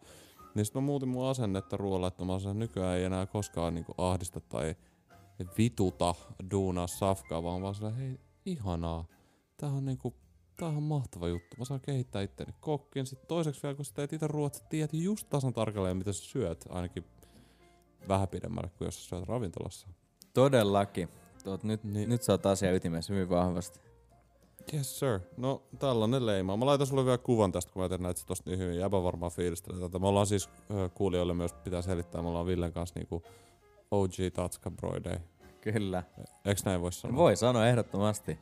Niin 0.54 0.64
sit 0.64 0.74
mä 0.74 0.80
muutin 0.80 1.08
mun 1.08 1.26
asennetta 1.26 1.76
ruoanlaittomaan, 1.76 2.40
nykyään 2.58 2.98
ei 2.98 3.04
enää 3.04 3.26
koskaan 3.26 3.74
niinku 3.74 3.94
ahdista 3.98 4.40
tai 4.40 4.74
vituta 5.58 6.14
duunaa 6.50 6.86
safkaa, 6.86 7.42
vaan 7.42 7.62
vaan 7.62 7.74
sillä, 7.74 7.90
hei, 7.90 8.20
ihanaa. 8.46 9.04
Tää 9.56 9.70
on 9.70 9.84
niinku, 9.84 10.14
tää 10.56 10.68
on 10.68 10.82
mahtava 10.82 11.28
juttu. 11.28 11.56
Mä 11.58 11.64
saan 11.64 11.80
kehittää 11.80 12.22
itteni 12.22 12.52
kokkiin. 12.60 13.06
Sitten 13.06 13.28
toiseksi 13.28 13.62
vielä, 13.62 13.74
kun 13.74 13.84
sä 13.84 13.94
teet 13.94 14.12
itse 14.12 14.26
ruoat, 14.26 14.54
sä 14.54 14.64
tiedät 14.68 14.92
just 14.92 15.30
tasan 15.30 15.52
tarkalleen, 15.52 15.96
mitä 15.96 16.12
sä 16.12 16.22
syöt, 16.22 16.64
ainakin 16.68 17.04
vähän 18.08 18.28
pidemmälle 18.28 18.70
kuin 18.78 18.86
jos 18.86 19.04
sä 19.04 19.08
syöt 19.08 19.28
ravintolassa. 19.28 19.88
Todellakin. 20.34 21.08
Tuot, 21.44 21.64
nyt, 21.64 21.84
Niin. 21.84 22.08
nyt 22.08 22.22
sä 22.22 22.32
oot 22.32 22.46
asia 22.46 22.72
ytimessä 22.72 23.12
hyvin 23.14 23.28
vahvasti. 23.28 23.80
Yes 24.74 24.98
sir. 24.98 25.20
No 25.36 25.62
tällainen 25.78 26.26
leima. 26.26 26.56
Mä 26.56 26.66
laitan 26.66 26.86
sulle 26.86 27.04
vielä 27.04 27.18
kuvan 27.18 27.52
tästä, 27.52 27.72
kun 27.72 27.82
mä 27.82 27.88
teen 27.88 28.02
näitä 28.02 28.22
tosta 28.26 28.50
niin 28.50 28.58
hyvin. 28.58 28.78
Jäbä 28.78 29.02
varmaan 29.02 29.32
fiilistelee 29.32 29.80
tätä. 29.80 29.98
Me 29.98 30.06
ollaan 30.06 30.26
siis 30.26 30.48
kuulijoille 30.94 31.34
myös 31.34 31.52
pitää 31.52 31.82
selittää. 31.82 32.22
Me 32.22 32.28
ollaan 32.28 32.46
Villen 32.46 32.72
kanssa 32.72 32.98
niinku 32.98 33.22
OG 33.90 34.12
Tatska 34.34 34.70
Broidei. 34.70 35.18
Kyllä. 35.60 36.02
Eiks 36.44 36.64
näin 36.64 36.80
voi 36.80 36.92
sanoa? 36.92 37.16
Voi 37.16 37.36
sanoa 37.36 37.66
ehdottomasti. 37.66 38.38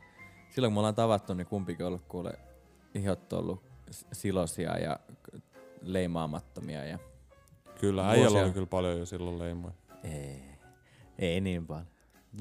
Silloin 0.49 0.71
kun 0.71 0.73
me 0.73 0.79
ollaan 0.79 0.95
tavattu, 0.95 1.33
niin 1.33 1.47
kumpikin 1.47 1.85
on 1.85 1.87
ollut 1.87 2.05
kuule 2.07 2.33
ihot 2.93 3.33
ollut 3.33 3.63
silosia 4.11 4.77
ja 4.77 4.99
leimaamattomia. 5.81 6.83
Ja... 6.83 6.99
Kyllä, 7.79 8.09
äijällä 8.09 8.39
oli 8.39 8.51
kyllä 8.51 8.67
paljon 8.67 8.99
jo 8.99 9.05
silloin 9.05 9.39
leimoja. 9.39 9.73
Ei, 10.03 10.41
ei 11.19 11.41
niin 11.41 11.67
paljon. 11.67 11.87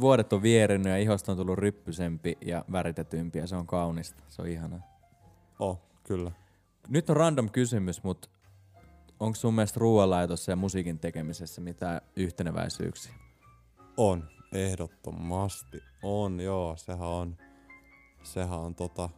Vuodet 0.00 0.32
on 0.32 0.42
vierinyt 0.42 0.86
ja 0.86 0.98
ihosta 0.98 1.32
on 1.32 1.38
tullut 1.38 1.58
ryppysempi 1.58 2.38
ja 2.40 2.64
väritetympi 2.72 3.38
ja 3.38 3.46
se 3.46 3.56
on 3.56 3.66
kaunista. 3.66 4.22
Se 4.28 4.42
on 4.42 4.48
ihanaa. 4.48 4.80
Oh, 5.58 5.80
kyllä. 6.04 6.32
Nyt 6.88 7.10
on 7.10 7.16
random 7.16 7.50
kysymys, 7.50 8.02
mutta 8.02 8.28
onko 9.20 9.36
sun 9.36 9.54
mielestä 9.54 9.80
ruoanlaitossa 9.80 10.52
ja 10.52 10.56
musiikin 10.56 10.98
tekemisessä 10.98 11.60
mitään 11.60 12.00
yhteneväisyyksiä? 12.16 13.14
On, 13.96 14.28
ehdottomasti. 14.52 15.82
On, 16.02 16.40
joo, 16.40 16.76
sehän 16.76 17.08
on, 17.08 17.36
sehän 18.22 18.58
on 18.58 18.74
tota, 18.74 19.08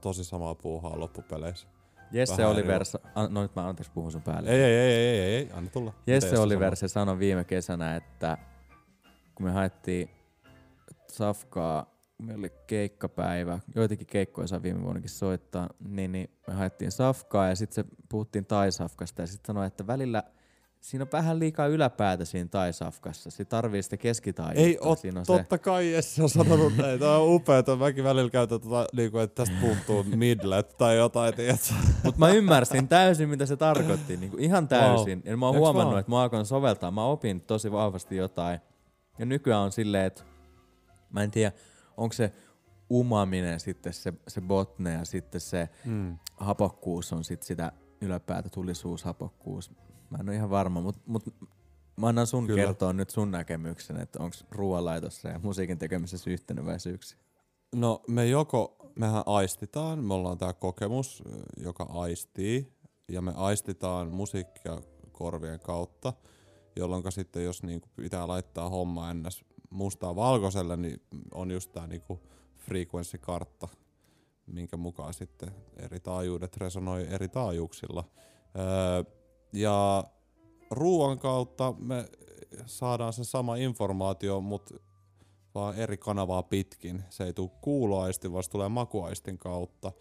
tosi 0.00 0.24
samaa 0.24 0.54
puuhaa 0.54 1.00
loppupeleissä. 1.00 1.68
Jesse 2.12 2.36
Vähän 2.36 2.52
Oliver, 2.52 2.74
eri- 2.74 2.84
sa- 2.84 2.98
an, 3.14 3.34
no 3.34 3.42
nyt 3.42 3.56
mä 3.56 3.68
anteeksi 3.68 3.92
puhun 3.92 4.12
sun 4.12 4.22
päälle. 4.22 4.50
Ei, 4.50 4.60
ei, 4.62 4.74
ei, 4.74 4.92
ei, 4.94 5.20
ei, 5.20 5.34
ei, 5.34 5.50
anna 5.52 5.70
tulla. 5.70 5.92
Jesse 6.06 6.26
Jesse 6.26 6.38
Oliver 6.38 6.76
sanoo? 6.76 6.76
se 6.76 6.88
sanoi 6.88 7.18
viime 7.18 7.44
kesänä, 7.44 7.96
että 7.96 8.38
kun 9.34 9.46
me 9.46 9.52
haettiin 9.52 10.10
Safkaa, 11.08 11.86
meillä 12.18 12.40
oli 12.40 12.52
keikkapäivä, 12.66 13.58
joitakin 13.74 14.06
keikkoja 14.06 14.46
saa 14.46 14.62
viime 14.62 14.82
vuonnakin 14.82 15.10
soittaa, 15.10 15.68
niin, 15.88 16.12
niin 16.12 16.30
me 16.46 16.54
haettiin 16.54 16.92
Safkaa 16.92 17.48
ja 17.48 17.56
sitten 17.56 17.74
se 17.74 17.90
puhuttiin 18.08 18.46
Tai-Safkasta 18.46 19.22
ja 19.22 19.26
sitten 19.26 19.46
sanoi, 19.46 19.66
että 19.66 19.86
välillä 19.86 20.22
siinä 20.80 21.02
on 21.02 21.08
vähän 21.12 21.38
liikaa 21.38 21.66
yläpäätä 21.66 22.24
siinä 22.24 22.48
Tai-Safkassa. 22.48 23.30
Se 23.30 23.44
tarvii 23.44 23.82
sitä 23.82 23.96
keskitaajuutta. 23.96 24.60
Ei 24.60 24.78
oo 24.80 24.94
siinä 24.94 25.20
on 25.20 25.26
totta 25.26 25.58
kai 25.58 25.92
Jesse 25.92 26.22
on 26.22 26.28
sanonut 26.28 26.76
näin. 26.76 27.00
Tää 27.00 27.18
on 27.18 27.34
upeeta. 27.34 27.76
Mäkin 27.76 28.04
välillä 28.04 28.30
käytän 28.30 28.60
tota, 28.60 28.86
niinku, 28.92 29.18
että 29.18 29.34
tästä 29.44 29.60
puuttuu 29.60 30.04
midlet 30.16 30.76
tai 30.78 30.96
jotain, 30.96 31.34
tiedätkö? 31.34 31.74
Mutta 32.04 32.18
mä 32.18 32.30
ymmärsin 32.30 32.88
täysin, 32.88 33.28
mitä 33.28 33.46
se 33.46 33.56
tarkoitti. 33.56 34.16
Niinku 34.16 34.36
ihan 34.40 34.68
täysin. 34.68 35.22
Ja 35.24 35.36
mä 35.36 35.46
oon 35.46 35.54
Eiks 35.54 35.60
huomannut, 35.60 35.92
vaan? 35.92 36.00
että 36.00 36.10
mä 36.10 36.22
alkoin 36.22 36.46
soveltaa. 36.46 36.90
Mä 36.90 37.04
opin 37.04 37.40
tosi 37.40 37.72
vahvasti 37.72 38.16
jotain. 38.16 38.60
Ja 39.18 39.26
nykyään 39.26 39.60
on 39.60 39.72
silleen, 39.72 40.04
että 40.04 40.22
mä 41.10 41.22
en 41.22 41.30
tiedä, 41.30 41.52
onko 41.98 42.12
se 42.12 42.32
umaminen 42.92 43.60
sitten 43.60 43.92
se, 43.92 44.12
se 44.28 44.40
botne 44.40 44.92
ja 44.92 45.04
sitten 45.04 45.40
se 45.40 45.68
Mm. 45.84 46.18
hapokkuus 46.36 47.12
on 47.12 47.24
sitten 47.24 47.46
sitä 47.46 47.72
yläpäätä, 48.00 48.48
tulisuus, 48.48 49.04
hapokkuus. 49.04 49.70
Mä 50.10 50.18
en 50.20 50.28
ole 50.28 50.36
ihan 50.36 50.50
varma, 50.50 50.80
mutta 50.80 51.00
mut 51.06 51.34
mä 51.96 52.08
annan 52.08 52.26
sun 52.26 52.46
Kyllä. 52.46 52.62
kertoa 52.64 52.92
nyt 52.92 53.10
sun 53.10 53.30
näkemyksen, 53.30 54.00
että 54.00 54.22
onko 54.22 54.36
ruoanlaitossa 54.50 55.28
ja 55.28 55.38
musiikin 55.42 55.78
tekemisessä 55.78 56.30
yhteneväisyyksiä. 56.30 57.18
No 57.74 58.02
me 58.08 58.26
joko, 58.26 58.76
mehän 58.94 59.22
aistitaan, 59.26 60.04
me 60.04 60.14
ollaan 60.14 60.38
tää 60.38 60.52
kokemus, 60.52 61.22
joka 61.56 61.84
aistii, 61.84 62.72
ja 63.08 63.22
me 63.22 63.32
aistitaan 63.36 64.08
musiikkia 64.08 64.80
korvien 65.12 65.60
kautta, 65.60 66.12
jolloin 66.76 67.12
sitten 67.12 67.44
jos 67.44 67.62
niinku 67.62 67.88
pitää 67.96 68.28
laittaa 68.28 68.68
homma 68.68 69.10
ennäs 69.10 69.44
mustaa 69.70 70.16
valkoiselle, 70.16 70.76
niin 70.76 71.02
on 71.34 71.50
just 71.50 71.72
tää 71.72 71.86
niinku 71.86 72.20
frekvenssikartta, 72.56 73.68
minkä 74.46 74.76
mukaan 74.76 75.14
sitten 75.14 75.50
eri 75.76 76.00
taajuudet 76.00 76.56
resonoi 76.56 77.06
eri 77.10 77.28
taajuuksilla. 77.28 78.04
Öö, 78.58 79.12
ja 79.52 80.04
ruoan 80.70 81.18
kautta 81.18 81.74
me 81.78 82.04
saadaan 82.66 83.12
se 83.12 83.24
sama 83.24 83.56
informaatio, 83.56 84.40
mutta 84.40 84.74
vaan 85.54 85.74
eri 85.74 85.96
kanavaa 85.96 86.42
pitkin. 86.42 87.04
Se 87.10 87.24
ei 87.24 87.32
tule 87.32 87.50
kuuloaistin, 87.60 88.32
vaan 88.32 88.44
se 88.44 88.50
tulee 88.50 88.68
makuaistin 88.68 89.38
kautta. 89.38 89.92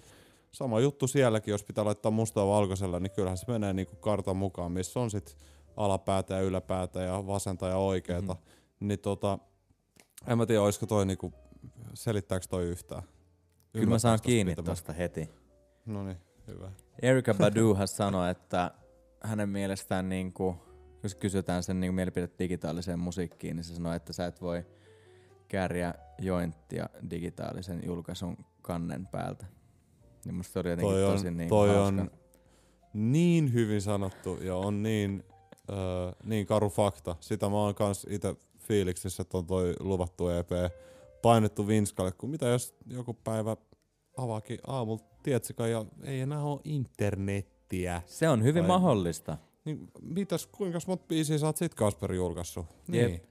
Sama 0.51 0.80
juttu 0.80 1.07
sielläkin, 1.07 1.51
jos 1.51 1.63
pitää 1.63 1.86
laittaa 1.86 2.11
mustaa 2.11 2.47
valkoisella, 2.47 2.99
niin 2.99 3.11
kyllähän 3.11 3.38
se 3.38 3.51
menee 3.51 3.74
niinku 3.74 3.95
kartan 3.95 4.38
mukaan, 4.38 4.72
missä 4.72 4.99
on 4.99 5.11
sit 5.11 5.38
alapäätä 5.78 6.34
ja 6.34 6.41
yläpäätä 6.41 7.01
ja 7.01 7.28
vasenta 7.28 7.68
ja 7.68 7.78
oikeeta. 7.78 8.34
Mm-hmm. 8.34 8.88
Niin 8.88 8.99
tota, 8.99 9.39
en 10.28 10.38
mä 10.38 10.45
tiedä, 10.45 10.61
olisiko 10.61 10.86
toi 10.86 11.05
niinku, 11.05 11.34
selittääkö 11.93 12.45
toi 12.49 12.63
yhtään? 12.65 13.03
Kyllä 13.74 13.89
mä 13.89 13.99
saan 13.99 14.20
kiinni 14.22 14.51
mitä 14.51 14.61
mä- 14.61 14.65
tosta 14.65 14.93
heti. 14.93 15.30
No 15.86 16.03
niin, 16.03 16.18
hyvä. 16.47 16.72
Erika 17.01 17.34
Baduhan 17.39 17.88
sanoi, 17.88 18.32
että 18.32 18.72
hänen 19.24 19.49
mielestään 19.49 20.09
niinku, 20.09 20.55
jos 21.03 21.15
kysytään 21.15 21.63
sen 21.63 21.80
niinku 21.80 21.93
mielipidettä 21.95 22.39
digitaaliseen 22.39 22.99
musiikkiin, 22.99 23.55
niin 23.55 23.63
se 23.63 23.76
sanoi, 23.76 23.95
että 23.95 24.13
sä 24.13 24.26
et 24.26 24.41
voi 24.41 24.65
kääriä 25.47 25.93
jointtia 26.20 26.89
digitaalisen 27.09 27.82
julkaisun 27.86 28.38
kannen 28.61 29.07
päältä. 29.07 29.45
Niin 30.26 30.36
musta 30.36 30.53
se 30.53 30.59
oli 30.59 30.70
jotenkin 30.70 30.93
Toi 30.93 31.05
on, 31.05 31.11
tosi 31.11 31.32
niin 31.32 31.49
toi 31.49 31.70
hauska. 31.70 32.01
on 32.01 32.11
niin 32.93 33.53
hyvin 33.53 33.82
sanottu 33.82 34.38
ja 34.41 34.55
on 34.55 34.84
niin, 34.84 35.24
öö, 35.70 35.78
niin 36.24 36.45
karu 36.47 36.70
fakta. 36.70 37.15
Sitä 37.20 37.49
mä 37.49 37.55
oon 37.55 37.76
kans 37.76 38.07
itse 38.09 38.36
fiiliksissä, 38.68 39.22
että 39.22 39.38
on 39.38 39.45
toi 39.45 39.74
luvattu 39.80 40.30
EP 40.30 40.49
painettu 41.22 41.68
Vinskalle, 41.68 42.11
kun 42.11 42.30
mitä 42.30 42.47
jos 42.47 42.76
joku 42.88 43.13
päivä 43.13 43.57
avaakin 44.18 44.59
aamulla, 44.68 45.03
kai, 45.55 45.72
ja 45.72 45.86
ei 46.03 46.20
enää 46.20 46.43
ole 46.43 46.61
internettiä. 46.63 48.01
Se 48.05 48.30
on 48.30 48.43
hyvin 48.43 48.63
Tai- 48.63 48.68
mahdollista. 48.68 49.38
Niin 49.65 49.91
mitäs, 50.01 50.47
kuinka 50.47 50.80
monta 50.88 51.05
biisiä 51.07 51.38
sä 51.38 51.45
oot 51.45 51.57
sit 51.57 51.74
Kasper 51.74 52.13
julkaissut? 52.13 52.65
Jep. 52.91 53.07
Niin. 53.07 53.22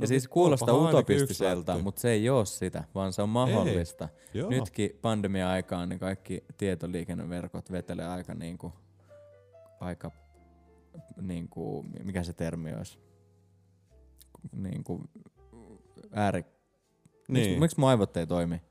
Ja 0.00 0.06
siis 0.06 0.28
kuulostaa 0.28 0.74
utopistiselta, 0.74 1.78
mutta 1.78 2.00
se 2.00 2.10
ei 2.10 2.28
oo 2.28 2.44
sitä, 2.44 2.84
vaan 2.94 3.12
se 3.12 3.22
on 3.22 3.28
mahdollista. 3.28 4.08
Joo. 4.34 4.50
Nytkin 4.50 4.98
pandemia-aikaan 5.02 5.88
niin 5.88 5.98
kaikki 5.98 6.44
tietoliikenneverkot 6.58 7.72
vetelee 7.72 8.06
aika 8.06 8.34
niinku, 8.34 8.72
aika 9.80 10.10
niinku, 11.20 11.84
mikä 12.02 12.22
se 12.22 12.32
termi 12.32 12.74
olisi? 12.74 12.98
Niinku, 14.52 15.00
ääri... 16.12 16.42
Niin. 17.28 17.46
Miksi, 17.46 17.60
miksi 17.60 17.80
mun 17.80 17.88
aivot 17.88 18.16
ei 18.16 18.26
toimi? 18.26 18.62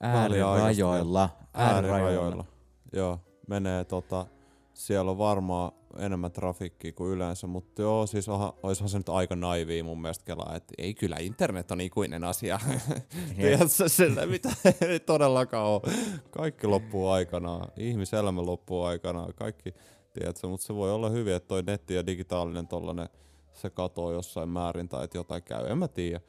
Äärirajoilla. 0.00 1.30
Äärirajoilla. 1.54 2.44
Joo, 2.92 3.20
menee 3.48 3.84
tota, 3.84 4.26
siellä 4.74 5.10
on 5.10 5.18
varmaan 5.18 5.72
enemmän 5.98 6.32
trafikkia 6.32 6.92
kuin 6.92 7.12
yleensä, 7.12 7.46
mutta 7.46 7.82
joo, 7.82 8.06
siis 8.06 8.28
onhan, 8.28 8.52
oishan 8.62 8.88
se 8.88 8.98
nyt 8.98 9.08
aika 9.08 9.36
naivia 9.36 9.84
mun 9.84 10.02
mielestä 10.02 10.24
kelaa, 10.24 10.56
että 10.56 10.74
ei 10.78 10.94
kyllä 10.94 11.16
internet 11.20 11.70
on 11.70 11.80
ikuinen 11.80 12.24
asia. 12.24 12.60
Tiedätkö 13.36 13.88
sillä, 13.88 14.26
mitä 14.26 14.48
ei 14.88 15.00
todellakaan 15.00 15.66
ole. 15.66 15.82
Kaikki 16.30 16.66
loppuu 16.66 17.08
aikanaan, 17.08 17.68
ihmiselämä 17.76 18.46
loppuu 18.46 18.82
aikanaan, 18.82 19.34
kaikki, 19.34 19.74
tiedätkö, 20.12 20.48
mutta 20.48 20.66
se 20.66 20.74
voi 20.74 20.92
olla 20.92 21.08
hyvin, 21.08 21.34
että 21.34 21.48
toi 21.48 21.62
netti 21.62 21.94
ja 21.94 22.06
digitaalinen 22.06 22.68
tollanen, 22.68 23.08
se 23.52 23.70
katoo 23.70 24.12
jossain 24.12 24.48
määrin 24.48 24.88
tai 24.88 25.04
että 25.04 25.18
jotain 25.18 25.42
käy, 25.42 25.66
en 25.66 25.78
mä 25.78 25.88
tiedä. 25.88 26.20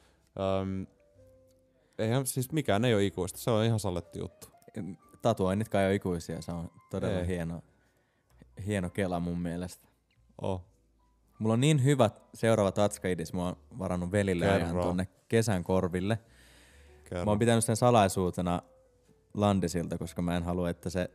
Öm, 0.62 0.86
eihän, 1.98 2.26
siis 2.26 2.52
mikään 2.52 2.84
ei 2.84 2.94
ole 2.94 3.04
ikuista, 3.04 3.38
se 3.38 3.50
on 3.50 3.64
ihan 3.64 3.80
saletti 3.80 4.18
juttu. 4.18 4.48
Tatuoinnitkaan 5.22 5.84
ei 5.84 5.88
ole 5.88 5.94
ikuisia, 5.94 6.42
se 6.42 6.52
on 6.52 6.70
todella 6.90 7.20
Ei. 7.20 7.26
hieno, 7.26 7.62
hieno 8.66 8.90
kela 8.90 9.20
mun 9.20 9.38
mielestä. 9.38 9.88
Oh. 10.42 10.64
Mulla 11.38 11.52
on 11.52 11.60
niin 11.60 11.84
hyvä 11.84 12.10
seuraava 12.34 12.72
tatskaidis, 12.72 13.32
mä 13.32 13.44
oon 13.44 13.56
varannut 13.78 14.12
velille 14.12 14.44
Kerro. 14.44 14.66
ajan 14.66 14.82
tuonne 14.82 15.08
kesän 15.28 15.64
korville. 15.64 16.18
Kerro. 17.04 17.24
Mä 17.24 17.30
oon 17.30 17.38
pitänyt 17.38 17.64
sen 17.64 17.76
salaisuutena 17.76 18.62
Landisilta, 19.34 19.98
koska 19.98 20.22
mä 20.22 20.36
en 20.36 20.42
halua, 20.42 20.70
että 20.70 20.90
se 20.90 21.10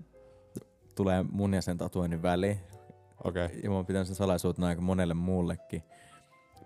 tulee 0.95 1.25
mun 1.31 1.53
ja 1.53 1.61
sen 1.61 1.77
tatuoinnin 1.77 2.21
väliin. 2.21 2.59
Okei, 3.23 3.45
okay. 3.45 3.59
Ja 3.63 3.69
mä 3.69 3.75
oon 3.75 3.85
pitänyt 3.85 4.07
sen 4.07 4.15
salaisuutena 4.15 4.67
aika 4.67 4.81
monelle 4.81 5.13
muullekin. 5.13 5.83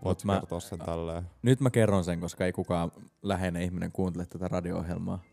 voit 0.06 0.24
mä- 0.24 0.34
kertoa 0.40 0.60
sen 0.60 0.80
tälleen. 0.80 1.30
Nyt 1.42 1.60
mä 1.60 1.70
kerron 1.70 2.04
sen, 2.04 2.20
koska 2.20 2.46
ei 2.46 2.52
kukaan 2.52 2.92
läheinen 3.22 3.62
ihminen 3.62 3.92
kuuntele 3.92 4.26
tätä 4.26 4.48
radio-ohjelmaa. 4.48 5.20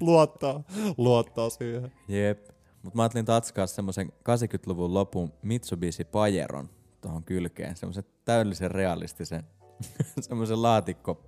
Luottaa, 0.00 0.62
luottaa 0.96 1.50
siihen. 1.50 1.92
Jep. 2.08 2.48
Mut 2.82 2.94
mä 2.94 3.02
ajattelin 3.02 3.24
tatskaa 3.26 3.66
semmosen 3.66 4.08
80-luvun 4.12 4.94
lopun 4.94 5.32
Mitsubishi 5.42 6.04
Pajeron 6.04 6.70
tuohon 7.00 7.24
kylkeen. 7.24 7.76
Semmoisen 7.76 8.04
täydellisen 8.24 8.70
realistisen, 8.70 9.44
semmoisen 10.20 10.62
laatikko 10.62 11.22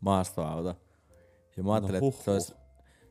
maastoauto. 0.00 0.76
Ja 1.56 1.62
mä 1.62 1.72
ajattelin, 1.72 2.00
No 2.00 2.08
että 2.08 2.24
se 2.24 2.30
olisi, 2.30 2.54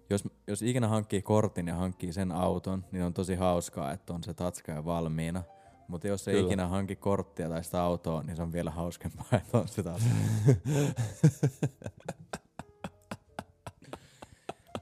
jos, 0.10 0.24
jos 0.48 0.62
ikinä 0.62 0.88
hankkii 0.88 1.22
kortin 1.22 1.68
ja 1.68 1.76
hankkii 1.76 2.14
sen 2.14 2.32
auton, 2.32 2.86
niin 2.92 3.04
on 3.04 3.14
tosi 3.14 3.36
hauskaa, 3.36 3.92
että 3.92 4.14
on 4.14 4.24
se 4.24 4.34
tatska 4.34 4.72
jo 4.72 4.86
valmiina. 4.86 5.44
Mutta 5.88 6.08
jos 6.08 6.28
ei 6.28 6.34
Kyllä. 6.36 6.48
ikinä 6.48 6.68
hanki 6.68 6.96
korttia 6.96 7.50
tai 7.50 7.64
sitä 7.64 7.84
autoa, 7.84 8.24
niin 8.24 8.36
se 8.36 8.42
on 8.42 8.54
vielä 8.54 8.72
hauskempaa, 8.72 9.26
että 9.44 9.58
on 9.58 9.68
sitä 9.68 9.94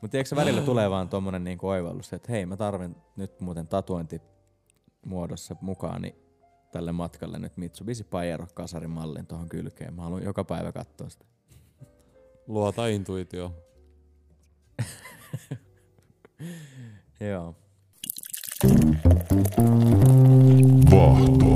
Mutta 0.01 0.11
tiedätkö, 0.11 0.35
välillä 0.35 0.61
tulee 0.61 0.89
vaan 0.89 1.09
tommonen 1.09 1.43
niinku 1.43 1.67
oivallus, 1.67 2.13
että 2.13 2.31
hei, 2.31 2.45
mä 2.45 2.57
tarvin 2.57 2.95
nyt 3.15 3.39
muuten 3.41 3.67
tatuointi 3.67 4.21
muodossa 5.05 5.55
mukaani 5.61 6.15
tälle 6.71 6.91
matkalle 6.91 7.39
nyt 7.39 7.57
Mitsubishi 7.57 8.03
Pajero 8.03 8.47
kasarimallin 8.53 9.27
tuohon 9.27 9.49
kylkeen. 9.49 9.93
Mä 9.93 10.01
haluan 10.01 10.23
joka 10.23 10.43
päivä 10.43 10.71
katsoa 10.71 11.09
sitä. 11.09 11.25
Luota 12.47 12.87
intuitio. 12.87 13.53
Joo. 17.29 17.55
Vahto. 20.91 21.47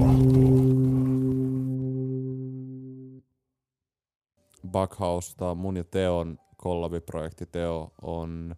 Backhouse, 4.68 5.36
on 5.46 5.58
mun 5.58 5.78
ja 5.78 5.84
Teon 5.84 6.40
kollabiprojekti. 6.58 7.46
Teo 7.46 7.92
on 8.02 8.56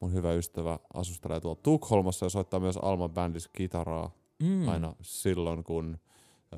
mun 0.00 0.12
hyvä 0.12 0.32
ystävä, 0.32 0.78
asustelee 0.94 1.40
tuolla 1.40 1.60
Tukholmassa 1.62 2.26
ja 2.26 2.30
soittaa 2.30 2.60
myös 2.60 2.76
Alman 2.76 3.10
bändissä 3.10 3.50
kitaraa 3.52 4.10
Mm. 4.42 4.68
aina 4.68 4.94
silloin, 5.02 5.64
kun 5.64 5.98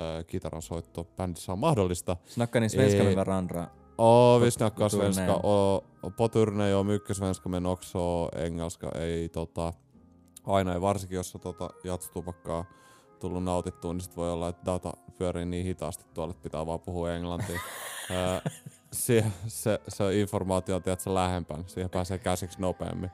äh, 0.01 0.27
kitaran 0.27 0.63
soitto 0.63 1.05
bändissä 1.05 1.53
on 1.53 1.59
mahdollista. 1.59 2.17
Snackar 2.27 2.61
ni 2.61 2.69
svenska 2.69 3.05
med 3.05 3.67
Oh, 3.97 4.39
På 4.39 4.45
vi 4.45 4.51
snackar 4.51 4.89
svenska 4.89 5.35
och, 5.35 5.85
och 6.01 6.17
på 6.17 6.29
turné 6.29 6.75
och 6.75 6.87
mycket 6.87 7.17
svenska 7.17 7.49
men 7.49 7.67
också 7.67 8.31
engelska. 8.37 8.89
Ei 8.89 9.29
tota, 9.29 9.73
aina 10.47 10.73
ei 10.75 10.81
varsinkin 10.81 11.17
jos 11.17 11.35
on 11.35 11.41
tota, 11.41 11.71
jatsutupakkaa 11.85 12.65
tullut 13.21 13.45
nautittua, 13.45 13.93
niin 13.93 14.01
sit 14.01 14.17
voi 14.17 14.31
olla, 14.31 14.49
että 14.49 14.67
data 14.67 14.93
pyörii 15.19 15.45
niin 15.45 15.67
hitaasti 15.67 16.05
tuolla, 16.15 16.31
että 16.31 16.43
pitää 16.43 16.67
vaan 16.67 16.81
puhua 16.81 17.13
englantia. 17.13 17.61
Ää, 18.11 18.41
se, 18.93 19.25
se, 19.47 19.81
se 19.89 20.21
informaatio 20.21 20.77
on 20.77 20.83
tiedätkö, 20.83 21.15
lähempänä, 21.15 21.65
siihen 21.67 21.91
pääsee 21.91 22.19
käsiksi 22.19 22.61
nopeammin. 22.61 23.11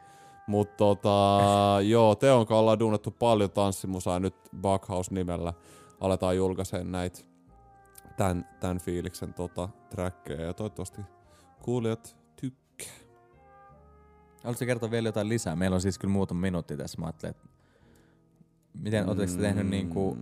Mutta 0.46 0.76
tota, 0.76 1.78
joo, 1.82 2.14
Teon 2.14 2.46
kanssa 2.46 2.60
ollaan 2.60 2.78
duunattu 2.78 3.10
paljon 3.10 3.50
tanssimusaa 3.50 4.14
ja 4.14 4.20
nyt 4.20 4.34
Backhouse-nimellä 4.60 5.52
aletaan 6.00 6.36
julkaiseen 6.36 6.92
näitä 6.92 7.29
tämän, 8.20 8.48
tämän 8.60 8.78
fiiliksen 8.78 9.34
tota, 9.34 9.68
trackeja 9.90 10.42
ja 10.42 10.54
toivottavasti 10.54 11.00
kuulijat 11.62 12.16
tykkää. 12.40 12.92
Haluatko 14.44 14.66
kertoa 14.66 14.90
vielä 14.90 15.08
jotain 15.08 15.28
lisää? 15.28 15.56
Meillä 15.56 15.74
on 15.74 15.80
siis 15.80 15.98
kyllä 15.98 16.12
muutama 16.12 16.40
minuutti 16.40 16.76
tässä. 16.76 17.00
Mä 17.00 17.06
ajattelin, 17.06 17.36
että 17.36 17.48
miten, 18.74 19.06
mm. 19.06 19.16
te 19.16 19.26
tehnyt 19.40 19.66
niinku 19.66 20.16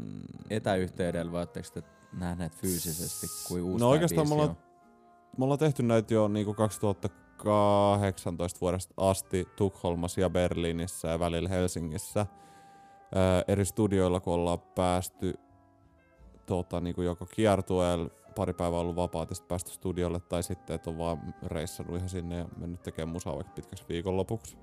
etäyhteydellä 0.50 1.32
vai 1.32 1.40
ootteko 1.40 1.68
te 1.74 1.82
nähneet 2.12 2.56
fyysisesti, 2.56 3.26
kuin 3.48 3.62
uusi 3.62 3.84
No 3.84 3.90
oikeastaan 3.90 4.28
me 4.28 4.34
ollaan-? 4.34 4.56
Me 5.38 5.44
ollaan 5.44 5.58
tehty 5.58 5.82
näitä 5.82 6.14
jo 6.14 6.28
niinku 6.28 6.54
2018 6.54 8.60
vuodesta 8.60 8.94
asti 8.96 9.48
Tukholmassa 9.56 10.20
ja 10.20 10.30
Berliinissä 10.30 11.08
ja 11.08 11.18
välillä 11.18 11.48
Helsingissä. 11.48 12.26
Ää, 13.14 13.44
eri 13.48 13.64
studioilla, 13.64 14.20
kun 14.20 14.34
ollaan 14.34 14.60
päästy 14.60 15.34
tota, 16.48 16.80
niinku 16.80 17.02
joko 17.02 17.26
kiertueella, 17.26 18.10
pari 18.36 18.52
päivää 18.52 18.80
ollut 18.80 18.96
vapaata, 18.96 19.34
sitten 19.34 19.48
päästy 19.48 19.70
studiolle, 19.70 20.20
tai 20.20 20.42
sitten, 20.42 20.76
että 20.76 20.90
on 20.90 20.98
vaan 20.98 21.34
reissannut 21.46 21.96
ihan 21.96 22.08
sinne 22.08 22.36
ja 22.36 22.48
mennyt 22.56 22.82
tekemään 22.82 23.12
musaa 23.12 23.36
vaikka 23.36 23.52
pitkäksi 23.52 23.84
viikonlopuksi. 23.88 24.56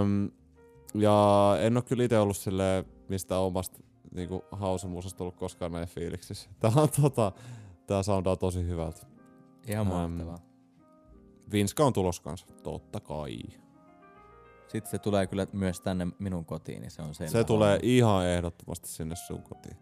Öm, 0.00 0.30
ja 0.94 1.56
en 1.60 1.76
ole 1.76 1.82
kyllä 1.82 2.04
itse 2.04 2.18
ollut 2.18 2.36
silleen 2.36 2.84
mistään 3.08 3.40
omasta 3.40 3.78
niinku, 4.14 4.44
hausamusasta 4.52 5.24
ollut 5.24 5.36
koskaan 5.36 5.72
näin 5.72 5.88
fiiliksissä. 5.88 6.50
Tää 6.60 6.72
on 6.76 6.88
tota, 7.02 7.32
tää 7.86 8.02
soundaa 8.02 8.36
tosi 8.36 8.66
hyvältä. 8.66 9.06
Ihan 9.66 9.86
mahtavaa. 9.86 10.38
Vinska 11.52 11.84
on 11.84 11.92
tulos 11.92 12.20
kanssa, 12.20 12.46
totta 12.62 13.00
kai. 13.00 13.38
Sitten 14.68 14.90
se 14.90 14.98
tulee 14.98 15.26
kyllä 15.26 15.46
myös 15.52 15.80
tänne 15.80 16.06
minun 16.18 16.44
kotiin, 16.44 16.80
niin 16.80 16.90
se 16.90 17.02
on 17.02 17.14
selvä. 17.14 17.30
Se 17.30 17.44
tulee 17.44 17.78
ihan 17.82 18.26
ehdottomasti 18.26 18.88
sinne 18.88 19.16
sun 19.16 19.42
kotiin. 19.42 19.76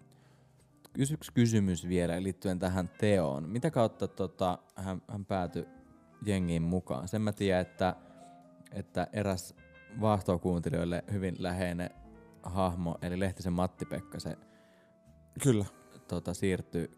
Yksi 0.98 1.32
kysymys 1.34 1.88
vielä 1.88 2.22
liittyen 2.22 2.58
tähän 2.58 2.90
teoon. 2.98 3.48
Mitä 3.48 3.70
kautta 3.70 4.08
tota, 4.08 4.58
hän, 4.76 5.02
hän 5.08 5.24
päätyi 5.24 5.66
jengiin 6.26 6.62
mukaan? 6.62 7.08
Sen 7.08 7.22
mä 7.22 7.32
tiedän, 7.32 7.62
että, 7.62 7.96
että 8.72 9.06
eräs 9.12 9.54
vaahtokuuntelijoille 10.00 11.04
hyvin 11.12 11.36
läheinen 11.38 11.90
hahmo, 12.42 12.98
eli 13.02 13.20
Lehtisen 13.20 13.52
Matti-Pekka, 13.52 14.20
se 14.20 14.36
Kyllä, 15.42 15.64
tota, 16.08 16.34
siirtyi 16.34 16.90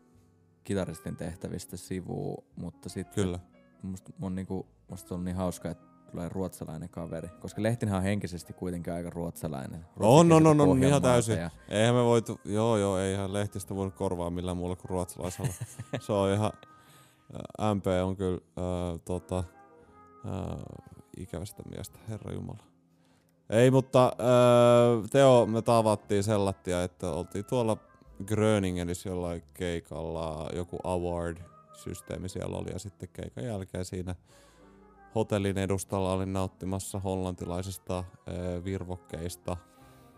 kitaristin 0.64 1.16
tehtävistä 1.16 1.76
sivuun, 1.76 2.44
mutta 2.56 2.88
sitten 2.88 3.24
kyllä. 3.24 3.38
musta 3.82 4.12
on, 4.22 4.34
niinku, 4.34 4.66
musta 4.88 5.14
on 5.14 5.24
niin 5.24 5.36
hauska, 5.36 5.70
että 5.70 5.86
tulee 6.16 6.28
ruotsalainen 6.28 6.88
kaveri, 6.88 7.28
koska 7.40 7.62
Lehtinenhän 7.62 7.98
on 7.98 8.04
henkisesti 8.04 8.52
kuitenkin 8.52 8.92
aika 8.92 9.10
ruotsalainen. 9.10 9.86
On, 10.00 10.32
on, 10.32 10.46
on, 10.46 10.60
on, 10.60 10.84
ihan 10.84 11.02
täysin. 11.02 11.38
Ja, 11.38 11.50
Eihän 11.68 11.94
me 11.94 12.04
voitu, 12.04 12.40
joo 12.44 12.76
joo, 12.76 12.98
eihän 12.98 13.32
lehtistä 13.32 13.76
voinut 13.76 13.94
korvaa 13.94 14.30
millään 14.30 14.56
muulla 14.56 14.76
kuin 14.76 14.90
ruotsalaisella. 14.90 15.52
Se 16.00 16.12
on 16.12 16.32
ihan, 16.32 16.52
MP 17.74 17.86
on 18.04 18.16
kyllä 18.16 18.38
äh, 18.58 19.00
tota, 19.04 19.38
äh, 19.38 19.44
ikävästä 21.16 21.62
miestä, 21.70 21.98
herra 22.08 22.32
Jumala. 22.32 22.64
Ei, 23.50 23.70
mutta 23.70 24.04
äh, 24.06 25.10
Teo 25.10 25.46
me 25.46 25.62
tavattiin 25.62 26.24
sellattia, 26.24 26.82
että 26.82 27.10
oltiin 27.10 27.44
tuolla 27.44 27.76
Gröningenissä 28.26 29.08
jollain 29.08 29.42
keikalla, 29.54 30.50
joku 30.54 30.78
award-systeemi 30.84 32.28
siellä 32.28 32.56
oli 32.56 32.72
ja 32.72 32.78
sitten 32.78 33.08
keikan 33.12 33.44
jälkeen 33.44 33.84
siinä 33.84 34.14
hotellin 35.14 35.58
edustalla 35.58 36.12
olin 36.12 36.32
nauttimassa 36.32 36.98
hollantilaisista 37.00 37.98
äh, 37.98 38.04
virvokkeista. 38.64 39.56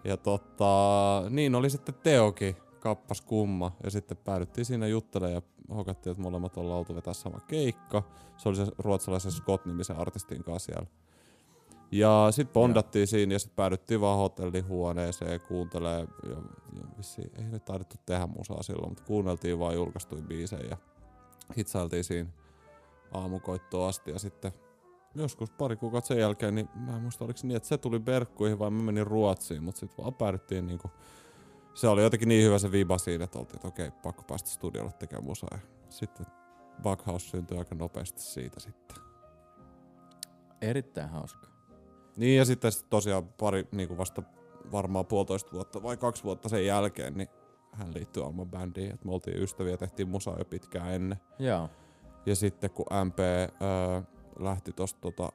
Ja 0.04 0.16
tota, 0.16 1.22
niin 1.30 1.54
oli 1.54 1.70
sitten 1.70 1.94
Teokin, 1.94 2.56
kappas 2.80 3.20
kumma. 3.20 3.72
Ja 3.84 3.90
sitten 3.90 4.16
päädyttiin 4.16 4.64
siinä 4.64 4.86
juttelemaan 4.86 5.34
ja 5.34 5.74
hokattiin, 5.74 6.10
että 6.10 6.22
molemmat 6.22 6.56
ollaan 6.56 6.78
oltu 6.78 6.94
vetää 6.94 7.14
sama 7.14 7.40
keikka. 7.40 8.02
Se 8.36 8.48
oli 8.48 8.56
se 8.56 8.66
ruotsalaisen 8.78 9.32
Scott-nimisen 9.32 9.96
artistin 9.96 10.44
kanssa 10.44 10.72
siellä. 10.72 10.86
Ja 11.92 12.28
sitten 12.30 12.52
bondattiin 12.52 13.06
siinä 13.06 13.34
ja 13.34 13.38
sitten 13.38 13.56
päädyttiin 13.56 14.00
vaan 14.00 14.18
hotellihuoneeseen 14.18 15.40
kuuntelee 15.40 15.98
ja, 15.98 16.36
ja 16.78 16.82
vissiin, 16.98 17.30
ei 17.38 17.44
me 17.44 17.58
taidettu 17.58 17.96
tehdä 18.06 18.26
musaa 18.26 18.62
silloin, 18.62 18.88
mutta 18.88 19.04
kuunneltiin 19.04 19.58
vaan 19.58 19.74
julkaistuin 19.74 20.24
biisejä 20.24 20.68
ja 20.70 20.76
hitsailtiin 21.56 22.04
siinä 22.04 22.30
aamukoittoon 23.12 23.88
asti 23.88 24.10
ja 24.10 24.18
sitten 24.18 24.52
joskus 25.18 25.50
pari 25.50 25.76
kuukautta 25.76 26.08
sen 26.08 26.18
jälkeen, 26.18 26.54
niin 26.54 26.68
mä 26.74 26.96
en 26.96 27.02
muista 27.02 27.24
oliko 27.24 27.40
niin, 27.42 27.56
että 27.56 27.68
se 27.68 27.78
tuli 27.78 27.98
Berkkuihin 27.98 28.58
vai 28.58 28.70
mä 28.70 28.82
menin 28.82 29.06
Ruotsiin, 29.06 29.62
mutta 29.62 29.78
sitten 29.78 30.04
vaan 30.04 30.14
päädyttiin 30.14 30.66
niinku, 30.66 30.90
se 31.74 31.88
oli 31.88 32.02
jotenkin 32.02 32.28
niin 32.28 32.44
hyvä 32.44 32.58
se 32.58 32.72
viba 32.72 32.98
siinä, 32.98 33.24
että 33.24 33.38
oltiin, 33.38 33.56
että 33.56 33.68
okei, 33.68 33.90
pakko 34.02 34.22
päästä 34.22 34.50
studiolle 34.50 34.92
tekemään 34.92 35.24
musaa 35.24 35.48
ja 35.52 35.58
sitten 35.88 36.26
Bughouse 36.82 37.26
syntyi 37.26 37.58
aika 37.58 37.74
nopeasti 37.74 38.20
siitä 38.22 38.60
sitten. 38.60 38.96
erittäin 40.60 41.08
hauska. 41.08 41.48
Niin 42.16 42.38
ja 42.38 42.44
sitten 42.44 42.72
sit 42.72 42.90
tosiaan 42.90 43.28
pari 43.28 43.68
niinku 43.72 43.98
vasta 43.98 44.22
varmaan 44.72 45.06
puolitoista 45.06 45.52
vuotta 45.52 45.82
vai 45.82 45.96
kaksi 45.96 46.24
vuotta 46.24 46.48
sen 46.48 46.66
jälkeen, 46.66 47.14
niin 47.14 47.28
hän 47.72 47.94
liittyi 47.94 48.22
Alman 48.22 48.50
bändiin, 48.50 48.94
että 48.94 49.06
me 49.06 49.12
oltiin 49.12 49.42
ystäviä, 49.42 49.76
tehtiin 49.76 50.08
musaa 50.08 50.38
jo 50.38 50.44
pitkään 50.44 50.92
ennen. 50.94 51.18
Joo. 51.38 51.68
Ja 52.26 52.36
sitten 52.36 52.70
kun 52.70 52.86
MP 53.04 53.18
öö, 53.18 54.02
lähti 54.38 54.72
tosta 54.72 55.00
tota, 55.00 55.32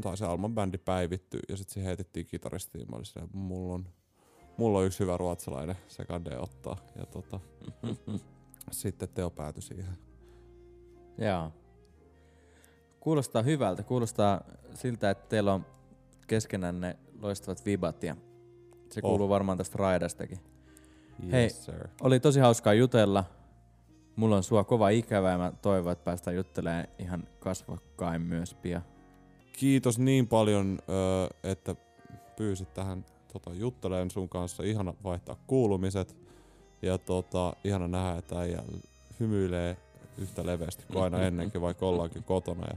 tai 0.00 0.16
se 0.16 0.26
Alman 0.26 0.54
bändi 0.54 0.78
päivitty 0.78 1.40
ja 1.48 1.56
sitten 1.56 1.74
se 1.74 1.84
heitettiin 1.84 2.26
kitaristiin. 2.26 2.90
Mä 2.90 2.96
olin 2.96 3.06
silleen, 3.06 3.30
mulla 3.32 3.74
on, 3.74 3.88
mulla 4.56 4.78
on 4.78 4.86
yksi 4.86 5.00
hyvä 5.00 5.16
ruotsalainen, 5.16 5.76
se 5.88 6.04
kande 6.04 6.38
ottaa. 6.38 6.76
Ja 6.98 7.06
tota, 7.06 7.40
sitten 8.70 9.08
Teo 9.08 9.30
päätyi 9.30 9.62
siihen. 9.62 9.98
Joo. 11.18 11.52
Kuulostaa 13.00 13.42
hyvältä. 13.42 13.82
Kuulostaa 13.82 14.40
siltä, 14.74 15.10
että 15.10 15.28
teillä 15.28 15.54
on 15.54 15.66
keskenään 16.26 16.80
ne 16.80 16.96
loistavat 17.20 17.64
vibat 17.66 18.02
ja 18.02 18.16
se 18.90 19.00
Oh. 19.04 19.10
kuuluu 19.10 19.28
varmaan 19.28 19.58
tästä 19.58 19.78
raidastakin. 19.78 20.38
Yes, 21.22 21.32
Hei. 21.32 21.50
sir. 21.50 21.88
Oli 22.00 22.20
tosi 22.20 22.40
hauskaa 22.40 22.74
jutella. 22.74 23.24
Mulla 24.16 24.36
on 24.36 24.42
sua 24.42 24.64
kova 24.64 24.88
ikävä 24.88 25.30
ja 25.30 25.38
mä 25.38 25.52
toivon, 25.62 25.92
että 25.92 26.04
päästään 26.04 26.36
juttelemaan 26.36 26.86
ihan 26.98 27.28
kasvokkain 27.40 28.22
myös 28.22 28.54
pian. 28.54 28.82
Kiitos 29.52 29.98
niin 29.98 30.28
paljon, 30.28 30.78
että 31.42 31.76
pyysit 32.36 32.74
tähän 32.74 33.04
tota, 33.32 33.54
jutteleen 33.54 34.10
sun 34.10 34.28
kanssa. 34.28 34.62
Ihana 34.62 34.94
vaihtaa 35.04 35.36
kuulumiset. 35.46 36.16
Ja 36.82 36.98
tota, 36.98 37.56
ihana 37.64 37.88
nähdä, 37.88 38.18
että 38.18 38.40
äijä 38.40 38.62
hymyilee 39.20 39.76
yhtä 40.18 40.46
leveästi 40.46 40.84
kuin 40.92 41.04
aina 41.04 41.22
ennenkin, 41.26 41.60
vaikka 41.60 41.86
ollaankin 41.86 42.24
kotona. 42.24 42.66
Ja, 42.70 42.76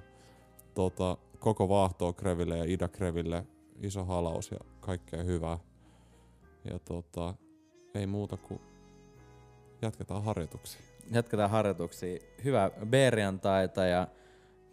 tota, 0.73 1.17
koko 1.39 1.69
vaahtoa 1.69 2.13
Kreville 2.13 2.57
ja 2.57 2.63
Ida 2.63 2.87
Kreville 2.87 3.45
iso 3.81 4.05
halaus 4.05 4.51
ja 4.51 4.57
kaikkea 4.79 5.23
hyvää. 5.23 5.57
Ja 6.71 6.79
tota, 6.79 7.33
ei 7.93 8.07
muuta 8.07 8.37
kuin 8.37 8.61
jatketaan 9.81 10.23
harjoituksia. 10.23 10.88
Jatketaan 11.11 11.49
harjoituksia. 11.49 12.19
Hyvää 12.43 12.71
perjantaita 12.89 13.85
ja 13.85 14.07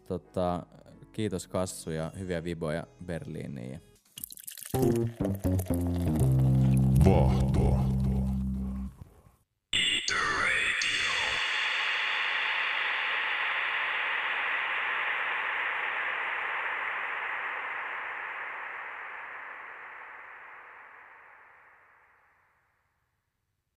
tota, 0.09 0.67
kiitos 1.13 1.49
Kassu 1.49 1.91
ja 1.91 2.13
hyviä 2.19 2.45
viboja 2.45 2.87
Berliiniin. 3.07 3.81
Vahto. 7.05 7.96